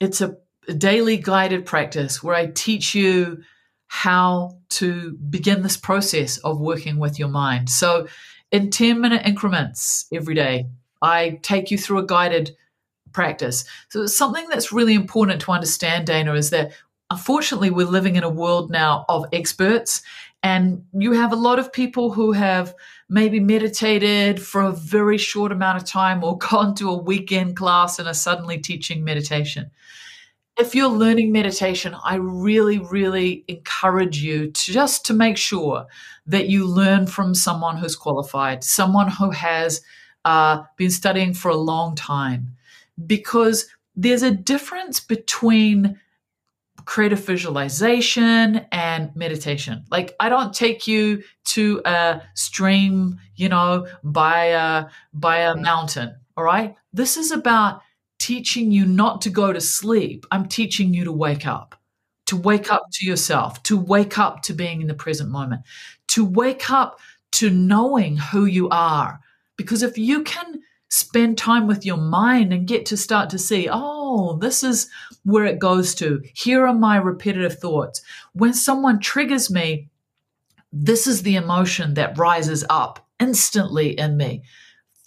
it's 0.00 0.20
a 0.20 0.36
daily 0.76 1.16
guided 1.16 1.66
practice 1.66 2.22
where 2.22 2.34
I 2.34 2.46
teach 2.46 2.94
you 2.94 3.42
how 3.86 4.58
to 4.70 5.12
begin 5.12 5.62
this 5.62 5.76
process 5.76 6.38
of 6.38 6.60
working 6.60 6.98
with 6.98 7.18
your 7.18 7.28
mind. 7.28 7.68
So 7.68 8.06
in 8.52 8.70
10 8.70 9.00
minute 9.00 9.26
increments 9.26 10.06
every 10.12 10.34
day, 10.34 10.66
I 11.02 11.40
take 11.42 11.70
you 11.70 11.78
through 11.78 11.98
a 11.98 12.06
guided 12.06 12.56
practice. 13.12 13.64
So 13.88 14.06
something 14.06 14.48
that's 14.48 14.72
really 14.72 14.94
important 14.94 15.40
to 15.42 15.52
understand, 15.52 16.06
Dana, 16.06 16.34
is 16.34 16.50
that 16.50 16.72
unfortunately 17.10 17.70
we're 17.70 17.86
living 17.86 18.16
in 18.16 18.22
a 18.22 18.30
world 18.30 18.70
now 18.70 19.04
of 19.08 19.26
experts 19.32 20.02
and 20.42 20.84
you 20.92 21.12
have 21.12 21.32
a 21.32 21.36
lot 21.36 21.58
of 21.58 21.72
people 21.72 22.12
who 22.12 22.32
have 22.32 22.74
maybe 23.10 23.40
meditated 23.40 24.40
for 24.40 24.62
a 24.62 24.72
very 24.72 25.18
short 25.18 25.50
amount 25.50 25.76
of 25.76 25.84
time 25.84 26.22
or 26.22 26.38
gone 26.50 26.74
to 26.76 26.88
a 26.88 26.96
weekend 26.96 27.56
class 27.56 27.98
and 27.98 28.08
are 28.08 28.14
suddenly 28.14 28.56
teaching 28.56 29.04
meditation. 29.04 29.70
If 30.56 30.74
you're 30.74 30.88
learning 30.88 31.32
meditation, 31.32 31.94
I 32.04 32.16
really, 32.16 32.78
really 32.78 33.44
encourage 33.48 34.22
you 34.22 34.50
to 34.50 34.72
just 34.72 35.04
to 35.06 35.14
make 35.14 35.36
sure 35.36 35.86
that 36.26 36.48
you 36.48 36.66
learn 36.66 37.06
from 37.06 37.34
someone 37.34 37.76
who's 37.76 37.96
qualified, 37.96 38.62
someone 38.62 39.10
who 39.10 39.30
has 39.30 39.80
uh, 40.24 40.62
been 40.76 40.90
studying 40.90 41.34
for 41.34 41.50
a 41.50 41.56
long 41.56 41.94
time 41.94 42.56
because 43.06 43.66
there's 43.96 44.22
a 44.22 44.30
difference 44.30 45.00
between 45.00 45.98
creative 46.90 47.24
visualization 47.24 48.66
and 48.72 49.14
meditation. 49.14 49.84
Like 49.92 50.16
I 50.18 50.28
don't 50.28 50.52
take 50.52 50.88
you 50.88 51.22
to 51.44 51.80
a 51.84 52.20
stream, 52.34 53.16
you 53.36 53.48
know, 53.48 53.86
by 54.02 54.46
a 54.46 54.86
by 55.14 55.36
a 55.36 55.54
mm. 55.54 55.62
mountain, 55.62 56.16
all 56.36 56.42
right? 56.42 56.74
This 56.92 57.16
is 57.16 57.30
about 57.30 57.82
teaching 58.18 58.72
you 58.72 58.86
not 58.86 59.20
to 59.22 59.30
go 59.30 59.52
to 59.52 59.60
sleep. 59.60 60.26
I'm 60.32 60.48
teaching 60.48 60.92
you 60.92 61.04
to 61.04 61.12
wake 61.12 61.46
up. 61.46 61.76
To 62.26 62.36
wake 62.36 62.72
up 62.72 62.82
to 62.94 63.06
yourself, 63.06 63.62
to 63.64 63.76
wake 63.76 64.18
up 64.18 64.42
to 64.42 64.52
being 64.52 64.80
in 64.80 64.88
the 64.88 64.94
present 64.94 65.30
moment, 65.30 65.62
to 66.08 66.24
wake 66.24 66.70
up 66.70 66.98
to 67.32 67.50
knowing 67.50 68.16
who 68.16 68.46
you 68.46 68.68
are. 68.70 69.20
Because 69.56 69.84
if 69.84 69.96
you 69.96 70.24
can 70.24 70.60
spend 70.88 71.38
time 71.38 71.68
with 71.68 71.86
your 71.86 71.96
mind 71.96 72.52
and 72.52 72.66
get 72.66 72.84
to 72.86 72.96
start 72.96 73.30
to 73.30 73.38
see, 73.38 73.68
oh, 73.70 74.36
this 74.38 74.64
is 74.64 74.88
where 75.24 75.44
it 75.44 75.58
goes 75.58 75.94
to. 75.96 76.22
Here 76.34 76.66
are 76.66 76.74
my 76.74 76.96
repetitive 76.96 77.58
thoughts. 77.58 78.02
When 78.32 78.54
someone 78.54 79.00
triggers 79.00 79.50
me, 79.50 79.88
this 80.72 81.06
is 81.06 81.22
the 81.22 81.36
emotion 81.36 81.94
that 81.94 82.18
rises 82.18 82.64
up 82.70 83.06
instantly 83.18 83.98
in 83.98 84.16
me. 84.16 84.42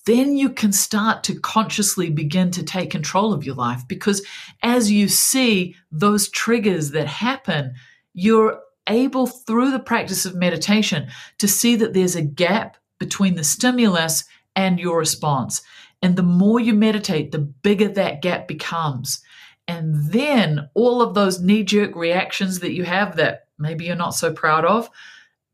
Then 0.05 0.35
you 0.35 0.49
can 0.49 0.73
start 0.73 1.23
to 1.23 1.39
consciously 1.39 2.09
begin 2.09 2.51
to 2.51 2.63
take 2.63 2.91
control 2.91 3.33
of 3.33 3.45
your 3.45 3.55
life 3.55 3.87
because 3.87 4.25
as 4.61 4.91
you 4.91 5.07
see 5.07 5.75
those 5.91 6.27
triggers 6.29 6.91
that 6.91 7.07
happen, 7.07 7.73
you're 8.13 8.59
able 8.87 9.27
through 9.27 9.71
the 9.71 9.79
practice 9.79 10.25
of 10.25 10.35
meditation 10.35 11.07
to 11.37 11.47
see 11.47 11.77
that 11.77 11.93
there's 11.93 12.17
a 12.17 12.21
gap 12.21 12.75
between 12.99 13.35
the 13.35 13.43
stimulus 13.43 14.25
and 14.55 14.79
your 14.79 14.97
response. 14.99 15.61
And 16.01 16.17
the 16.17 16.23
more 16.23 16.59
you 16.59 16.73
meditate, 16.73 17.31
the 17.31 17.39
bigger 17.39 17.87
that 17.87 18.21
gap 18.21 18.47
becomes. 18.47 19.23
And 19.67 20.11
then 20.11 20.69
all 20.73 21.01
of 21.01 21.13
those 21.13 21.39
knee 21.39 21.63
jerk 21.63 21.95
reactions 21.95 22.59
that 22.59 22.73
you 22.73 22.83
have 22.83 23.15
that 23.15 23.47
maybe 23.57 23.85
you're 23.85 23.95
not 23.95 24.15
so 24.15 24.33
proud 24.33 24.65
of, 24.65 24.89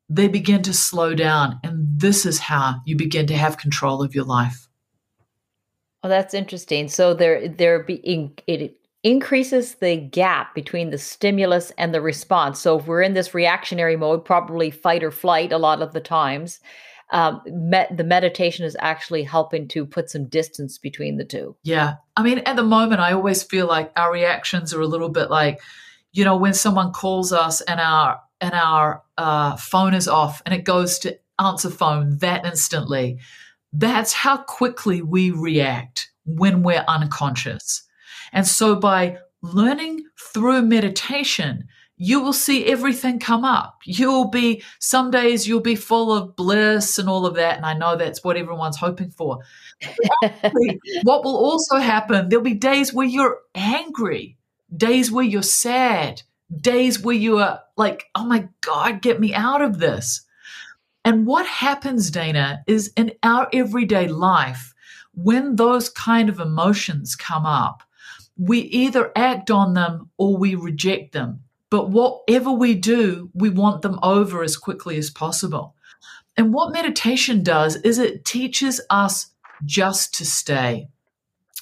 they 0.10 0.28
begin 0.28 0.64
to 0.64 0.74
slow 0.74 1.14
down. 1.14 1.60
And 1.64 2.00
this 2.00 2.26
is 2.26 2.40
how 2.40 2.82
you 2.86 2.96
begin 2.96 3.28
to 3.28 3.38
have 3.38 3.58
control 3.58 4.02
of 4.02 4.16
your 4.16 4.26
life. 4.26 4.68
Oh, 6.04 6.10
that's 6.10 6.34
interesting. 6.34 6.88
So 6.88 7.14
there, 7.14 7.48
there 7.48 7.84
being 7.84 8.34
it 8.48 8.76
increases 9.04 9.76
the 9.76 9.96
gap 9.96 10.54
between 10.56 10.90
the 10.90 10.98
stimulus 10.98 11.72
and 11.78 11.94
the 11.94 12.02
response. 12.02 12.60
So 12.60 12.80
if 12.80 12.88
we're 12.88 13.02
in 13.02 13.14
this 13.14 13.34
reactionary 13.34 13.96
mode, 13.96 14.26
probably 14.26 14.72
fight 14.72 15.04
or 15.04 15.12
flight 15.12 15.54
a 15.54 15.58
lot 15.58 15.82
of 15.82 15.94
the 15.94 16.02
times, 16.02 16.60
um, 17.12 17.42
met, 17.48 17.96
the 17.96 18.04
meditation 18.04 18.66
is 18.66 18.78
actually 18.80 19.24
helping 19.24 19.68
to 19.70 19.86
put 19.86 20.10
some 20.10 20.28
distance 20.28 20.78
between 20.78 21.18
the 21.18 21.26
two. 21.26 21.56
Yeah. 21.64 21.96
I 22.16 22.24
mean, 22.24 22.40
at 22.40 22.56
the 22.56 22.64
moment, 22.64 23.02
I 23.02 23.14
always 23.14 23.44
feel 23.44 23.68
like 23.68 23.92
our 23.96 24.12
reactions 24.12 24.74
are 24.74 24.82
a 24.82 24.88
little 24.88 25.10
bit 25.10 25.30
like, 25.30 25.60
you 26.12 26.24
know, 26.24 26.38
when 26.38 26.54
someone 26.54 26.92
calls 26.92 27.34
us 27.34 27.62
and 27.62 27.80
our 27.80 28.20
and 28.42 28.54
our 28.54 29.04
uh, 29.18 29.56
phone 29.58 29.94
is 29.94 30.08
off 30.08 30.42
and 30.46 30.54
it 30.54 30.64
goes 30.64 31.00
to 31.00 31.18
answer 31.40 31.70
phone 31.70 32.18
that 32.20 32.46
instantly. 32.46 33.20
That's 33.74 34.14
how 34.14 34.38
quickly 34.38 35.02
we 35.02 35.32
react 35.32 36.12
when 36.26 36.64
we're 36.64 36.86
unconscious. 36.88 37.84
And 38.32 38.48
so 38.48 38.76
by 38.76 39.18
learning 39.42 40.06
through 40.34 40.64
meditation, 40.64 41.68
you 42.02 42.22
will 42.22 42.34
see 42.34 42.66
everything 42.66 43.20
come 43.20 43.44
up. 43.44 43.82
You'll 43.84 44.30
be, 44.30 44.64
some 44.80 45.12
days 45.12 45.46
you'll 45.46 45.60
be 45.60 45.76
full 45.76 46.14
of 46.14 46.34
bliss 46.38 46.98
and 46.98 47.10
all 47.10 47.26
of 47.26 47.36
that. 47.36 47.58
And 47.58 47.66
I 47.66 47.74
know 47.74 47.98
that's 47.98 48.24
what 48.24 48.38
everyone's 48.38 48.78
hoping 48.78 49.12
for. 49.12 49.40
What 51.04 51.24
will 51.24 51.38
also 51.38 51.78
happen, 51.78 52.30
there'll 52.30 52.44
be 52.44 52.54
days 52.54 52.94
where 52.94 53.06
you're 53.06 53.40
angry, 53.54 54.38
days 54.76 55.12
where 55.12 55.26
you're 55.26 55.42
sad, 55.42 56.22
days 56.56 57.00
where 57.02 57.16
you 57.16 57.38
are 57.40 57.62
like, 57.78 58.06
oh 58.16 58.26
my 58.26 58.48
God, 58.62 59.02
get 59.02 59.20
me 59.20 59.34
out 59.34 59.62
of 59.62 59.80
this. 59.80 60.22
And 61.04 61.26
what 61.26 61.46
happens, 61.46 62.12
Dana, 62.12 62.64
is 62.66 62.94
in 62.96 63.14
our 63.24 63.50
everyday 63.54 64.08
life, 64.08 64.74
when 65.14 65.56
those 65.58 65.90
kind 65.90 66.30
of 66.30 66.40
emotions 66.40 67.16
come 67.16 67.46
up, 67.46 67.84
we 68.38 68.60
either 68.60 69.12
act 69.18 69.52
on 69.52 69.74
them 69.74 70.10
or 70.18 70.38
we 70.38 70.56
reject 70.56 71.12
them 71.12 71.42
but 71.70 71.90
whatever 71.90 72.52
we 72.52 72.76
do, 72.76 73.30
we 73.34 73.50
want 73.50 73.82
them 73.82 74.00
over 74.02 74.44
as 74.44 74.58
quickly 74.58 74.98
as 74.98 75.10
possible. 75.10 75.76
And 76.36 76.54
what 76.54 76.74
meditation 76.74 77.44
does 77.44 77.76
is 77.78 78.00
it 78.00 78.26
teaches 78.26 78.82
us 78.90 79.28
just 79.66 80.14
to 80.16 80.26
stay. 80.26 80.88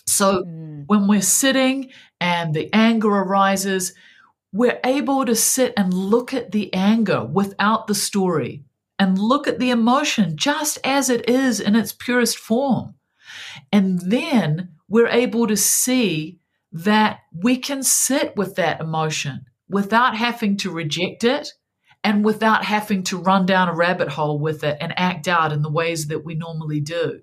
So 0.05 0.43
mm. 0.43 0.83
when 0.87 1.07
we're 1.07 1.21
sitting 1.21 1.91
and 2.21 2.53
the 2.53 2.69
anger 2.73 3.09
arises, 3.09 3.93
we're 4.53 4.79
able 4.83 5.25
to 5.25 5.35
sit 5.35 5.73
and 5.75 5.93
look 5.93 6.33
at 6.33 6.51
the 6.51 6.73
anger 6.73 7.25
without 7.25 7.87
the 7.87 7.95
story 7.95 8.63
and 8.97 9.19
look 9.19 9.47
at 9.47 9.59
the 9.59 9.69
emotion 9.69 10.37
just 10.37 10.79
as 10.83 11.09
it 11.09 11.29
is 11.29 11.59
in 11.59 11.75
its 11.75 11.91
purest 11.91 12.37
form. 12.37 12.95
And 13.71 13.99
then 13.99 14.69
we're 14.87 15.09
able 15.09 15.47
to 15.47 15.57
see 15.57 16.39
that 16.71 17.19
we 17.33 17.57
can 17.57 17.83
sit 17.83 18.35
with 18.35 18.55
that 18.55 18.79
emotion 18.79 19.45
without 19.69 20.15
having 20.15 20.57
to 20.57 20.71
reject 20.71 21.23
it 21.23 21.53
and 22.03 22.23
without 22.23 22.63
having 22.63 23.03
to 23.03 23.17
run 23.17 23.45
down 23.45 23.67
a 23.67 23.73
rabbit 23.73 24.07
hole 24.07 24.39
with 24.39 24.63
it 24.63 24.77
and 24.79 24.93
act 24.97 25.27
out 25.27 25.51
in 25.51 25.61
the 25.61 25.71
ways 25.71 26.07
that 26.07 26.23
we 26.23 26.35
normally 26.35 26.79
do. 26.79 27.21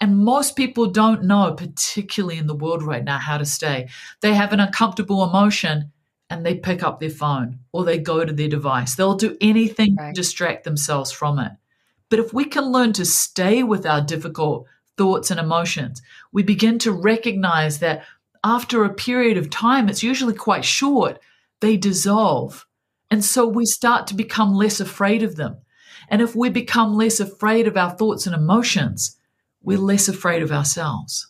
And 0.00 0.18
most 0.18 0.56
people 0.56 0.86
don't 0.88 1.24
know, 1.24 1.52
particularly 1.52 2.38
in 2.38 2.46
the 2.46 2.54
world 2.54 2.82
right 2.82 3.04
now, 3.04 3.18
how 3.18 3.38
to 3.38 3.44
stay. 3.44 3.88
They 4.20 4.34
have 4.34 4.52
an 4.52 4.60
uncomfortable 4.60 5.22
emotion 5.22 5.92
and 6.28 6.44
they 6.44 6.54
pick 6.54 6.82
up 6.82 6.98
their 6.98 7.10
phone 7.10 7.60
or 7.72 7.84
they 7.84 7.98
go 7.98 8.24
to 8.24 8.32
their 8.32 8.48
device. 8.48 8.94
They'll 8.94 9.14
do 9.14 9.36
anything 9.40 9.96
right. 9.96 10.14
to 10.14 10.20
distract 10.20 10.64
themselves 10.64 11.12
from 11.12 11.38
it. 11.38 11.52
But 12.08 12.18
if 12.18 12.32
we 12.34 12.44
can 12.44 12.72
learn 12.72 12.92
to 12.94 13.04
stay 13.04 13.62
with 13.62 13.86
our 13.86 14.00
difficult 14.00 14.66
thoughts 14.96 15.30
and 15.30 15.38
emotions, 15.38 16.02
we 16.32 16.42
begin 16.42 16.78
to 16.80 16.92
recognize 16.92 17.78
that 17.78 18.04
after 18.44 18.84
a 18.84 18.92
period 18.92 19.36
of 19.36 19.50
time, 19.50 19.88
it's 19.88 20.02
usually 20.02 20.34
quite 20.34 20.64
short, 20.64 21.20
they 21.62 21.78
dissolve. 21.78 22.66
And 23.10 23.24
so 23.24 23.46
we 23.46 23.64
start 23.64 24.06
to 24.08 24.14
become 24.14 24.52
less 24.52 24.80
afraid 24.80 25.22
of 25.22 25.36
them. 25.36 25.56
And 26.10 26.20
if 26.20 26.36
we 26.36 26.50
become 26.50 26.94
less 26.94 27.20
afraid 27.20 27.66
of 27.66 27.76
our 27.76 27.90
thoughts 27.90 28.26
and 28.26 28.34
emotions, 28.34 29.16
we're 29.62 29.78
less 29.78 30.08
afraid 30.08 30.42
of 30.42 30.52
ourselves. 30.52 31.26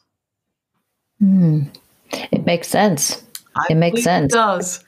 Mm. 1.22 1.68
It 2.10 2.44
makes 2.44 2.66
sense. 2.68 3.22
I 3.54 3.66
it 3.70 3.76
makes 3.76 4.02
sense. 4.02 4.32
It 4.32 4.36
does. 4.36 4.84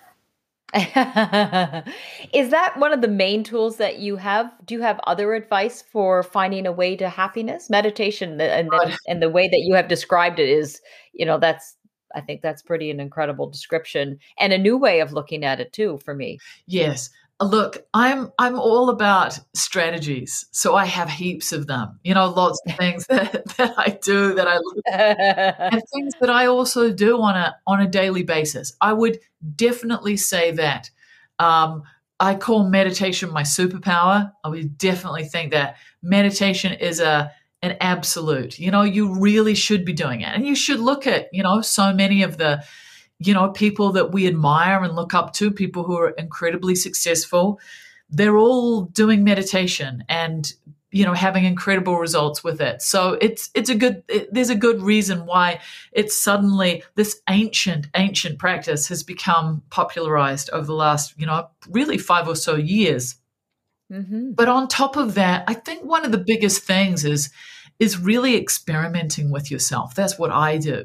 Is 0.75 2.51
that 2.51 2.75
one 2.77 2.93
of 2.93 3.01
the 3.01 3.09
main 3.09 3.45
tools 3.45 3.77
that 3.77 3.99
you 4.01 4.16
have? 4.16 4.51
Do 4.64 4.75
you 4.75 4.81
have 4.81 4.99
other 5.07 5.35
advice 5.35 5.83
for 5.83 6.25
finding 6.25 6.66
a 6.66 6.73
way 6.73 6.97
to 6.97 7.09
happiness? 7.09 7.71
Meditation 7.71 8.41
and, 8.41 8.68
and, 8.73 8.99
and 9.07 9.23
the 9.23 9.31
way 9.31 9.47
that 9.47 9.61
you 9.61 9.75
have 9.75 9.87
described 9.87 10.41
it 10.41 10.49
is, 10.49 10.81
you 11.12 11.25
know, 11.25 11.39
that's 11.39 11.77
I 12.15 12.21
think 12.21 12.43
that's 12.43 12.62
pretty 12.62 12.91
an 12.91 13.01
incredible 13.01 13.49
description 13.49 14.19
and 14.39 14.53
a 14.53 14.59
new 14.59 14.77
way 14.77 15.01
of 15.01 15.12
looking 15.12 15.45
at 15.45 15.61
it 15.61 15.73
too 15.73 15.99
for 16.05 16.15
me. 16.15 16.39
Yes. 16.67 17.11
Look, 17.41 17.85
I'm 17.93 18.33
I'm 18.39 18.59
all 18.59 18.91
about 18.91 19.39
strategies, 19.55 20.47
so 20.53 20.77
I 20.77 20.85
have 20.85 21.11
heaps 21.11 21.53
of 21.53 21.67
them. 21.67 21.99
You 22.05 22.15
know, 22.15 22.29
lots 22.31 22.61
of 22.67 22.77
things 22.77 23.07
that, 23.09 23.45
that 23.57 23.75
I 23.77 23.99
do 24.03 24.35
that 24.35 24.47
I 24.47 24.59
and 25.73 25.83
things 25.93 26.15
that 26.21 26.31
I 26.31 26.47
also 26.47 26.93
do 26.93 27.21
on 27.21 27.37
a 27.37 27.57
on 27.67 27.81
a 27.81 27.89
daily 27.89 28.23
basis. 28.23 28.77
I 28.81 28.93
would 28.93 29.19
definitely 29.57 30.17
say 30.17 30.53
that. 30.53 30.91
Um, 31.41 31.83
I 32.21 32.37
call 32.37 32.69
meditation 32.69 33.31
my 33.33 33.43
superpower. 33.43 34.33
I 34.45 34.49
would 34.49 34.79
definitely 34.79 35.25
think 35.25 35.51
that 35.51 35.77
meditation 36.01 36.73
is 36.73 37.01
a 37.01 37.33
an 37.65 37.77
absolute. 37.81 38.59
You 38.59 38.71
know, 38.71 38.83
you 38.83 39.19
really 39.19 39.55
should 39.55 39.85
be 39.85 39.93
doing 39.93 40.21
it, 40.21 40.29
and 40.35 40.47
you 40.47 40.55
should 40.55 40.81
look 40.81 41.07
at 41.07 41.29
you 41.33 41.43
know 41.43 41.61
so 41.61 41.93
many 41.93 42.23
of 42.23 42.37
the 42.37 42.65
you 43.19 43.33
know, 43.33 43.51
people 43.51 43.93
that 43.93 44.12
we 44.12 44.27
admire 44.27 44.83
and 44.83 44.95
look 44.95 45.15
up 45.15 45.33
to, 45.35 45.51
people 45.51 45.85
who 45.85 45.97
are 45.97 46.11
incredibly 46.11 46.75
successful, 46.75 47.61
they're 48.11 48.37
all 48.37 48.83
doing 48.83 49.25
meditation 49.25 50.05
and 50.09 50.53
you 50.91 51.05
know 51.05 51.15
having 51.15 51.45
incredible 51.45 51.99
results 51.99 52.45
with 52.45 52.61
it 52.61 52.81
so 52.81 53.19
it's 53.21 53.51
it's 53.55 53.69
a 53.69 53.75
good 53.75 54.05
it, 54.07 54.33
there's 54.33 54.51
a 54.51 54.55
good 54.55 54.81
reason 54.81 55.27
why 55.27 55.59
it's 55.91 56.17
suddenly 56.17 56.85
this 56.95 57.21
ancient 57.29 57.89
ancient 57.97 58.39
practice 58.39 58.87
has 58.87 59.03
become 59.03 59.61
popularized 59.71 60.51
over 60.51 60.67
the 60.67 60.75
last 60.75 61.15
you 61.19 61.27
know 61.27 61.49
really 61.69 61.99
five 61.99 62.29
or 62.29 62.37
so 62.37 62.55
years 62.55 63.17
mm-hmm. 63.91 64.33
but 64.33 64.49
on 64.49 64.69
top 64.69 64.97
of 64.97 65.15
that 65.15 65.43
i 65.49 65.55
think 65.55 65.83
one 65.83 66.05
of 66.05 66.12
the 66.12 66.19
biggest 66.19 66.62
things 66.62 67.05
is 67.05 67.31
is 67.79 67.99
really 67.99 68.37
experimenting 68.37 69.31
with 69.31 69.51
yourself 69.51 69.95
that's 69.95 70.18
what 70.18 70.31
i 70.31 70.57
do 70.59 70.85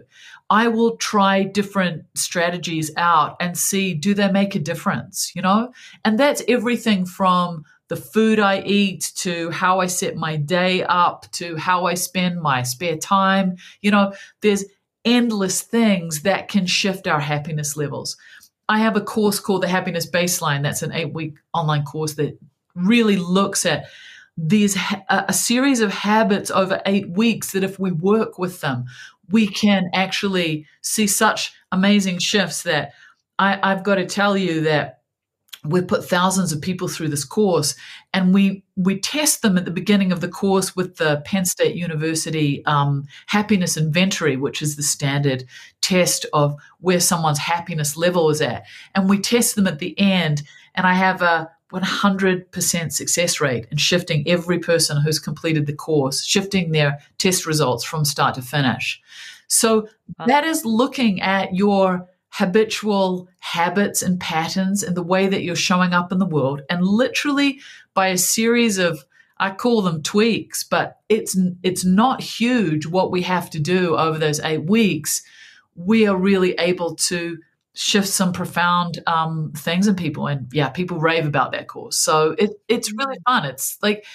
I 0.50 0.68
will 0.68 0.98
try 0.98 1.44
different 1.44 2.06
strategies 2.16 2.92
out 2.98 3.36
and 3.40 3.58
see 3.58 3.94
do 3.94 4.16
they 4.16 4.32
make 4.32 4.56
a 4.56 4.60
difference, 4.60 5.32
you 5.36 5.42
know? 5.42 5.72
And 6.04 6.18
that's 6.18 6.42
everything 6.48 7.06
from 7.06 7.66
the 7.88 7.96
food 7.96 8.40
I 8.40 8.62
eat 8.62 9.12
to 9.18 9.50
how 9.52 9.80
I 9.80 9.88
set 9.88 10.16
my 10.16 10.38
day 10.38 10.84
up 10.84 11.26
to 11.34 11.56
how 11.58 11.86
I 11.86 11.96
spend 11.96 12.42
my 12.42 12.64
spare 12.64 12.98
time. 12.98 13.58
You 13.82 13.92
know, 13.92 14.14
there's 14.42 14.66
endless 15.06 15.62
things 15.62 16.22
that 16.22 16.48
can 16.48 16.66
shift 16.66 17.08
our 17.08 17.20
happiness 17.20 17.78
levels. 17.78 18.18
I 18.68 18.80
have 18.80 18.96
a 18.96 19.02
course 19.02 19.40
called 19.40 19.64
the 19.64 19.68
Happiness 19.68 20.10
Baseline. 20.10 20.62
That's 20.62 20.84
an 20.84 20.94
eight 20.94 21.14
week 21.14 21.36
online 21.54 21.84
course 21.84 22.14
that 22.16 22.38
really 22.76 23.18
looks 23.18 23.66
at 23.66 23.86
these 24.48 24.78
a 25.10 25.34
series 25.34 25.82
of 25.82 25.92
habits 25.92 26.50
over 26.50 26.82
eight 26.86 27.10
weeks 27.10 27.52
that 27.52 27.64
if 27.64 27.78
we 27.78 27.92
work 27.92 28.40
with 28.40 28.62
them 28.62 28.86
we 29.30 29.48
can 29.48 29.90
actually 29.94 30.66
see 30.82 31.08
such 31.08 31.52
amazing 31.72 32.20
shifts 32.20 32.64
that 32.64 32.94
I, 33.38 33.60
I've 33.62 33.84
got 33.84 33.96
to 33.96 34.06
tell 34.06 34.38
you 34.38 34.62
that 34.62 35.00
we 35.66 35.82
put 35.82 36.08
thousands 36.08 36.54
of 36.54 36.62
people 36.62 36.88
through 36.88 37.10
this 37.10 37.26
course 37.26 37.76
and 38.14 38.34
we 38.34 38.64
we 38.78 38.98
test 38.98 39.42
them 39.42 39.58
at 39.58 39.66
the 39.66 39.72
beginning 39.72 40.14
of 40.14 40.22
the 40.22 40.30
course 40.30 40.74
with 40.74 40.96
the 40.96 41.22
penn 41.26 41.44
state 41.44 41.76
university 41.76 42.64
um, 42.66 43.06
happiness 43.28 43.76
inventory 43.76 44.38
which 44.38 44.62
is 44.62 44.78
the 44.78 44.84
standard 44.84 45.44
test 45.82 46.26
of 46.32 46.56
where 46.80 47.00
someone's 47.00 47.40
happiness 47.40 47.98
level 47.98 48.30
is 48.30 48.42
at. 48.42 48.64
And 48.96 49.10
we 49.10 49.20
test 49.20 49.56
them 49.56 49.68
at 49.68 49.80
the 49.80 50.00
end 50.00 50.44
and 50.76 50.88
i 50.88 50.94
have 50.94 51.22
a 51.22 51.52
100% 51.72 52.92
success 52.92 53.40
rate 53.40 53.68
in 53.72 53.78
shifting 53.78 54.28
every 54.28 54.60
person 54.60 55.02
who's 55.02 55.20
completed 55.20 55.66
the 55.66 55.74
course, 55.74 56.24
shifting 56.24 56.72
their 56.72 57.00
test 57.18 57.46
results 57.46 57.84
from 57.84 58.06
start 58.06 58.36
to 58.36 58.42
finish. 58.42 59.02
So 59.48 59.88
that 60.26 60.44
is 60.44 60.66
looking 60.66 61.22
at 61.22 61.56
your 61.56 62.08
habitual 62.30 63.28
habits 63.40 64.02
and 64.02 64.20
patterns 64.20 64.84
and 64.84 64.96
the 64.96 65.04
way 65.04 65.28
that 65.28 65.44
you're 65.44 65.56
showing 65.56 65.94
up 65.94 66.12
in 66.12 66.20
the 66.20 66.26
world 66.26 66.62
and 66.70 66.86
literally 66.86 67.60
by 67.94 68.08
a 68.08 68.18
series 68.18 68.78
of 68.78 69.04
I 69.42 69.52
call 69.52 69.82
them 69.82 70.04
tweaks, 70.04 70.64
but 70.64 71.00
it's 71.08 71.38
it's 71.64 71.86
not 71.86 72.22
huge 72.22 72.86
what 72.86 73.10
we 73.10 73.22
have 73.22 73.50
to 73.52 73.60
do 73.60 73.96
over 73.96 74.20
those 74.20 74.42
8 74.42 74.66
weeks. 74.66 75.24
We 75.76 76.06
are 76.08 76.18
really 76.18 76.54
able 76.60 76.96
to 76.96 77.40
shift 77.80 78.10
some 78.10 78.34
profound 78.34 79.02
um, 79.08 79.54
things 79.56 79.88
in 79.88 79.96
people. 79.96 80.28
And 80.28 80.48
yeah, 80.52 80.68
people 80.68 81.00
rave 81.00 81.26
about 81.26 81.54
that 81.54 81.70
course. 81.70 81.96
So 81.96 82.36
it, 82.38 82.52
it's 82.68 82.92
really 82.92 83.18
mm. 83.18 83.24
fun. 83.26 83.46
It's 83.46 83.78
like, 83.82 84.06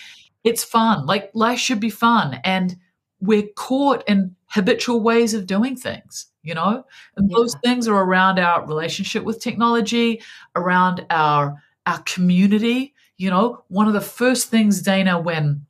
it's 0.42 0.62
fun. 0.62 1.06
Like 1.06 1.30
life 1.32 1.58
should 1.58 1.80
be 1.80 1.88
fun. 1.88 2.40
And 2.44 2.76
we're 3.20 3.48
caught 3.56 4.04
in 4.06 4.36
habitual 4.48 5.00
ways 5.00 5.32
of 5.32 5.46
doing 5.46 5.76
things, 5.76 6.26
you 6.42 6.52
know? 6.52 6.84
And 7.16 7.30
yeah. 7.30 7.36
those 7.38 7.56
things 7.64 7.88
are 7.88 8.04
around 8.04 8.38
our 8.38 8.66
relationship 8.66 9.24
with 9.24 9.40
technology, 9.40 10.20
around 10.54 11.06
our 11.08 11.62
our 11.86 12.00
community. 12.00 12.92
You 13.16 13.30
know, 13.30 13.64
one 13.68 13.86
of 13.86 13.94
the 13.94 14.00
first 14.02 14.50
things, 14.50 14.82
Dana, 14.82 15.18
when 15.18 15.64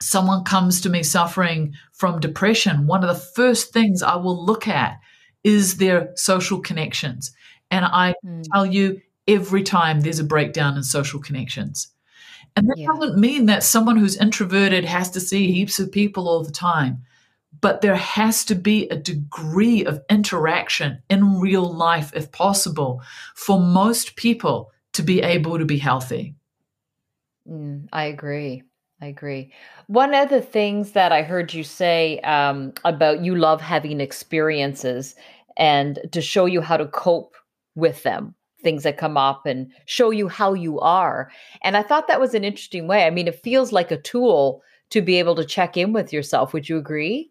someone 0.00 0.44
comes 0.44 0.80
to 0.80 0.88
me 0.88 1.02
suffering 1.02 1.74
from 1.92 2.20
depression, 2.20 2.86
one 2.86 3.04
of 3.04 3.08
the 3.08 3.22
first 3.34 3.74
things 3.74 4.02
I 4.02 4.16
will 4.16 4.42
look 4.42 4.66
at 4.68 4.98
is 5.46 5.76
their 5.76 6.10
social 6.16 6.58
connections. 6.60 7.30
And 7.70 7.84
I 7.84 8.16
mm. 8.24 8.42
tell 8.52 8.66
you, 8.66 9.00
every 9.28 9.62
time 9.62 10.00
there's 10.00 10.18
a 10.18 10.24
breakdown 10.24 10.76
in 10.76 10.82
social 10.82 11.20
connections. 11.20 11.88
And 12.56 12.68
that 12.68 12.78
yeah. 12.78 12.88
doesn't 12.88 13.16
mean 13.16 13.46
that 13.46 13.62
someone 13.62 13.96
who's 13.96 14.16
introverted 14.16 14.84
has 14.84 15.08
to 15.12 15.20
see 15.20 15.52
heaps 15.52 15.78
of 15.78 15.92
people 15.92 16.28
all 16.28 16.42
the 16.42 16.50
time, 16.50 17.02
but 17.60 17.80
there 17.80 17.94
has 17.94 18.44
to 18.46 18.56
be 18.56 18.88
a 18.88 18.96
degree 18.96 19.84
of 19.84 20.02
interaction 20.10 21.00
in 21.08 21.38
real 21.38 21.72
life, 21.72 22.10
if 22.12 22.32
possible, 22.32 23.00
for 23.36 23.60
most 23.60 24.16
people 24.16 24.72
to 24.94 25.02
be 25.02 25.22
able 25.22 25.58
to 25.58 25.64
be 25.64 25.78
healthy. 25.78 26.34
Mm, 27.48 27.86
I 27.92 28.06
agree. 28.06 28.64
I 29.00 29.06
agree. 29.06 29.52
One 29.88 30.14
of 30.14 30.30
the 30.30 30.40
things 30.40 30.92
that 30.92 31.12
I 31.12 31.22
heard 31.22 31.52
you 31.52 31.62
say 31.62 32.18
um, 32.20 32.72
about 32.84 33.22
you 33.22 33.36
love 33.36 33.60
having 33.60 34.00
experiences 34.00 35.14
and 35.56 35.98
to 36.12 36.20
show 36.20 36.46
you 36.46 36.60
how 36.60 36.76
to 36.76 36.86
cope 36.86 37.34
with 37.74 38.02
them 38.02 38.34
things 38.62 38.82
that 38.82 38.96
come 38.96 39.16
up 39.16 39.46
and 39.46 39.70
show 39.84 40.10
you 40.10 40.28
how 40.28 40.52
you 40.52 40.80
are. 40.80 41.30
And 41.62 41.76
i 41.76 41.82
thought 41.82 42.08
that 42.08 42.20
was 42.20 42.34
an 42.34 42.42
interesting 42.44 42.88
way. 42.88 43.06
I 43.06 43.10
mean 43.10 43.28
it 43.28 43.42
feels 43.42 43.70
like 43.70 43.90
a 43.90 44.00
tool 44.00 44.62
to 44.90 45.00
be 45.00 45.18
able 45.18 45.36
to 45.36 45.44
check 45.44 45.76
in 45.76 45.92
with 45.92 46.12
yourself. 46.12 46.52
Would 46.52 46.68
you 46.68 46.76
agree? 46.76 47.30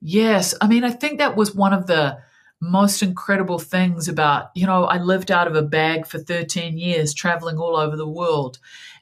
Yes. 0.00 0.54
I 0.60 0.66
mean 0.66 0.84
i 0.84 0.90
think 0.90 1.18
that 1.18 1.36
was 1.36 1.54
one 1.54 1.72
of 1.72 1.86
the 1.86 2.18
most 2.60 3.02
incredible 3.02 3.58
things 3.58 4.08
about 4.08 4.50
you 4.54 4.66
know 4.66 4.84
i 4.84 4.98
lived 4.98 5.30
out 5.30 5.46
of 5.46 5.54
a 5.54 5.62
bag 5.62 6.06
for 6.06 6.18
13 6.18 6.78
years 6.78 7.12
traveling 7.14 7.58
all 7.58 7.76
over 7.76 7.96
the 7.96 8.08
world. 8.08 8.58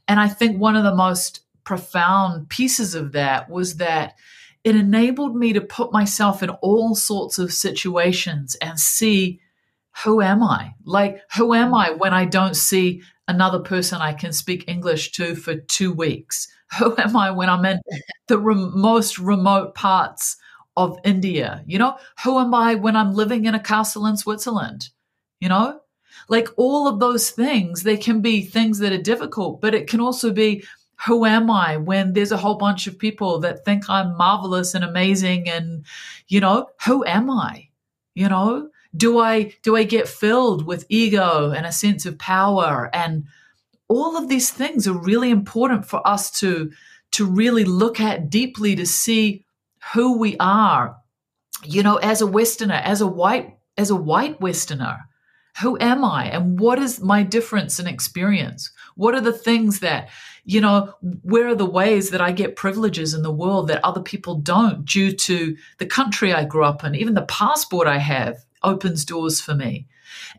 And 0.06 0.20
i 0.20 0.28
think 0.28 0.58
one 0.58 0.76
of 0.76 0.84
the 0.84 0.94
most 0.94 1.40
profound 1.64 2.48
pieces 2.50 2.94
of 2.94 3.12
that 3.12 3.48
was 3.48 3.76
that 3.76 4.14
it 4.64 4.74
enabled 4.74 5.36
me 5.36 5.52
to 5.52 5.60
put 5.60 5.92
myself 5.92 6.42
in 6.42 6.50
all 6.50 6.94
sorts 6.94 7.38
of 7.38 7.52
situations 7.52 8.56
and 8.56 8.80
see 8.80 9.40
who 10.02 10.20
am 10.20 10.42
I? 10.42 10.74
Like, 10.84 11.20
who 11.36 11.54
am 11.54 11.74
I 11.74 11.90
when 11.90 12.12
I 12.12 12.24
don't 12.24 12.56
see 12.56 13.02
another 13.28 13.60
person 13.60 14.00
I 14.00 14.12
can 14.12 14.32
speak 14.32 14.64
English 14.66 15.12
to 15.12 15.36
for 15.36 15.54
two 15.54 15.92
weeks? 15.92 16.48
Who 16.78 16.96
am 16.98 17.16
I 17.16 17.30
when 17.30 17.48
I'm 17.48 17.64
in 17.66 17.78
the 18.26 18.38
most 18.38 19.18
remote 19.18 19.76
parts 19.76 20.36
of 20.76 20.98
India? 21.04 21.62
You 21.66 21.78
know, 21.78 21.98
who 22.24 22.36
am 22.40 22.52
I 22.52 22.74
when 22.74 22.96
I'm 22.96 23.12
living 23.12 23.44
in 23.44 23.54
a 23.54 23.60
castle 23.60 24.06
in 24.06 24.16
Switzerland? 24.16 24.88
You 25.38 25.50
know, 25.50 25.80
like 26.28 26.48
all 26.56 26.88
of 26.88 26.98
those 26.98 27.30
things, 27.30 27.84
they 27.84 27.96
can 27.96 28.22
be 28.22 28.42
things 28.42 28.80
that 28.80 28.92
are 28.92 28.98
difficult, 28.98 29.60
but 29.60 29.74
it 29.74 29.86
can 29.86 30.00
also 30.00 30.32
be 30.32 30.64
who 31.06 31.24
am 31.24 31.50
I? 31.50 31.76
When 31.76 32.12
there's 32.12 32.32
a 32.32 32.36
whole 32.36 32.56
bunch 32.56 32.86
of 32.86 32.98
people 32.98 33.38
that 33.40 33.64
think 33.64 33.88
I'm 33.88 34.16
marvelous 34.16 34.74
and 34.74 34.84
amazing 34.84 35.48
and 35.48 35.84
you 36.28 36.40
know 36.40 36.70
who 36.86 37.04
am 37.04 37.30
I? 37.30 37.68
You 38.14 38.28
know 38.28 38.70
do 38.96 39.18
I 39.18 39.54
do 39.62 39.76
I 39.76 39.84
get 39.84 40.08
filled 40.08 40.66
with 40.66 40.86
ego 40.88 41.50
and 41.50 41.66
a 41.66 41.72
sense 41.72 42.06
of 42.06 42.18
power? 42.18 42.90
And 42.92 43.24
all 43.88 44.16
of 44.16 44.28
these 44.28 44.50
things 44.50 44.86
are 44.86 44.96
really 44.96 45.30
important 45.30 45.84
for 45.84 46.06
us 46.06 46.30
to 46.40 46.70
to 47.12 47.24
really 47.24 47.64
look 47.64 48.00
at 48.00 48.30
deeply 48.30 48.76
to 48.76 48.86
see 48.86 49.44
who 49.92 50.18
we 50.18 50.36
are. 50.38 50.96
You 51.64 51.82
know 51.82 51.96
as 51.96 52.20
a 52.20 52.26
westerner 52.26 52.80
as 52.84 53.00
a 53.00 53.06
white 53.06 53.56
as 53.76 53.90
a 53.90 53.96
white 53.96 54.40
westerner 54.40 55.00
who 55.60 55.78
am 55.80 56.04
I? 56.04 56.26
And 56.26 56.58
what 56.58 56.78
is 56.80 57.00
my 57.00 57.22
difference 57.22 57.78
in 57.78 57.86
experience? 57.86 58.72
What 58.96 59.14
are 59.14 59.20
the 59.20 59.32
things 59.32 59.80
that 59.80 60.08
you 60.44 60.60
know, 60.60 60.94
where 61.22 61.48
are 61.48 61.54
the 61.54 61.64
ways 61.64 62.10
that 62.10 62.20
I 62.20 62.32
get 62.32 62.56
privileges 62.56 63.14
in 63.14 63.22
the 63.22 63.32
world 63.32 63.68
that 63.68 63.84
other 63.84 64.02
people 64.02 64.36
don't 64.36 64.84
due 64.84 65.12
to 65.12 65.56
the 65.78 65.86
country 65.86 66.32
I 66.32 66.44
grew 66.44 66.64
up 66.64 66.84
in? 66.84 66.94
Even 66.94 67.14
the 67.14 67.22
passport 67.22 67.86
I 67.86 67.98
have 67.98 68.44
opens 68.62 69.04
doors 69.04 69.40
for 69.40 69.54
me. 69.54 69.86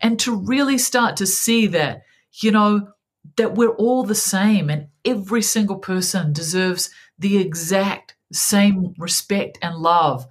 And 0.01 0.19
to 0.19 0.35
really 0.35 0.77
start 0.77 1.17
to 1.17 1.25
see 1.25 1.67
that, 1.67 2.03
you 2.33 2.51
know, 2.51 2.89
that 3.37 3.55
we're 3.55 3.75
all 3.75 4.03
the 4.03 4.15
same 4.15 4.69
and 4.69 4.87
every 5.03 5.41
single 5.41 5.77
person 5.77 6.33
deserves 6.33 6.89
the 7.17 7.37
exact 7.37 8.15
same 8.31 8.93
respect 8.97 9.57
and 9.61 9.75
love, 9.75 10.27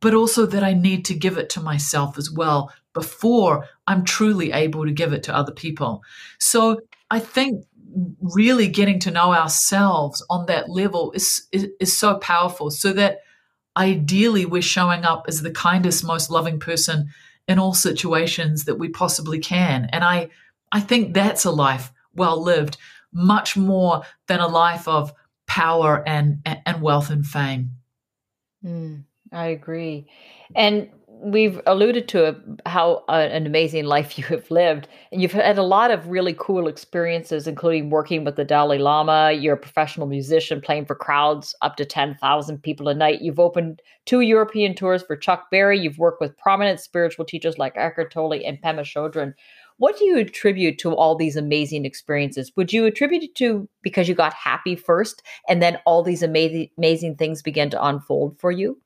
but 0.00 0.14
also 0.14 0.46
that 0.46 0.64
I 0.64 0.72
need 0.72 1.04
to 1.06 1.14
give 1.14 1.36
it 1.36 1.50
to 1.50 1.60
myself 1.60 2.16
as 2.16 2.30
well 2.30 2.72
before 2.94 3.66
I'm 3.86 4.04
truly 4.04 4.52
able 4.52 4.84
to 4.84 4.92
give 4.92 5.12
it 5.12 5.22
to 5.24 5.36
other 5.36 5.52
people. 5.52 6.02
So 6.38 6.80
I 7.10 7.20
think 7.20 7.64
really 8.20 8.68
getting 8.68 8.98
to 9.00 9.10
know 9.10 9.32
ourselves 9.32 10.24
on 10.28 10.46
that 10.46 10.68
level 10.68 11.12
is, 11.12 11.46
is, 11.52 11.68
is 11.80 11.96
so 11.96 12.16
powerful. 12.16 12.70
So 12.70 12.92
that 12.92 13.20
ideally 13.76 14.44
we're 14.44 14.62
showing 14.62 15.04
up 15.04 15.24
as 15.28 15.42
the 15.42 15.50
kindest, 15.50 16.04
most 16.04 16.30
loving 16.30 16.58
person 16.58 17.08
in 17.46 17.58
all 17.58 17.74
situations 17.74 18.64
that 18.64 18.78
we 18.78 18.88
possibly 18.88 19.38
can. 19.38 19.88
And 19.92 20.04
I 20.04 20.28
I 20.70 20.80
think 20.80 21.14
that's 21.14 21.46
a 21.46 21.50
life 21.50 21.90
well 22.14 22.42
lived, 22.42 22.76
much 23.12 23.56
more 23.56 24.02
than 24.26 24.40
a 24.40 24.46
life 24.46 24.86
of 24.86 25.12
power 25.46 26.02
and 26.06 26.40
and 26.44 26.82
wealth 26.82 27.10
and 27.10 27.26
fame. 27.26 27.70
Mm, 28.64 29.04
I 29.32 29.46
agree. 29.46 30.08
And 30.54 30.90
we've 31.20 31.60
alluded 31.66 32.08
to 32.08 32.36
how 32.66 33.04
uh, 33.08 33.28
an 33.30 33.46
amazing 33.46 33.84
life 33.84 34.18
you 34.18 34.24
have 34.24 34.50
lived. 34.50 34.88
And 35.12 35.20
you've 35.20 35.32
had 35.32 35.58
a 35.58 35.62
lot 35.62 35.90
of 35.90 36.08
really 36.08 36.34
cool 36.38 36.68
experiences 36.68 37.46
including 37.46 37.90
working 37.90 38.24
with 38.24 38.36
the 38.36 38.44
dalai 38.44 38.78
lama. 38.78 39.32
You're 39.32 39.54
a 39.54 39.58
professional 39.58 40.06
musician 40.06 40.60
playing 40.60 40.86
for 40.86 40.94
crowds 40.94 41.54
up 41.62 41.76
to 41.76 41.84
10,000 41.84 42.62
people 42.62 42.88
a 42.88 42.94
night. 42.94 43.20
You've 43.20 43.40
opened 43.40 43.82
two 44.06 44.20
european 44.20 44.74
tours 44.74 45.02
for 45.02 45.16
chuck 45.16 45.50
berry. 45.50 45.78
You've 45.78 45.98
worked 45.98 46.20
with 46.20 46.36
prominent 46.36 46.80
spiritual 46.80 47.24
teachers 47.24 47.58
like 47.58 47.76
eckhart 47.76 48.12
tolle 48.12 48.32
and 48.44 48.60
pema 48.60 48.80
chodron. 48.80 49.34
What 49.78 49.96
do 49.96 50.04
you 50.06 50.18
attribute 50.18 50.78
to 50.78 50.92
all 50.92 51.14
these 51.14 51.36
amazing 51.36 51.84
experiences? 51.84 52.50
Would 52.56 52.72
you 52.72 52.84
attribute 52.86 53.22
it 53.22 53.34
to 53.36 53.68
because 53.82 54.08
you 54.08 54.14
got 54.14 54.34
happy 54.34 54.74
first 54.74 55.22
and 55.48 55.62
then 55.62 55.78
all 55.86 56.02
these 56.02 56.22
amazing 56.22 56.68
amazing 56.76 57.16
things 57.16 57.42
began 57.42 57.70
to 57.70 57.84
unfold 57.84 58.38
for 58.40 58.50
you? 58.50 58.80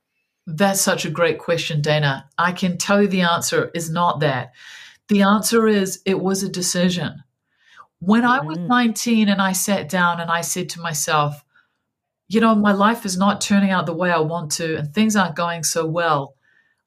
That's 0.46 0.80
such 0.80 1.04
a 1.04 1.10
great 1.10 1.38
question, 1.38 1.80
Dana. 1.80 2.28
I 2.36 2.52
can 2.52 2.76
tell 2.76 3.00
you 3.00 3.08
the 3.08 3.22
answer 3.22 3.70
is 3.74 3.90
not 3.90 4.20
that. 4.20 4.52
The 5.08 5.22
answer 5.22 5.66
is 5.66 6.00
it 6.04 6.20
was 6.20 6.42
a 6.42 6.48
decision. 6.48 7.22
When 8.00 8.24
I 8.24 8.40
was 8.40 8.58
mm. 8.58 8.66
19 8.66 9.28
and 9.28 9.40
I 9.40 9.52
sat 9.52 9.88
down 9.88 10.20
and 10.20 10.30
I 10.30 10.40
said 10.40 10.68
to 10.70 10.80
myself, 10.80 11.44
you 12.28 12.40
know, 12.40 12.54
my 12.54 12.72
life 12.72 13.04
is 13.04 13.16
not 13.16 13.40
turning 13.40 13.70
out 13.70 13.86
the 13.86 13.94
way 13.94 14.10
I 14.10 14.18
want 14.18 14.50
to 14.52 14.76
and 14.76 14.92
things 14.92 15.14
aren't 15.14 15.36
going 15.36 15.62
so 15.62 15.86
well, 15.86 16.34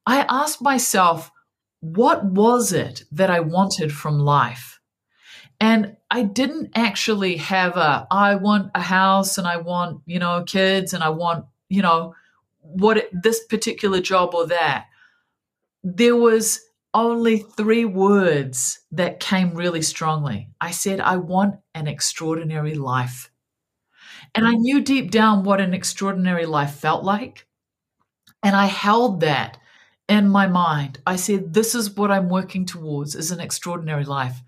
I 0.05 0.25
asked 0.27 0.61
myself, 0.61 1.31
what 1.79 2.25
was 2.25 2.73
it 2.73 3.03
that 3.11 3.29
I 3.29 3.39
wanted 3.39 3.93
from 3.93 4.19
life? 4.19 4.79
And 5.59 5.95
I 6.11 6.23
didn't 6.23 6.71
actually 6.75 7.37
have 7.37 7.77
a, 7.77 8.07
I 8.11 8.35
want 8.35 8.71
a 8.75 8.81
house 8.81 9.37
and 9.37 9.47
I 9.47 9.57
want, 9.57 10.01
you 10.05 10.19
know, 10.19 10.43
kids 10.43 10.93
and 10.93 11.03
I 11.03 11.09
want, 11.09 11.45
you 11.69 11.81
know, 11.81 12.13
what 12.73 12.97
it, 12.97 13.09
this 13.23 13.43
particular 13.45 14.01
job 14.01 14.33
or 14.33 14.47
that. 14.47 14.87
There 15.83 16.15
was 16.15 16.61
only 16.93 17.39
three 17.39 17.85
words 17.85 18.79
that 18.91 19.19
came 19.19 19.53
really 19.53 19.81
strongly. 19.81 20.49
I 20.61 20.71
said, 20.71 20.99
I 20.99 21.17
want 21.17 21.55
an 21.73 21.87
extraordinary 21.87 22.75
life. 22.75 23.29
And 24.33 24.47
I 24.47 24.53
knew 24.53 24.81
deep 24.81 25.11
down 25.11 25.43
what 25.43 25.61
an 25.61 25.73
extraordinary 25.73 26.45
life 26.45 26.75
felt 26.75 27.03
like. 27.03 27.47
And 28.43 28.55
I 28.55 28.65
held 28.65 29.21
that 29.21 29.57
in 30.07 30.29
my 30.29 30.47
mind. 30.47 30.99
I 31.05 31.15
said, 31.15 31.53
This 31.53 31.75
is 31.75 31.95
what 31.95 32.11
I'm 32.11 32.29
working 32.29 32.65
towards 32.65 33.15
is 33.15 33.31
an 33.31 33.39
extraordinary 33.39 34.05
life. 34.05 34.41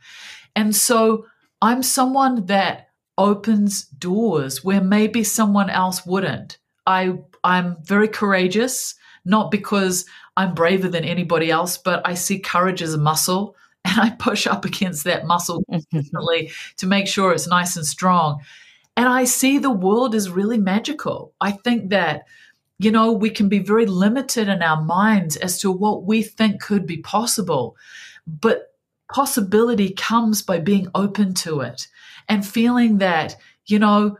And 0.55 0.76
so 0.76 1.26
I'm 1.61 1.84
someone 1.84 2.45
that 2.45 2.89
opens 3.18 3.86
doors 3.86 4.63
where 4.63 4.82
maybe 4.82 5.24
someone 5.24 5.70
else 5.70 6.05
wouldn't. 6.05 6.59
I 6.86 7.20
I'm 7.48 7.78
very 7.82 8.10
courageous, 8.10 8.93
not 9.24 9.52
because 9.52 10.06
I'm 10.36 10.54
braver 10.54 10.89
than 10.89 11.06
anybody 11.06 11.50
else, 11.50 11.78
but 11.78 12.06
I 12.06 12.14
see 12.14 12.39
courage 12.39 12.82
as 12.82 12.93
a 12.93 13.00
muscle 13.00 13.56
and 13.86 14.00
I 14.00 14.10
push 14.12 14.45
up 14.45 14.66
against 14.66 15.06
that 15.06 15.26
muscle 15.26 15.64
constantly 15.91 16.52
to 16.76 16.86
make 16.86 17.08
sure 17.08 17.32
it's 17.32 17.48
nice 17.48 17.78
and 17.78 17.86
strong. 17.86 18.41
And 18.98 19.08
I 19.08 19.24
see 19.24 19.58
the 19.58 19.72
world 19.72 20.14
as 20.14 20.30
really 20.30 20.58
magical. 20.58 21.34
I 21.39 21.52
think 21.52 21.89
that 21.91 22.26
you 22.80 22.91
know, 22.91 23.12
we 23.12 23.30
can 23.30 23.50
be 23.50 23.60
very 23.60 23.88
limited 23.88 24.48
in 24.48 24.62
our 24.62 24.82
minds 24.84 25.36
as 25.36 25.60
to 25.62 25.72
what 25.72 26.04
we 26.04 26.22
think 26.22 26.62
could 26.62 26.86
be 26.86 26.98
possible. 26.98 27.76
But 28.28 28.74
possibility 29.12 29.89
comes 29.89 30.41
by 30.41 30.60
being 30.60 30.88
open 30.93 31.34
to 31.34 31.62
it 31.62 31.88
and 32.30 32.45
feeling 32.45 33.00
that, 33.00 33.36
you 33.66 33.80
know, 33.80 34.18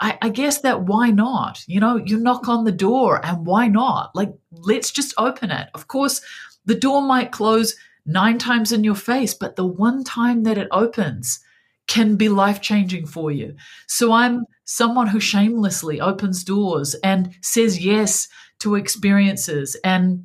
I, 0.00 0.18
I, 0.22 0.28
guess 0.28 0.60
that 0.60 0.82
why 0.82 1.10
not? 1.10 1.64
You 1.66 1.80
know, 1.80 1.96
you 1.96 2.18
knock 2.18 2.48
on 2.48 2.64
the 2.64 2.72
door 2.72 3.24
and 3.24 3.44
why 3.44 3.66
not? 3.66 4.14
Like, 4.14 4.32
let's 4.52 4.90
just 4.90 5.12
open 5.18 5.50
it. 5.50 5.68
Of 5.74 5.88
course, 5.88 6.20
the 6.66 6.74
door 6.74 7.02
might 7.02 7.32
close 7.32 7.74
nine 8.06 8.38
times 8.38 8.72
in 8.72 8.84
your 8.84 8.94
face, 8.94 9.34
but 9.34 9.56
the 9.56 9.66
one 9.66 10.04
time 10.04 10.44
that 10.44 10.58
it 10.58 10.68
opens 10.70 11.40
can 11.88 12.16
be 12.16 12.28
life 12.28 12.60
changing 12.60 13.06
for 13.06 13.32
you. 13.32 13.56
So 13.86 14.12
I'm 14.12 14.44
someone 14.64 15.08
who 15.08 15.20
shamelessly 15.20 16.00
opens 16.00 16.44
doors 16.44 16.94
and 17.02 17.34
says 17.40 17.84
yes 17.84 18.28
to 18.60 18.74
experiences 18.74 19.76
and 19.82 20.24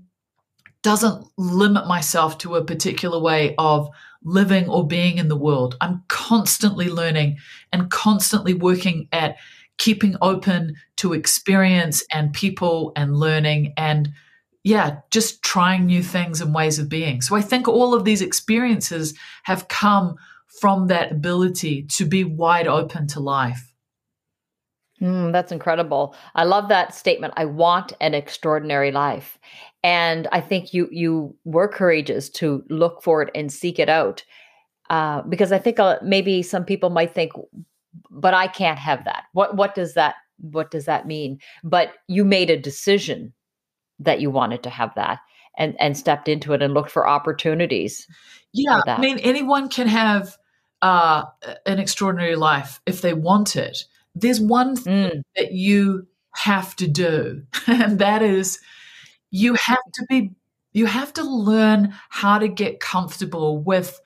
doesn't 0.83 1.25
limit 1.37 1.87
myself 1.87 2.37
to 2.39 2.55
a 2.55 2.65
particular 2.65 3.19
way 3.19 3.55
of 3.57 3.89
living 4.23 4.67
or 4.69 4.85
being 4.85 5.17
in 5.17 5.29
the 5.29 5.37
world. 5.37 5.77
I'm 5.81 6.03
constantly 6.09 6.89
learning 6.89 7.37
and 7.71 7.89
constantly 7.89 8.53
working 8.53 9.07
at 9.11 9.37
keeping 9.77 10.15
open 10.21 10.75
to 10.97 11.13
experience 11.13 12.03
and 12.11 12.33
people 12.33 12.91
and 12.95 13.15
learning 13.15 13.73
and 13.77 14.09
yeah, 14.63 14.99
just 15.11 15.43
trying 15.43 15.85
new 15.85 16.01
things 16.01 16.39
and 16.39 16.55
ways 16.55 16.79
of 16.79 16.87
being. 16.87 17.21
So 17.21 17.35
I 17.35 17.41
think 17.41 17.67
all 17.67 17.93
of 17.93 18.05
these 18.05 18.21
experiences 18.21 19.13
have 19.43 19.67
come 19.67 20.15
from 20.61 20.87
that 20.87 21.11
ability 21.11 21.83
to 21.83 22.05
be 22.05 22.23
wide 22.23 22.67
open 22.67 23.07
to 23.07 23.19
life. 23.19 23.73
Mm, 25.01 25.33
that's 25.33 25.51
incredible. 25.51 26.15
I 26.35 26.45
love 26.45 26.69
that 26.69 26.95
statement. 26.95 27.33
I 27.35 27.43
want 27.43 27.91
an 27.99 28.13
extraordinary 28.13 28.91
life. 28.91 29.37
And 29.83 30.29
I 30.31 30.39
think 30.39 30.73
you 30.73 30.87
you 30.91 31.35
were 31.43 31.67
courageous 31.67 32.29
to 32.29 32.63
look 32.69 33.03
for 33.03 33.21
it 33.21 33.29
and 33.35 33.51
seek 33.51 33.79
it 33.79 33.89
out. 33.89 34.23
Uh, 34.89 35.23
because 35.23 35.51
I 35.51 35.57
think 35.57 35.79
uh, 35.79 35.97
maybe 36.03 36.41
some 36.41 36.63
people 36.63 36.89
might 36.89 37.13
think, 37.13 37.33
but 38.09 38.33
I 38.33 38.47
can't 38.47 38.79
have 38.79 39.05
that. 39.05 39.25
What 39.33 39.55
what 39.55 39.75
does 39.75 39.93
that 39.95 40.15
what 40.39 40.71
does 40.71 40.85
that 40.85 41.07
mean? 41.07 41.39
But 41.63 41.93
you 42.07 42.25
made 42.25 42.49
a 42.49 42.57
decision 42.57 43.33
that 43.99 44.19
you 44.19 44.29
wanted 44.29 44.63
to 44.63 44.69
have 44.69 44.93
that 44.95 45.19
and 45.57 45.75
and 45.79 45.97
stepped 45.97 46.27
into 46.27 46.53
it 46.53 46.61
and 46.61 46.73
looked 46.73 46.91
for 46.91 47.07
opportunities. 47.07 48.07
Yeah, 48.53 48.81
I 48.87 48.99
mean 48.99 49.19
anyone 49.19 49.69
can 49.69 49.87
have 49.87 50.37
uh, 50.81 51.23
an 51.65 51.79
extraordinary 51.79 52.35
life 52.35 52.81
if 52.85 53.01
they 53.01 53.13
want 53.13 53.55
it 53.55 53.85
there's 54.15 54.39
one 54.39 54.75
thing 54.75 55.09
mm. 55.09 55.21
that 55.35 55.53
you 55.53 56.07
have 56.35 56.75
to 56.77 56.87
do, 56.87 57.43
and 57.67 57.99
that 57.99 58.21
is 58.21 58.59
you 59.31 59.55
have 59.55 59.83
to 59.95 60.05
be 60.09 60.31
you 60.71 60.85
have 60.85 61.13
to 61.13 61.23
learn 61.23 61.93
how 62.09 62.39
to 62.39 62.47
get 62.47 62.79
comfortable 62.79 63.59
with 63.59 63.99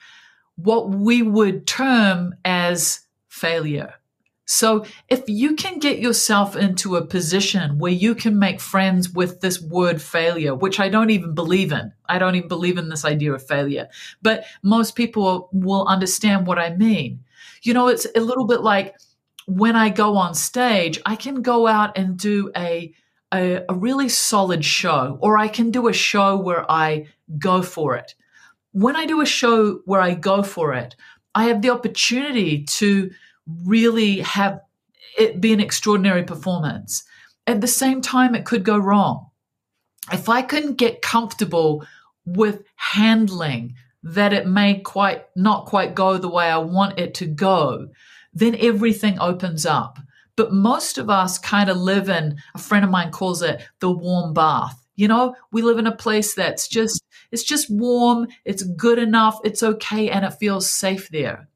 what 0.55 0.89
we 0.89 1.21
would 1.21 1.65
term 1.67 2.35
as 2.43 3.01
failure. 3.37 3.93
So, 4.49 4.85
if 5.09 5.23
you 5.27 5.55
can 5.55 5.77
get 5.77 5.99
yourself 5.99 6.55
into 6.55 6.95
a 6.95 7.05
position 7.05 7.79
where 7.79 7.91
you 7.91 8.15
can 8.15 8.39
make 8.39 8.61
friends 8.61 9.09
with 9.09 9.41
this 9.41 9.61
word 9.61 10.01
failure, 10.01 10.55
which 10.55 10.79
I 10.79 10.87
don't 10.87 11.09
even 11.09 11.35
believe 11.35 11.73
in, 11.73 11.91
I 12.07 12.17
don't 12.17 12.35
even 12.35 12.47
believe 12.47 12.77
in 12.77 12.87
this 12.87 13.03
idea 13.03 13.33
of 13.33 13.45
failure, 13.45 13.89
but 14.21 14.45
most 14.63 14.95
people 14.95 15.49
will 15.51 15.85
understand 15.85 16.47
what 16.47 16.59
I 16.59 16.73
mean. 16.75 17.25
You 17.63 17.73
know, 17.73 17.89
it's 17.89 18.07
a 18.15 18.21
little 18.21 18.47
bit 18.47 18.61
like 18.61 18.95
when 19.47 19.75
I 19.75 19.89
go 19.89 20.15
on 20.15 20.33
stage, 20.33 21.01
I 21.05 21.17
can 21.17 21.41
go 21.41 21.67
out 21.67 21.97
and 21.97 22.17
do 22.17 22.49
a, 22.55 22.93
a, 23.33 23.65
a 23.67 23.73
really 23.73 24.07
solid 24.07 24.63
show, 24.63 25.17
or 25.21 25.37
I 25.37 25.49
can 25.49 25.71
do 25.71 25.89
a 25.89 25.93
show 25.93 26.37
where 26.37 26.69
I 26.71 27.07
go 27.37 27.61
for 27.61 27.97
it. 27.97 28.15
When 28.71 28.95
I 28.95 29.05
do 29.05 29.19
a 29.19 29.25
show 29.25 29.81
where 29.83 29.99
I 29.99 30.13
go 30.13 30.41
for 30.41 30.73
it, 30.73 30.95
I 31.35 31.45
have 31.45 31.61
the 31.61 31.69
opportunity 31.69 32.63
to 32.63 33.11
really 33.63 34.19
have 34.19 34.61
it 35.17 35.41
be 35.41 35.53
an 35.53 35.59
extraordinary 35.59 36.23
performance. 36.23 37.03
At 37.47 37.61
the 37.61 37.67
same 37.67 38.01
time, 38.01 38.35
it 38.35 38.45
could 38.45 38.63
go 38.63 38.77
wrong. 38.77 39.29
If 40.11 40.29
I 40.29 40.41
can 40.41 40.75
get 40.75 41.01
comfortable 41.01 41.85
with 42.25 42.63
handling 42.75 43.75
that 44.03 44.33
it 44.33 44.47
may 44.47 44.79
quite 44.79 45.25
not 45.35 45.65
quite 45.65 45.95
go 45.95 46.17
the 46.17 46.29
way 46.29 46.45
I 46.49 46.57
want 46.57 46.99
it 46.99 47.13
to 47.15 47.25
go, 47.25 47.89
then 48.33 48.55
everything 48.59 49.19
opens 49.19 49.65
up. 49.65 49.99
But 50.35 50.53
most 50.53 50.97
of 50.97 51.09
us 51.09 51.39
kind 51.39 51.69
of 51.69 51.77
live 51.77 52.09
in, 52.09 52.37
a 52.53 52.59
friend 52.59 52.85
of 52.85 52.91
mine 52.91 53.11
calls 53.11 53.41
it 53.41 53.61
the 53.79 53.89
warm 53.89 54.33
bath. 54.33 54.81
You 54.95 55.07
know, 55.07 55.35
we 55.51 55.61
live 55.61 55.79
in 55.79 55.87
a 55.87 55.95
place 55.95 56.35
that's 56.35 56.67
just, 56.67 57.03
it's 57.31 57.43
just 57.43 57.69
warm, 57.69 58.27
it's 58.45 58.63
good 58.63 58.99
enough, 58.99 59.39
it's 59.43 59.63
okay, 59.63 60.09
and 60.09 60.23
it 60.25 60.33
feels 60.33 60.71
safe 60.71 61.09
there. 61.09 61.49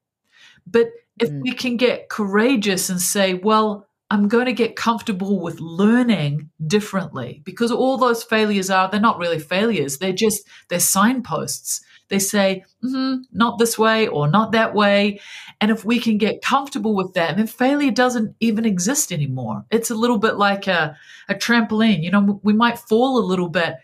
But 0.66 0.92
if 1.22 1.30
mm. 1.30 1.42
we 1.42 1.54
can 1.54 1.78
get 1.78 2.10
courageous 2.10 2.90
and 2.90 3.00
say, 3.00 3.36
well, 3.36 3.88
I'm 4.10 4.28
going 4.28 4.48
to 4.48 4.54
get 4.54 4.76
comfortable 4.76 5.40
with 5.40 5.62
learning 5.62 6.50
differently 6.68 7.42
because 7.46 7.72
all 7.72 7.98
those 7.98 8.24
failures 8.24 8.70
are, 8.70 8.90
they're 8.90 9.00
not 9.00 9.20
really 9.20 9.40
failures. 9.40 10.00
They're 10.00 10.12
just, 10.12 10.46
they're 10.68 10.82
signposts. 10.82 11.82
They 12.10 12.20
say, 12.20 12.66
mm-hmm, 12.84 13.22
not 13.32 13.58
this 13.58 13.80
way 13.80 14.10
or 14.10 14.28
not 14.28 14.52
that 14.52 14.74
way. 14.74 15.22
And 15.62 15.72
if 15.72 15.86
we 15.86 15.98
can 15.98 16.18
get 16.18 16.42
comfortable 16.42 16.94
with 16.94 17.14
that, 17.14 17.38
then 17.38 17.48
failure 17.48 17.92
doesn't 17.92 18.36
even 18.42 18.66
exist 18.66 19.14
anymore. 19.14 19.64
It's 19.72 19.92
a 19.92 19.96
little 19.96 20.18
bit 20.18 20.36
like 20.36 20.68
a, 20.68 20.98
a 21.30 21.36
trampoline. 21.36 22.04
You 22.04 22.12
know, 22.12 22.42
we 22.44 22.52
might 22.52 22.80
fall 22.80 23.18
a 23.18 23.24
little 23.24 23.48
bit, 23.48 23.76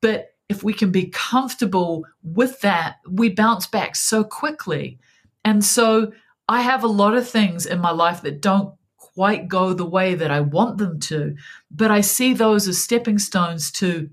but 0.00 0.34
if 0.48 0.62
we 0.62 0.72
can 0.72 0.92
be 0.92 1.06
comfortable 1.06 2.04
with 2.22 2.60
that, 2.60 2.98
we 3.10 3.30
bounce 3.30 3.66
back 3.66 3.96
so 3.96 4.22
quickly. 4.22 5.00
And 5.44 5.64
so 5.64 6.12
I 6.48 6.62
have 6.62 6.84
a 6.84 6.88
lot 6.88 7.14
of 7.14 7.28
things 7.28 7.66
in 7.66 7.80
my 7.80 7.90
life 7.90 8.22
that 8.22 8.40
don't 8.40 8.74
quite 8.96 9.48
go 9.48 9.72
the 9.72 9.86
way 9.86 10.14
that 10.14 10.30
I 10.30 10.40
want 10.40 10.78
them 10.78 11.00
to, 11.00 11.36
but 11.70 11.90
I 11.90 12.00
see 12.00 12.34
those 12.34 12.68
as 12.68 12.82
stepping 12.82 13.18
stones 13.18 13.70
to 13.72 14.10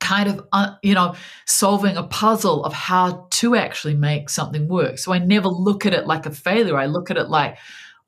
kind 0.00 0.28
of 0.28 0.46
uh, 0.52 0.74
you 0.82 0.94
know 0.94 1.14
solving 1.46 1.96
a 1.96 2.02
puzzle 2.02 2.64
of 2.64 2.72
how 2.72 3.28
to 3.30 3.54
actually 3.54 3.94
make 3.94 4.28
something 4.28 4.66
work. 4.66 4.98
So 4.98 5.12
i 5.12 5.18
never 5.18 5.48
look 5.48 5.86
at 5.86 5.94
it 5.94 6.06
like 6.06 6.26
a 6.26 6.30
failure. 6.30 6.76
I 6.76 6.86
look 6.86 7.10
at 7.10 7.16
it 7.16 7.28
like 7.28 7.58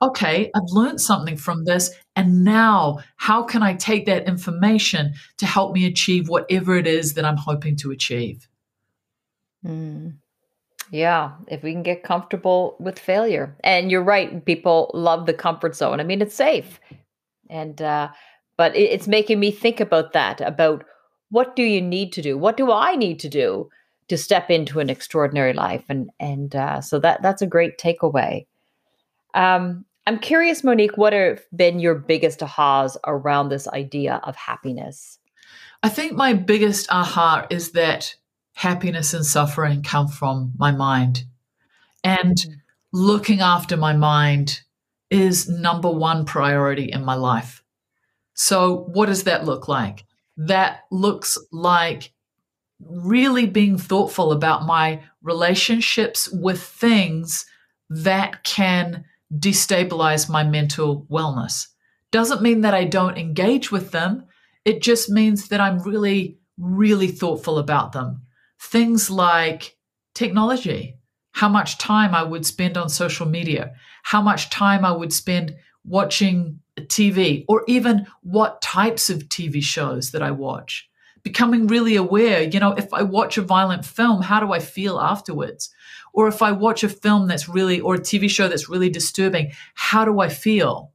okay 0.02 0.50
i've 0.56 0.72
learned 0.72 1.00
something 1.00 1.36
from 1.36 1.64
this 1.64 1.90
and 2.16 2.42
now 2.42 2.98
how 3.16 3.40
can 3.42 3.62
i 3.62 3.72
take 3.74 4.04
that 4.04 4.26
information 4.26 5.14
to 5.38 5.46
help 5.46 5.72
me 5.72 5.86
achieve 5.86 6.28
whatever 6.28 6.76
it 6.76 6.88
is 6.88 7.14
that 7.14 7.24
i'm 7.24 7.36
hoping 7.36 7.76
to 7.76 7.92
achieve? 7.92 8.48
Mm. 9.64 10.16
Yeah 10.92 11.32
if 11.48 11.64
we 11.64 11.72
can 11.72 11.82
get 11.82 12.04
comfortable 12.04 12.76
with 12.78 12.98
failure 13.00 13.56
and 13.64 13.90
you're 13.90 14.04
right 14.04 14.44
people 14.44 14.92
love 14.94 15.26
the 15.26 15.34
comfort 15.34 15.74
zone 15.74 15.98
i 15.98 16.04
mean 16.04 16.22
it's 16.22 16.34
safe 16.36 16.78
and 17.50 17.82
uh 17.82 18.08
but 18.56 18.76
it's 18.76 19.08
making 19.08 19.40
me 19.40 19.50
think 19.50 19.80
about 19.80 20.12
that 20.12 20.40
about 20.40 20.84
what 21.32 21.56
do 21.56 21.62
you 21.62 21.80
need 21.80 22.12
to 22.12 22.22
do? 22.22 22.36
What 22.36 22.58
do 22.58 22.70
I 22.70 22.94
need 22.94 23.18
to 23.20 23.28
do 23.28 23.70
to 24.08 24.18
step 24.18 24.50
into 24.50 24.80
an 24.80 24.90
extraordinary 24.90 25.54
life? 25.54 25.82
And 25.88 26.10
and 26.20 26.54
uh, 26.54 26.80
so 26.82 26.98
that 27.00 27.22
that's 27.22 27.42
a 27.42 27.46
great 27.46 27.78
takeaway. 27.78 28.46
Um, 29.34 29.86
I'm 30.06 30.18
curious, 30.18 30.62
Monique, 30.62 30.98
what 30.98 31.14
have 31.14 31.40
been 31.56 31.80
your 31.80 31.94
biggest 31.94 32.40
ahas 32.40 32.96
around 33.06 33.48
this 33.48 33.66
idea 33.68 34.20
of 34.24 34.36
happiness? 34.36 35.18
I 35.82 35.88
think 35.88 36.12
my 36.12 36.34
biggest 36.34 36.86
aha 36.90 37.46
is 37.48 37.72
that 37.72 38.14
happiness 38.54 39.14
and 39.14 39.24
suffering 39.24 39.82
come 39.82 40.08
from 40.08 40.52
my 40.58 40.70
mind. 40.70 41.24
And 42.04 42.36
mm-hmm. 42.36 42.52
looking 42.92 43.40
after 43.40 43.76
my 43.76 43.92
mind 43.92 44.60
is 45.10 45.48
number 45.48 45.90
one 45.90 46.24
priority 46.24 46.90
in 46.90 47.04
my 47.04 47.14
life. 47.14 47.62
So, 48.34 48.84
what 48.92 49.06
does 49.06 49.24
that 49.24 49.44
look 49.44 49.68
like? 49.68 50.04
that 50.36 50.80
looks 50.90 51.38
like 51.52 52.12
really 52.80 53.46
being 53.46 53.78
thoughtful 53.78 54.32
about 54.32 54.66
my 54.66 55.02
relationships 55.22 56.28
with 56.32 56.60
things 56.62 57.46
that 57.88 58.42
can 58.44 59.04
destabilize 59.36 60.28
my 60.28 60.42
mental 60.42 61.06
wellness. 61.10 61.68
Doesn't 62.10 62.42
mean 62.42 62.62
that 62.62 62.74
I 62.74 62.84
don't 62.84 63.18
engage 63.18 63.70
with 63.70 63.92
them. 63.92 64.24
It 64.64 64.82
just 64.82 65.10
means 65.10 65.48
that 65.48 65.60
I'm 65.60 65.78
really, 65.78 66.38
really 66.58 67.08
thoughtful 67.08 67.58
about 67.58 67.92
them. 67.92 68.22
Things 68.62 69.10
like 69.10 69.76
technology, 70.14 70.96
how 71.32 71.48
much 71.48 71.78
time 71.78 72.14
I 72.14 72.22
would 72.22 72.46
spend 72.46 72.76
on 72.76 72.88
social 72.88 73.26
media, 73.26 73.72
how 74.04 74.22
much 74.22 74.50
time 74.50 74.84
I 74.84 74.92
would 74.92 75.12
spend 75.12 75.56
watching 75.84 76.60
TV 76.80 77.44
or 77.48 77.64
even 77.66 78.06
what 78.22 78.62
types 78.62 79.10
of 79.10 79.28
TV 79.28 79.62
shows 79.62 80.12
that 80.12 80.22
I 80.22 80.30
watch. 80.30 80.88
Becoming 81.22 81.66
really 81.66 81.96
aware, 81.96 82.42
you 82.42 82.58
know, 82.58 82.72
if 82.72 82.92
I 82.92 83.02
watch 83.02 83.38
a 83.38 83.42
violent 83.42 83.84
film, 83.84 84.22
how 84.22 84.40
do 84.40 84.52
I 84.52 84.58
feel 84.58 84.98
afterwards? 84.98 85.70
Or 86.12 86.28
if 86.28 86.42
I 86.42 86.52
watch 86.52 86.82
a 86.82 86.88
film 86.88 87.28
that's 87.28 87.48
really, 87.48 87.80
or 87.80 87.94
a 87.94 88.00
TV 88.00 88.28
show 88.28 88.48
that's 88.48 88.68
really 88.68 88.90
disturbing, 88.90 89.52
how 89.74 90.04
do 90.04 90.20
I 90.20 90.28
feel? 90.28 90.92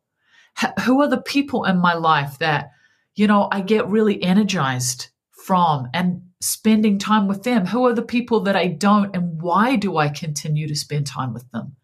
H- 0.62 0.72
who 0.82 1.02
are 1.02 1.08
the 1.08 1.22
people 1.22 1.64
in 1.64 1.78
my 1.78 1.94
life 1.94 2.40
that, 2.40 2.72
you 3.16 3.28
know, 3.28 3.48
I 3.52 3.62
get 3.62 3.88
really 3.88 4.22
energized 4.22 5.10
from 5.32 5.88
and 5.94 6.24
spending 6.42 7.00
time 7.00 7.28
with 7.28 7.44
them? 7.44 7.66
Who 7.66 7.86
are 7.86 7.94
the 7.94 8.02
people 8.02 8.42
that 8.42 8.56
I 8.56 8.68
don't, 8.68 9.16
and 9.16 9.42
why 9.42 9.76
do 9.76 9.98
I 9.98 10.10
continue 10.10 10.68
to 10.68 10.76
spend 10.76 11.08
time 11.08 11.34
with 11.34 11.50
them? 11.52 11.76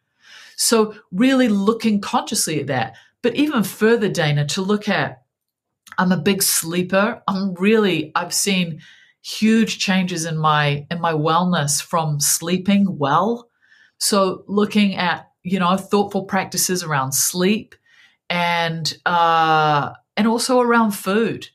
So, 0.56 0.96
really 1.12 1.48
looking 1.48 2.02
consciously 2.02 2.60
at 2.60 2.68
that. 2.68 2.96
But 3.22 3.36
even 3.36 3.64
further, 3.64 4.10
Dana, 4.10 4.46
to 4.48 4.62
look 4.62 4.88
at, 4.88 5.24
I'm 5.98 6.12
a 6.12 6.18
big 6.18 6.44
sleeper. 6.44 7.22
I'm 7.28 7.54
really, 7.56 8.12
I've 8.16 8.34
seen 8.34 8.82
huge 9.24 9.80
changes 9.80 10.26
in 10.26 10.38
my 10.38 10.86
in 10.92 11.00
my 11.00 11.14
wellness 11.14 11.82
from 11.82 12.20
sleeping 12.20 12.98
well. 12.98 13.50
So 13.98 14.44
looking 14.48 14.96
at 14.96 15.30
you 15.44 15.60
know 15.60 15.76
thoughtful 15.78 16.26
practices 16.26 16.84
around 16.84 17.14
sleep 17.14 17.76
and 18.30 18.98
uh, 19.06 19.92
and 20.18 20.28
also 20.28 20.60
around 20.60 20.92
food. 20.92 21.48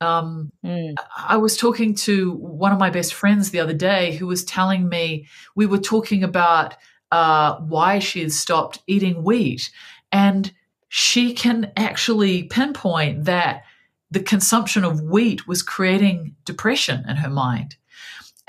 Um, 0.00 0.52
mm. 0.64 0.94
I 1.16 1.36
was 1.36 1.56
talking 1.56 1.94
to 1.96 2.32
one 2.32 2.72
of 2.72 2.78
my 2.78 2.90
best 2.90 3.14
friends 3.14 3.50
the 3.50 3.60
other 3.60 3.72
day 3.74 4.16
who 4.16 4.26
was 4.26 4.44
telling 4.44 4.88
me 4.88 5.26
we 5.54 5.66
were 5.66 5.78
talking 5.78 6.24
about 6.24 6.74
uh, 7.10 7.56
why 7.60 8.00
she 8.00 8.20
had 8.20 8.32
stopped 8.32 8.80
eating 8.86 9.22
wheat, 9.22 9.70
and 10.12 10.52
she 10.88 11.32
can 11.32 11.72
actually 11.76 12.44
pinpoint 12.44 13.24
that 13.24 13.64
the 14.10 14.20
consumption 14.20 14.84
of 14.84 15.00
wheat 15.00 15.46
was 15.46 15.62
creating 15.62 16.34
depression 16.44 17.04
in 17.08 17.16
her 17.16 17.30
mind. 17.30 17.76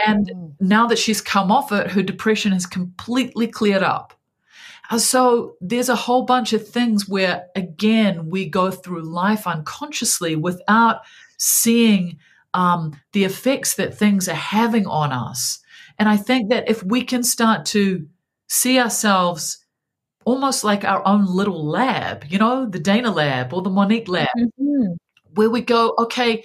And 0.05 0.27
mm. 0.27 0.53
now 0.59 0.87
that 0.87 0.99
she's 0.99 1.21
come 1.21 1.51
off 1.51 1.71
it, 1.71 1.91
her 1.91 2.03
depression 2.03 2.51
has 2.51 2.65
completely 2.65 3.47
cleared 3.47 3.83
up. 3.83 4.13
So 4.97 5.55
there's 5.61 5.89
a 5.89 5.95
whole 5.95 6.25
bunch 6.25 6.53
of 6.53 6.67
things 6.67 7.09
where, 7.09 7.47
again, 7.55 8.29
we 8.29 8.47
go 8.47 8.69
through 8.69 9.01
life 9.01 9.47
unconsciously 9.47 10.35
without 10.35 11.01
seeing 11.37 12.17
um, 12.53 12.99
the 13.13 13.25
effects 13.25 13.75
that 13.75 13.97
things 13.97 14.27
are 14.27 14.33
having 14.33 14.87
on 14.87 15.11
us. 15.11 15.59
And 15.99 16.09
I 16.09 16.17
think 16.17 16.49
that 16.49 16.69
if 16.69 16.83
we 16.83 17.03
can 17.03 17.23
start 17.23 17.65
to 17.67 18.07
see 18.47 18.79
ourselves 18.79 19.65
almost 20.25 20.63
like 20.63 20.83
our 20.83 21.05
own 21.05 21.25
little 21.25 21.65
lab, 21.65 22.25
you 22.27 22.39
know, 22.39 22.65
the 22.65 22.79
Dana 22.79 23.11
lab 23.11 23.53
or 23.53 23.61
the 23.61 23.69
Monique 23.69 24.07
lab, 24.07 24.27
mm-hmm. 24.37 24.93
where 25.33 25.49
we 25.49 25.61
go, 25.61 25.93
okay, 25.99 26.43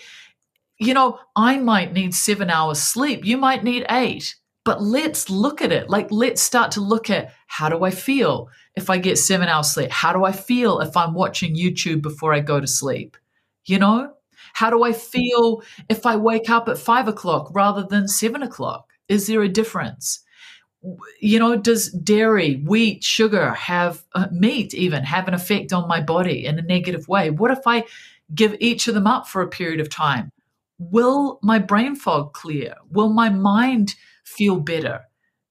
you 0.79 0.95
know, 0.95 1.19
I 1.37 1.59
might 1.59 1.93
need 1.93 2.15
seven 2.15 2.51
hours 2.51 2.83
sleep, 2.83 3.25
you 3.25 3.37
might 3.37 3.65
need 3.65 3.87
eight, 3.91 4.37
but 4.65 4.83
let's 4.83 5.31
look 5.31 5.63
at 5.63 5.73
it. 5.73 5.89
Like, 5.89 6.09
let's 6.11 6.43
start 6.43 6.73
to 6.73 6.81
look 6.81 7.09
at 7.11 7.33
how 7.47 7.69
do 7.69 7.85
I 7.85 7.91
feel 7.91 8.49
if 8.77 8.91
I 8.91 8.99
get 8.99 9.19
seven 9.19 9.49
hours 9.49 9.73
sleep? 9.73 9.91
How 9.91 10.13
do 10.13 10.25
I 10.25 10.33
feel 10.33 10.81
if 10.81 10.97
I'm 10.97 11.15
watching 11.15 11.57
YouTube 11.57 12.03
before 12.03 12.35
I 12.35 12.41
go 12.41 12.61
to 12.61 12.67
sleep? 12.67 13.17
You 13.65 13.79
know, 13.79 14.13
how 14.53 14.71
do 14.71 14.83
I 14.83 14.93
feel 14.93 15.63
if 15.89 16.07
I 16.07 16.17
wake 16.17 16.51
up 16.51 16.69
at 16.69 16.79
five 16.79 17.09
o'clock 17.09 17.51
rather 17.55 17.83
than 17.83 18.09
seven 18.09 18.43
o'clock? 18.43 18.91
Is 19.09 19.27
there 19.27 19.43
a 19.43 19.49
difference? 19.49 20.25
you 21.21 21.39
know, 21.39 21.57
does 21.57 21.91
dairy, 21.91 22.55
wheat, 22.55 23.05
sugar 23.05 23.53
have 23.53 24.03
uh, 24.15 24.29
meat 24.33 24.73
even 24.75 25.05
have 25.05 25.29
an 25.29 25.35
effect 25.35 25.73
on 25.73 25.89
my 25.89 26.01
body 26.01 26.47
in 26.47 26.59
a 26.59 26.63
negative 26.63 27.07
way? 27.09 27.31
What 27.31 27.51
if 27.51 27.67
I 27.67 27.85
give 28.35 28.57
each 28.61 28.89
of 28.89 28.95
them 28.95 29.07
up 29.07 29.29
for 29.29 29.43
a 29.43 29.49
period 29.49 29.81
of 29.81 29.91
time? 29.91 30.31
Will 30.79 31.39
my 31.43 31.59
brain 31.59 31.95
fog 31.95 32.33
clear? 32.33 32.75
Will 32.91 33.11
my 33.11 33.29
mind 33.29 33.95
feel 34.25 34.59
better? 34.59 35.03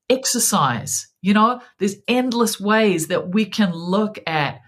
Exercise, 0.10 1.08
you 1.22 1.36
know, 1.36 1.62
there's 1.78 1.98
endless 2.08 2.60
ways 2.60 3.08
that 3.08 3.30
we 3.30 3.46
can 3.46 3.72
look 3.72 4.18
at 4.26 4.60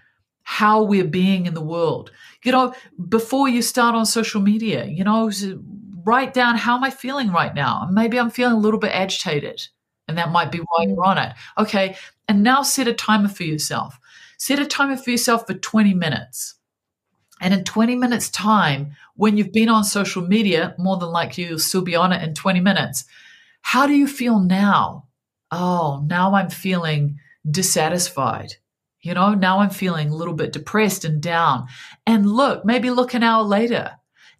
how 0.42 0.82
we're 0.82 1.04
being 1.04 1.46
in 1.46 1.54
the 1.54 1.60
world. 1.60 2.10
You 2.42 2.52
know, 2.52 2.74
before 3.08 3.48
you 3.48 3.62
start 3.62 3.94
on 3.94 4.06
social 4.06 4.40
media, 4.40 4.84
you 4.84 5.04
know, 5.04 5.30
write 6.04 6.34
down 6.34 6.56
how 6.56 6.76
am 6.76 6.84
I 6.84 6.90
feeling 6.90 7.32
right 7.32 7.54
now? 7.54 7.88
Maybe 7.90 8.18
I'm 8.18 8.30
feeling 8.30 8.54
a 8.54 8.60
little 8.60 8.80
bit 8.80 8.92
agitated 8.92 9.68
and 10.08 10.18
that 10.18 10.30
might 10.30 10.52
be 10.52 10.58
why 10.58 10.84
you're 10.84 10.96
mm. 10.96 11.06
on 11.06 11.18
it. 11.18 11.32
Okay. 11.58 11.96
And 12.28 12.42
now 12.42 12.62
set 12.62 12.88
a 12.88 12.94
timer 12.94 13.28
for 13.28 13.44
yourself. 13.44 13.98
Set 14.38 14.58
a 14.58 14.66
timer 14.66 14.96
for 14.96 15.10
yourself 15.10 15.46
for 15.46 15.54
20 15.54 15.94
minutes. 15.94 16.54
And 17.40 17.52
in 17.52 17.64
20 17.64 17.96
minutes' 17.96 18.30
time, 18.30 18.92
when 19.16 19.36
you've 19.36 19.52
been 19.52 19.68
on 19.68 19.84
social 19.84 20.22
media, 20.22 20.74
more 20.78 20.96
than 20.96 21.10
likely 21.10 21.44
you'll 21.44 21.58
still 21.58 21.82
be 21.82 21.96
on 21.96 22.12
it 22.12 22.22
in 22.22 22.34
20 22.34 22.60
minutes. 22.60 23.04
How 23.62 23.86
do 23.86 23.94
you 23.94 24.06
feel 24.06 24.38
now? 24.38 25.08
Oh, 25.50 26.04
now 26.06 26.34
I'm 26.34 26.50
feeling 26.50 27.18
dissatisfied. 27.48 28.56
You 29.02 29.14
know, 29.14 29.34
now 29.34 29.58
I'm 29.58 29.70
feeling 29.70 30.10
a 30.10 30.16
little 30.16 30.34
bit 30.34 30.52
depressed 30.52 31.04
and 31.04 31.20
down. 31.20 31.66
And 32.06 32.30
look, 32.30 32.64
maybe 32.64 32.90
look 32.90 33.14
an 33.14 33.22
hour 33.22 33.42
later 33.42 33.90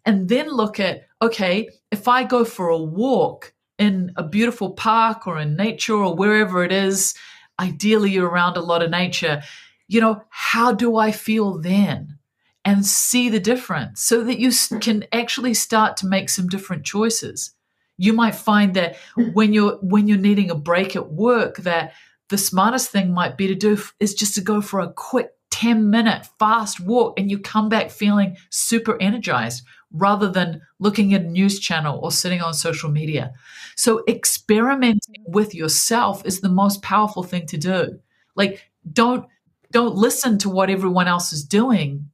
and 0.05 0.29
then 0.29 0.49
look 0.49 0.79
at, 0.79 1.01
okay, 1.21 1.69
if 1.91 2.07
I 2.07 2.23
go 2.23 2.45
for 2.45 2.69
a 2.69 2.77
walk 2.77 3.53
in 3.77 4.13
a 4.15 4.23
beautiful 4.23 4.71
park 4.71 5.27
or 5.27 5.37
in 5.37 5.55
nature 5.55 5.95
or 5.95 6.15
wherever 6.15 6.63
it 6.63 6.71
is, 6.71 7.13
ideally 7.59 8.11
you're 8.11 8.29
around 8.29 8.55
a 8.55 8.61
lot 8.61 8.83
of 8.83 8.89
nature, 8.89 9.41
you 9.87 9.99
know, 9.99 10.23
how 10.29 10.71
do 10.71 10.95
I 10.97 11.11
feel 11.11 11.59
then? 11.59 12.17
and 12.65 12.85
see 12.85 13.27
the 13.27 13.41
difference 13.41 14.01
so 14.01 14.23
that 14.23 14.39
you 14.39 14.49
can 14.79 15.03
actually 15.11 15.53
start 15.53 15.97
to 15.97 16.07
make 16.07 16.29
some 16.29 16.47
different 16.47 16.85
choices 16.85 17.53
you 17.97 18.13
might 18.13 18.35
find 18.35 18.73
that 18.73 18.95
when 19.33 19.53
you're 19.53 19.77
when 19.81 20.07
you're 20.07 20.17
needing 20.17 20.49
a 20.49 20.55
break 20.55 20.95
at 20.95 21.11
work 21.11 21.57
that 21.57 21.93
the 22.33 22.37
smartest 22.39 22.89
thing 22.89 23.13
might 23.13 23.37
be 23.37 23.45
to 23.45 23.53
do 23.53 23.77
is 23.99 24.15
just 24.15 24.33
to 24.33 24.41
go 24.41 24.59
for 24.59 24.79
a 24.79 24.91
quick 24.91 25.29
10 25.51 25.91
minute 25.91 26.27
fast 26.39 26.79
walk 26.79 27.19
and 27.19 27.29
you 27.29 27.37
come 27.37 27.69
back 27.69 27.91
feeling 27.91 28.35
super 28.49 28.99
energized 28.99 29.63
rather 29.91 30.27
than 30.31 30.59
looking 30.79 31.13
at 31.13 31.21
a 31.21 31.25
news 31.25 31.59
channel 31.59 31.99
or 32.01 32.11
sitting 32.11 32.41
on 32.41 32.55
social 32.55 32.89
media. 32.89 33.33
So 33.75 34.03
experimenting 34.07 35.23
with 35.27 35.53
yourself 35.53 36.25
is 36.25 36.41
the 36.41 36.49
most 36.49 36.81
powerful 36.81 37.21
thing 37.21 37.45
to 37.45 37.57
do. 37.59 37.99
Like 38.33 38.67
don't 38.91 39.27
don't 39.69 39.93
listen 39.93 40.39
to 40.39 40.49
what 40.49 40.71
everyone 40.71 41.07
else 41.07 41.33
is 41.33 41.43
doing. 41.43 42.09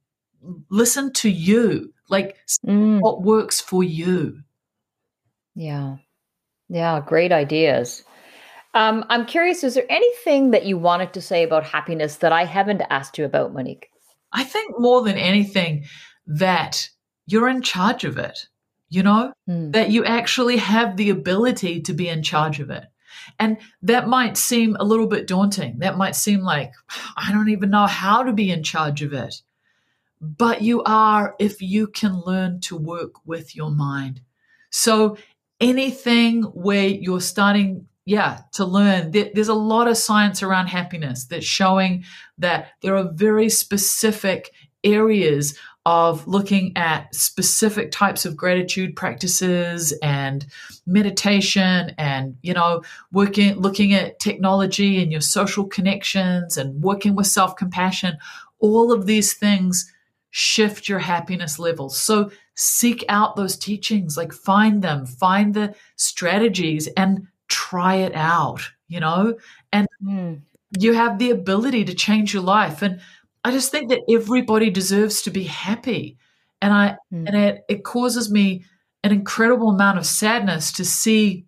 Listen 0.68 1.14
to 1.14 1.30
you. 1.30 1.94
Like 2.10 2.36
mm. 2.66 3.00
what 3.00 3.22
works 3.22 3.58
for 3.58 3.82
you. 3.82 4.42
Yeah. 5.54 5.96
Yeah, 6.68 7.00
great 7.00 7.32
ideas. 7.32 8.04
Um, 8.74 9.04
I'm 9.08 9.26
curious, 9.26 9.64
is 9.64 9.74
there 9.74 9.90
anything 9.90 10.52
that 10.52 10.64
you 10.64 10.78
wanted 10.78 11.12
to 11.14 11.20
say 11.20 11.42
about 11.42 11.64
happiness 11.64 12.16
that 12.16 12.32
I 12.32 12.44
haven't 12.44 12.82
asked 12.88 13.18
you 13.18 13.24
about, 13.24 13.52
Monique? 13.52 13.90
I 14.32 14.44
think 14.44 14.78
more 14.78 15.02
than 15.02 15.16
anything 15.16 15.84
that 16.26 16.88
you're 17.26 17.48
in 17.48 17.62
charge 17.62 18.04
of 18.04 18.16
it, 18.16 18.46
you 18.88 19.02
know, 19.02 19.32
mm. 19.48 19.72
that 19.72 19.90
you 19.90 20.04
actually 20.04 20.56
have 20.58 20.96
the 20.96 21.10
ability 21.10 21.80
to 21.82 21.92
be 21.92 22.08
in 22.08 22.22
charge 22.22 22.60
of 22.60 22.70
it. 22.70 22.84
And 23.38 23.58
that 23.82 24.08
might 24.08 24.36
seem 24.36 24.76
a 24.76 24.84
little 24.84 25.08
bit 25.08 25.26
daunting. 25.26 25.78
That 25.80 25.98
might 25.98 26.14
seem 26.14 26.40
like, 26.40 26.72
I 27.16 27.32
don't 27.32 27.48
even 27.48 27.70
know 27.70 27.86
how 27.86 28.22
to 28.22 28.32
be 28.32 28.50
in 28.50 28.62
charge 28.62 29.02
of 29.02 29.12
it. 29.12 29.42
But 30.20 30.62
you 30.62 30.82
are 30.84 31.34
if 31.38 31.60
you 31.60 31.88
can 31.88 32.20
learn 32.20 32.60
to 32.60 32.76
work 32.76 33.14
with 33.24 33.56
your 33.56 33.70
mind. 33.70 34.20
So 34.70 35.16
anything 35.60 36.42
where 36.42 36.86
you're 36.86 37.20
starting 37.20 37.86
yeah 38.10 38.40
to 38.50 38.64
learn. 38.64 39.12
There's 39.12 39.46
a 39.46 39.54
lot 39.54 39.86
of 39.86 39.96
science 39.96 40.42
around 40.42 40.66
happiness 40.66 41.26
that's 41.26 41.46
showing 41.46 42.02
that 42.38 42.72
there 42.82 42.96
are 42.96 43.08
very 43.12 43.48
specific 43.48 44.50
areas 44.82 45.56
of 45.86 46.26
looking 46.26 46.76
at 46.76 47.14
specific 47.14 47.92
types 47.92 48.26
of 48.26 48.36
gratitude 48.36 48.96
practices 48.96 49.92
and 50.02 50.44
meditation 50.86 51.94
and 51.98 52.36
you 52.42 52.52
know 52.52 52.82
working 53.12 53.54
looking 53.54 53.94
at 53.94 54.18
technology 54.18 55.00
and 55.00 55.12
your 55.12 55.20
social 55.20 55.64
connections 55.64 56.56
and 56.56 56.82
working 56.82 57.14
with 57.14 57.28
self-compassion. 57.28 58.18
All 58.58 58.90
of 58.90 59.06
these 59.06 59.34
things 59.34 59.88
shift 60.30 60.88
your 60.88 60.98
happiness 60.98 61.60
levels 61.60 61.96
so 61.96 62.30
seek 62.56 63.04
out 63.08 63.36
those 63.36 63.56
teachings, 63.56 64.16
like 64.16 64.32
find 64.32 64.82
them, 64.82 65.06
find 65.06 65.54
the 65.54 65.74
strategies 65.96 66.88
and 66.96 67.28
try 67.68 67.96
it 67.96 68.14
out, 68.14 68.62
you 68.88 69.00
know? 69.00 69.36
And 69.72 69.86
mm. 70.02 70.40
you 70.78 70.94
have 70.94 71.18
the 71.18 71.30
ability 71.30 71.84
to 71.84 71.94
change 71.94 72.32
your 72.32 72.42
life. 72.42 72.82
And 72.82 73.00
I 73.44 73.50
just 73.50 73.70
think 73.70 73.90
that 73.90 74.02
everybody 74.10 74.70
deserves 74.70 75.22
to 75.22 75.30
be 75.30 75.44
happy. 75.44 76.16
And 76.62 76.72
I 76.72 76.96
mm. 77.12 77.26
and 77.26 77.36
it, 77.36 77.64
it 77.68 77.84
causes 77.84 78.30
me 78.30 78.64
an 79.02 79.12
incredible 79.12 79.70
amount 79.70 79.98
of 79.98 80.06
sadness 80.06 80.72
to 80.72 80.84
see 80.84 81.46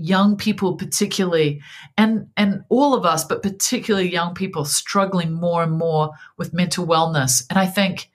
young 0.00 0.36
people 0.36 0.76
particularly 0.76 1.60
and 1.96 2.28
and 2.36 2.62
all 2.68 2.94
of 2.94 3.04
us 3.04 3.24
but 3.24 3.42
particularly 3.42 4.08
young 4.08 4.32
people 4.32 4.64
struggling 4.64 5.32
more 5.32 5.64
and 5.64 5.72
more 5.72 6.10
with 6.36 6.54
mental 6.54 6.86
wellness 6.86 7.44
and 7.50 7.58
i 7.58 7.66
think 7.66 8.08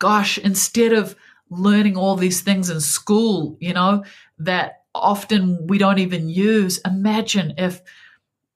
gosh 0.00 0.38
instead 0.38 0.92
of 0.92 1.14
learning 1.50 1.96
all 1.96 2.16
these 2.16 2.40
things 2.40 2.70
in 2.70 2.80
school, 2.80 3.56
you 3.60 3.74
know, 3.74 4.04
that 4.38 4.79
often 4.94 5.66
we 5.66 5.78
don't 5.78 5.98
even 5.98 6.28
use. 6.28 6.78
Imagine 6.78 7.54
if 7.58 7.80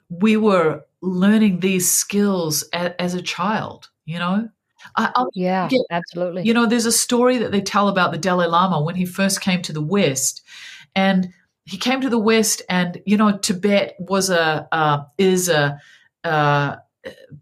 we 0.09 0.37
were 0.37 0.85
learning 1.01 1.61
these 1.61 1.91
skills 1.91 2.65
a, 2.73 3.01
as 3.01 3.15
a 3.15 3.23
child, 3.23 3.91
you 4.05 4.19
know? 4.19 4.49
I, 4.97 5.25
yeah, 5.35 5.69
absolutely. 5.91 6.43
You 6.43 6.55
know, 6.55 6.67
there's 6.67 6.87
a 6.87 6.93
story 6.93 7.39
that 7.39 7.53
they 7.53 7.61
tell 7.61 7.89
about 7.89 8.13
the 8.13 8.19
Dalai 8.19 8.47
Lama 8.47 8.83
when 8.83 8.95
he 8.95 9.07
first 9.07 9.41
came 9.41 9.63
to 9.63 9.73
the 9.73 9.83
West, 9.83 10.43
and 10.95 11.33
he 11.65 11.79
came 11.79 12.01
to 12.01 12.11
the 12.11 12.19
West, 12.19 12.63
and 12.69 13.01
you 13.07 13.17
know, 13.17 13.37
Tibet 13.39 13.97
was 13.99 14.31
a 14.31 14.69
uh, 14.71 15.05
is 15.17 15.49
a 15.49 15.81
uh, 16.23 16.77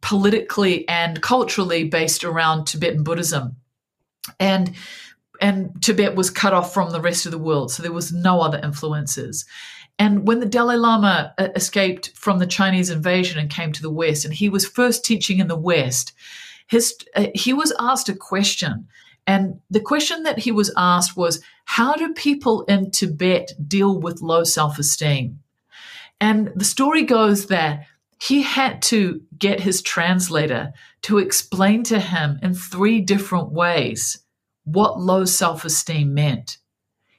politically 0.01 0.89
and 0.89 1.21
culturally 1.21 1.85
based 1.85 2.25
around 2.25 2.67
Tibetan 2.67 3.03
Buddhism, 3.03 3.57
and 4.39 4.75
and 5.43 5.83
Tibet 5.83 6.15
was 6.15 6.31
cut 6.31 6.55
off 6.55 6.73
from 6.73 6.93
the 6.93 7.01
rest 7.01 7.27
of 7.27 7.33
the 7.33 7.39
world, 7.39 7.73
so 7.73 7.83
there 7.83 7.93
was 7.93 8.13
no 8.13 8.41
other 8.41 8.61
influences. 8.63 9.45
And 9.99 10.27
when 10.27 10.39
the 10.39 10.47
Dalai 10.47 10.77
Lama 10.77 11.35
uh, 11.37 11.49
escaped 11.57 12.13
from 12.15 12.39
the 12.39 12.47
Chinese 12.47 12.91
invasion 12.91 13.39
and 13.39 13.51
came 13.51 13.73
to 13.73 13.83
the 13.83 13.91
West, 13.91 14.25
and 14.25 14.33
he 14.33 14.49
was 14.49 14.67
first 14.67 15.05
teaching 15.05 15.41
in 15.41 15.49
the 15.49 15.59
West, 15.59 16.13
his, 16.69 16.97
uh, 17.17 17.27
he 17.35 17.53
was 17.53 17.75
asked 17.81 18.09
a 18.09 18.15
question. 18.15 18.87
And 19.27 19.61
the 19.69 19.81
question 19.81 20.23
that 20.23 20.39
he 20.39 20.53
was 20.53 20.73
asked 20.77 21.17
was 21.17 21.43
How 21.65 21.95
do 21.95 22.15
people 22.15 22.63
in 22.63 22.93
Tibet 22.93 23.53
deal 23.67 24.01
with 24.01 24.23
low 24.23 24.45
self 24.45 24.79
esteem? 24.79 25.41
And 26.21 26.53
the 26.55 26.65
story 26.65 27.03
goes 27.03 27.47
that 27.47 27.87
he 28.21 28.43
had 28.43 28.81
to 28.83 29.21
get 29.37 29.59
his 29.59 29.83
translator 29.83 30.73
to 31.03 31.19
explain 31.19 31.83
to 31.85 31.99
him 31.99 32.39
in 32.43 32.55
three 32.55 33.01
different 33.01 33.51
ways 33.51 34.22
what 34.65 35.01
low 35.01 35.25
self 35.25 35.65
esteem 35.65 36.15
meant. 36.15 36.59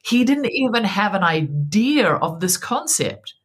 He 0.03 0.23
didn't 0.23 0.51
even 0.51 0.83
have 0.83 1.13
an 1.13 1.23
idea 1.23 2.09
of 2.09 2.39
this 2.39 2.57
concept. 2.57 3.35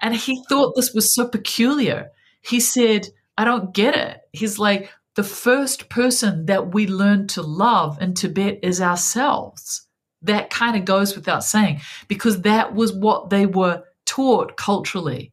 And 0.00 0.14
he 0.14 0.42
thought 0.48 0.74
this 0.74 0.92
was 0.92 1.14
so 1.14 1.28
peculiar. 1.28 2.10
He 2.40 2.58
said, 2.58 3.08
I 3.38 3.44
don't 3.44 3.72
get 3.72 3.94
it. 3.94 4.20
He's 4.32 4.58
like, 4.58 4.90
the 5.14 5.22
first 5.22 5.88
person 5.88 6.46
that 6.46 6.74
we 6.74 6.86
learn 6.86 7.28
to 7.28 7.42
love 7.42 8.00
in 8.00 8.14
Tibet 8.14 8.60
is 8.62 8.80
ourselves. 8.80 9.86
That 10.22 10.50
kind 10.50 10.76
of 10.76 10.84
goes 10.84 11.14
without 11.14 11.44
saying 11.44 11.80
because 12.08 12.42
that 12.42 12.74
was 12.74 12.92
what 12.92 13.30
they 13.30 13.46
were 13.46 13.84
taught 14.06 14.56
culturally. 14.56 15.32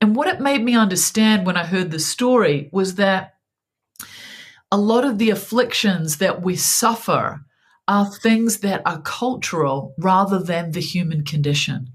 And 0.00 0.16
what 0.16 0.28
it 0.28 0.40
made 0.40 0.62
me 0.62 0.74
understand 0.74 1.46
when 1.46 1.56
I 1.56 1.64
heard 1.64 1.90
the 1.90 2.00
story 2.00 2.68
was 2.72 2.96
that 2.96 3.31
a 4.72 4.78
lot 4.78 5.04
of 5.04 5.18
the 5.18 5.28
afflictions 5.28 6.16
that 6.16 6.40
we 6.40 6.56
suffer 6.56 7.44
are 7.86 8.10
things 8.10 8.60
that 8.60 8.80
are 8.86 9.02
cultural 9.02 9.94
rather 9.98 10.38
than 10.38 10.70
the 10.70 10.80
human 10.80 11.24
condition. 11.24 11.90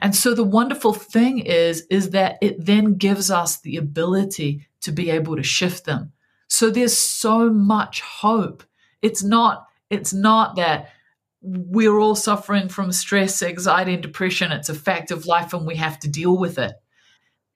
And 0.00 0.16
so 0.16 0.34
the 0.34 0.42
wonderful 0.42 0.94
thing 0.94 1.40
is 1.40 1.86
is 1.90 2.10
that 2.10 2.38
it 2.40 2.64
then 2.64 2.94
gives 2.94 3.30
us 3.30 3.60
the 3.60 3.76
ability 3.76 4.66
to 4.80 4.90
be 4.90 5.10
able 5.10 5.36
to 5.36 5.42
shift 5.42 5.84
them. 5.84 6.12
So 6.48 6.70
there's 6.70 6.96
so 6.96 7.50
much 7.50 8.00
hope. 8.00 8.64
It's 9.02 9.22
not 9.22 9.66
it's 9.90 10.14
not 10.14 10.56
that 10.56 10.92
we're 11.42 11.98
all 11.98 12.14
suffering 12.14 12.70
from 12.70 12.90
stress, 12.90 13.42
anxiety 13.42 13.92
and 13.92 14.02
depression. 14.02 14.50
It's 14.50 14.70
a 14.70 14.74
fact 14.74 15.10
of 15.10 15.26
life 15.26 15.52
and 15.52 15.66
we 15.66 15.76
have 15.76 15.98
to 16.00 16.08
deal 16.08 16.38
with 16.38 16.58
it. 16.58 16.72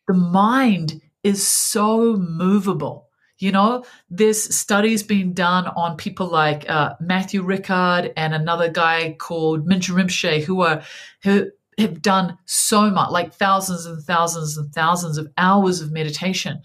The 0.07 0.15
mind 0.15 1.01
is 1.25 1.47
so 1.47 2.17
movable 2.17 3.08
you 3.39 3.53
know, 3.53 3.85
there's 4.11 4.55
studies 4.55 5.03
being 5.03 5.33
done 5.33 5.69
on 5.69 5.97
people 5.97 6.27
like 6.27 6.69
uh, 6.69 6.95
Matthieu 7.01 7.43
Ricard 7.43 8.13
and 8.17 8.35
another 8.35 8.69
guy 8.69 9.17
called 9.19 9.67
Mingyur 9.67 9.95
Rinpoche 9.95 10.43
who 10.43 10.63
are 10.63 10.83
who 11.23 11.51
have 11.79 12.03
done 12.03 12.37
so 12.45 12.91
much, 12.91 13.11
like 13.11 13.33
thousands 13.33 13.87
and 13.87 14.03
thousands 14.03 14.57
and 14.59 14.73
thousands 14.75 15.17
of 15.17 15.29
hours 15.39 15.81
of 15.81 15.93
meditation. 15.93 16.61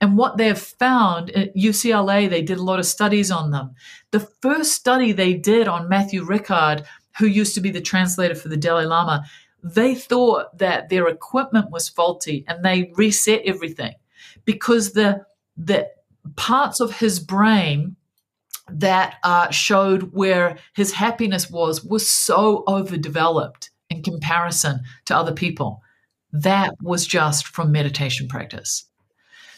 And 0.00 0.16
what 0.16 0.38
they've 0.38 0.58
found 0.58 1.30
at 1.32 1.54
UCLA, 1.54 2.28
they 2.28 2.42
did 2.42 2.58
a 2.58 2.62
lot 2.62 2.78
of 2.78 2.86
studies 2.86 3.30
on 3.30 3.50
them. 3.50 3.74
The 4.10 4.20
first 4.20 4.72
study 4.72 5.12
they 5.12 5.34
did 5.34 5.68
on 5.68 5.88
Matthieu 5.88 6.24
Ricard, 6.24 6.84
who 7.18 7.26
used 7.26 7.54
to 7.54 7.60
be 7.60 7.70
the 7.70 7.80
translator 7.80 8.34
for 8.34 8.48
the 8.48 8.56
Dalai 8.56 8.86
Lama, 8.86 9.24
they 9.62 9.94
thought 9.94 10.56
that 10.58 10.88
their 10.88 11.08
equipment 11.08 11.70
was 11.70 11.88
faulty 11.88 12.44
and 12.48 12.64
they 12.64 12.92
reset 12.96 13.42
everything 13.44 13.94
because 14.44 14.92
the 14.92 15.24
the 15.56 15.88
parts 16.36 16.80
of 16.80 16.98
his 16.98 17.20
brain 17.20 17.96
that 18.68 19.16
uh, 19.22 19.50
showed 19.50 20.14
where 20.14 20.58
his 20.74 20.92
happiness 20.92 21.50
was 21.50 21.84
was 21.84 22.08
so 22.08 22.64
overdeveloped 22.66 23.70
in 23.90 24.02
comparison 24.02 24.80
to 25.06 25.16
other 25.16 25.32
people. 25.32 25.82
That 26.32 26.74
was 26.82 27.06
just 27.06 27.46
from 27.46 27.70
meditation 27.70 28.26
practice. 28.26 28.86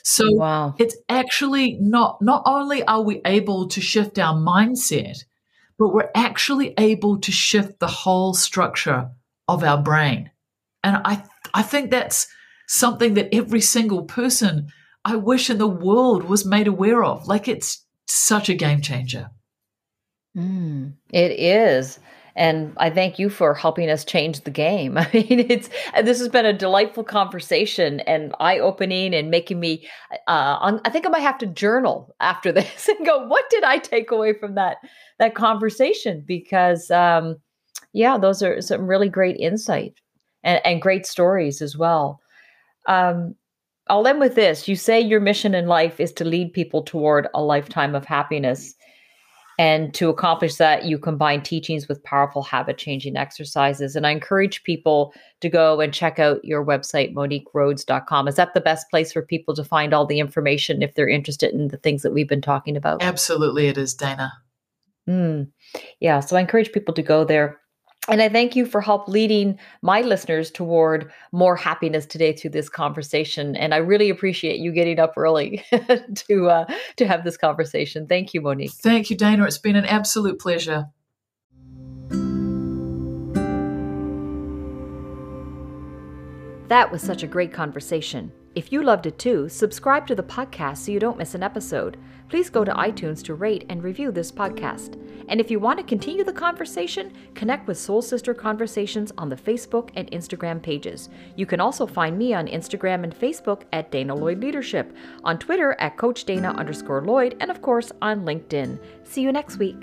So 0.02 0.32
wow. 0.32 0.74
it's 0.78 0.96
actually 1.08 1.78
not 1.80 2.20
not 2.20 2.42
only 2.46 2.84
are 2.84 3.02
we 3.02 3.20
able 3.24 3.68
to 3.68 3.80
shift 3.80 4.18
our 4.18 4.34
mindset, 4.34 5.24
but 5.78 5.92
we're 5.92 6.10
actually 6.14 6.74
able 6.78 7.18
to 7.20 7.32
shift 7.32 7.80
the 7.80 7.86
whole 7.86 8.34
structure 8.34 9.10
of 9.48 9.64
our 9.64 9.82
brain. 9.82 10.30
And 10.84 10.96
I 11.04 11.24
I 11.54 11.62
think 11.62 11.90
that's 11.90 12.28
something 12.68 13.14
that 13.14 13.34
every 13.34 13.60
single 13.60 14.02
person 14.04 14.72
I 15.06 15.14
wish 15.14 15.48
in 15.48 15.58
the 15.58 15.68
world 15.68 16.24
was 16.24 16.44
made 16.44 16.66
aware 16.66 17.04
of. 17.04 17.28
Like 17.28 17.46
it's 17.46 17.86
such 18.06 18.48
a 18.48 18.54
game 18.54 18.80
changer. 18.80 19.30
Mm, 20.36 20.94
it 21.12 21.30
is. 21.30 22.00
And 22.34 22.74
I 22.76 22.90
thank 22.90 23.18
you 23.18 23.30
for 23.30 23.54
helping 23.54 23.88
us 23.88 24.04
change 24.04 24.40
the 24.40 24.50
game. 24.50 24.98
I 24.98 25.08
mean, 25.14 25.46
it's 25.48 25.70
this 26.02 26.18
has 26.18 26.28
been 26.28 26.44
a 26.44 26.52
delightful 26.52 27.04
conversation 27.04 28.00
and 28.00 28.34
eye 28.40 28.58
opening 28.58 29.14
and 29.14 29.30
making 29.30 29.60
me. 29.60 29.86
Uh, 30.26 30.78
I 30.84 30.90
think 30.90 31.06
I 31.06 31.10
might 31.10 31.20
have 31.20 31.38
to 31.38 31.46
journal 31.46 32.14
after 32.18 32.50
this 32.52 32.88
and 32.88 33.06
go, 33.06 33.28
what 33.28 33.48
did 33.48 33.62
I 33.62 33.78
take 33.78 34.10
away 34.10 34.34
from 34.34 34.56
that 34.56 34.78
that 35.20 35.36
conversation? 35.36 36.24
Because 36.26 36.90
um, 36.90 37.36
yeah, 37.92 38.18
those 38.18 38.42
are 38.42 38.60
some 38.60 38.88
really 38.88 39.08
great 39.08 39.36
insight 39.36 39.94
and, 40.42 40.60
and 40.66 40.82
great 40.82 41.06
stories 41.06 41.62
as 41.62 41.76
well. 41.76 42.18
Um, 42.88 43.36
I'll 43.88 44.06
end 44.06 44.20
with 44.20 44.34
this. 44.34 44.66
You 44.66 44.76
say 44.76 45.00
your 45.00 45.20
mission 45.20 45.54
in 45.54 45.66
life 45.66 46.00
is 46.00 46.12
to 46.14 46.24
lead 46.24 46.52
people 46.52 46.82
toward 46.82 47.28
a 47.34 47.42
lifetime 47.42 47.94
of 47.94 48.04
happiness. 48.04 48.74
And 49.58 49.94
to 49.94 50.10
accomplish 50.10 50.56
that, 50.56 50.84
you 50.84 50.98
combine 50.98 51.42
teachings 51.42 51.88
with 51.88 52.02
powerful 52.04 52.42
habit 52.42 52.76
changing 52.76 53.16
exercises. 53.16 53.96
And 53.96 54.06
I 54.06 54.10
encourage 54.10 54.62
people 54.64 55.14
to 55.40 55.48
go 55.48 55.80
and 55.80 55.94
check 55.94 56.18
out 56.18 56.44
your 56.44 56.64
website, 56.64 57.14
moniquerhodes.com. 57.14 58.28
Is 58.28 58.34
that 58.34 58.52
the 58.52 58.60
best 58.60 58.90
place 58.90 59.12
for 59.12 59.22
people 59.22 59.54
to 59.54 59.64
find 59.64 59.94
all 59.94 60.04
the 60.04 60.20
information 60.20 60.82
if 60.82 60.94
they're 60.94 61.08
interested 61.08 61.54
in 61.54 61.68
the 61.68 61.78
things 61.78 62.02
that 62.02 62.12
we've 62.12 62.28
been 62.28 62.42
talking 62.42 62.76
about? 62.76 63.02
Absolutely, 63.02 63.68
it 63.68 63.78
is, 63.78 63.94
Dana. 63.94 64.30
Mm. 65.08 65.48
Yeah, 66.00 66.20
so 66.20 66.36
I 66.36 66.40
encourage 66.40 66.72
people 66.72 66.92
to 66.92 67.02
go 67.02 67.24
there. 67.24 67.58
And 68.08 68.22
I 68.22 68.28
thank 68.28 68.56
you 68.56 68.66
for 68.66 68.80
help 68.80 69.08
leading 69.08 69.58
my 69.82 70.00
listeners 70.02 70.50
toward 70.50 71.12
more 71.32 71.56
happiness 71.56 72.06
today 72.06 72.32
through 72.32 72.50
this 72.50 72.68
conversation. 72.68 73.56
And 73.56 73.74
I 73.74 73.78
really 73.78 74.10
appreciate 74.10 74.58
you 74.58 74.72
getting 74.72 74.98
up 74.98 75.14
early 75.16 75.64
to 76.14 76.48
uh, 76.48 76.66
to 76.96 77.06
have 77.06 77.24
this 77.24 77.36
conversation. 77.36 78.06
Thank 78.06 78.34
you, 78.34 78.40
Monique. 78.40 78.72
Thank 78.72 79.10
you, 79.10 79.16
Dana. 79.16 79.44
It's 79.44 79.58
been 79.58 79.76
an 79.76 79.86
absolute 79.86 80.40
pleasure. 80.40 80.86
That 86.68 86.90
was 86.90 87.00
such 87.00 87.22
a 87.22 87.28
great 87.28 87.52
conversation. 87.52 88.32
If 88.56 88.72
you 88.72 88.82
loved 88.82 89.06
it 89.06 89.18
too, 89.18 89.48
subscribe 89.48 90.06
to 90.06 90.14
the 90.14 90.22
podcast 90.22 90.78
so 90.78 90.90
you 90.90 90.98
don't 90.98 91.18
miss 91.18 91.34
an 91.34 91.42
episode. 91.42 91.98
Please 92.28 92.50
go 92.50 92.64
to 92.64 92.72
iTunes 92.72 93.22
to 93.24 93.34
rate 93.34 93.64
and 93.68 93.84
review 93.84 94.10
this 94.10 94.32
podcast. 94.32 95.00
And 95.28 95.40
if 95.40 95.50
you 95.50 95.60
want 95.60 95.78
to 95.78 95.84
continue 95.84 96.24
the 96.24 96.32
conversation, 96.32 97.12
connect 97.34 97.68
with 97.68 97.78
Soul 97.78 98.02
Sister 98.02 98.34
Conversations 98.34 99.12
on 99.18 99.28
the 99.28 99.36
Facebook 99.36 99.90
and 99.94 100.10
Instagram 100.10 100.60
pages. 100.60 101.08
You 101.36 101.46
can 101.46 101.60
also 101.60 101.86
find 101.86 102.18
me 102.18 102.34
on 102.34 102.46
Instagram 102.48 103.04
and 103.04 103.14
Facebook 103.14 103.62
at 103.72 103.92
Dana 103.92 104.14
Lloyd 104.14 104.40
Leadership, 104.40 104.96
on 105.22 105.38
Twitter 105.38 105.76
at 105.78 105.96
Coach 105.96 106.24
Dana 106.24 106.52
underscore 106.56 107.04
Lloyd, 107.04 107.36
and 107.40 107.50
of 107.50 107.62
course 107.62 107.92
on 108.02 108.24
LinkedIn. 108.24 108.80
See 109.04 109.20
you 109.20 109.30
next 109.30 109.58
week. 109.58 109.76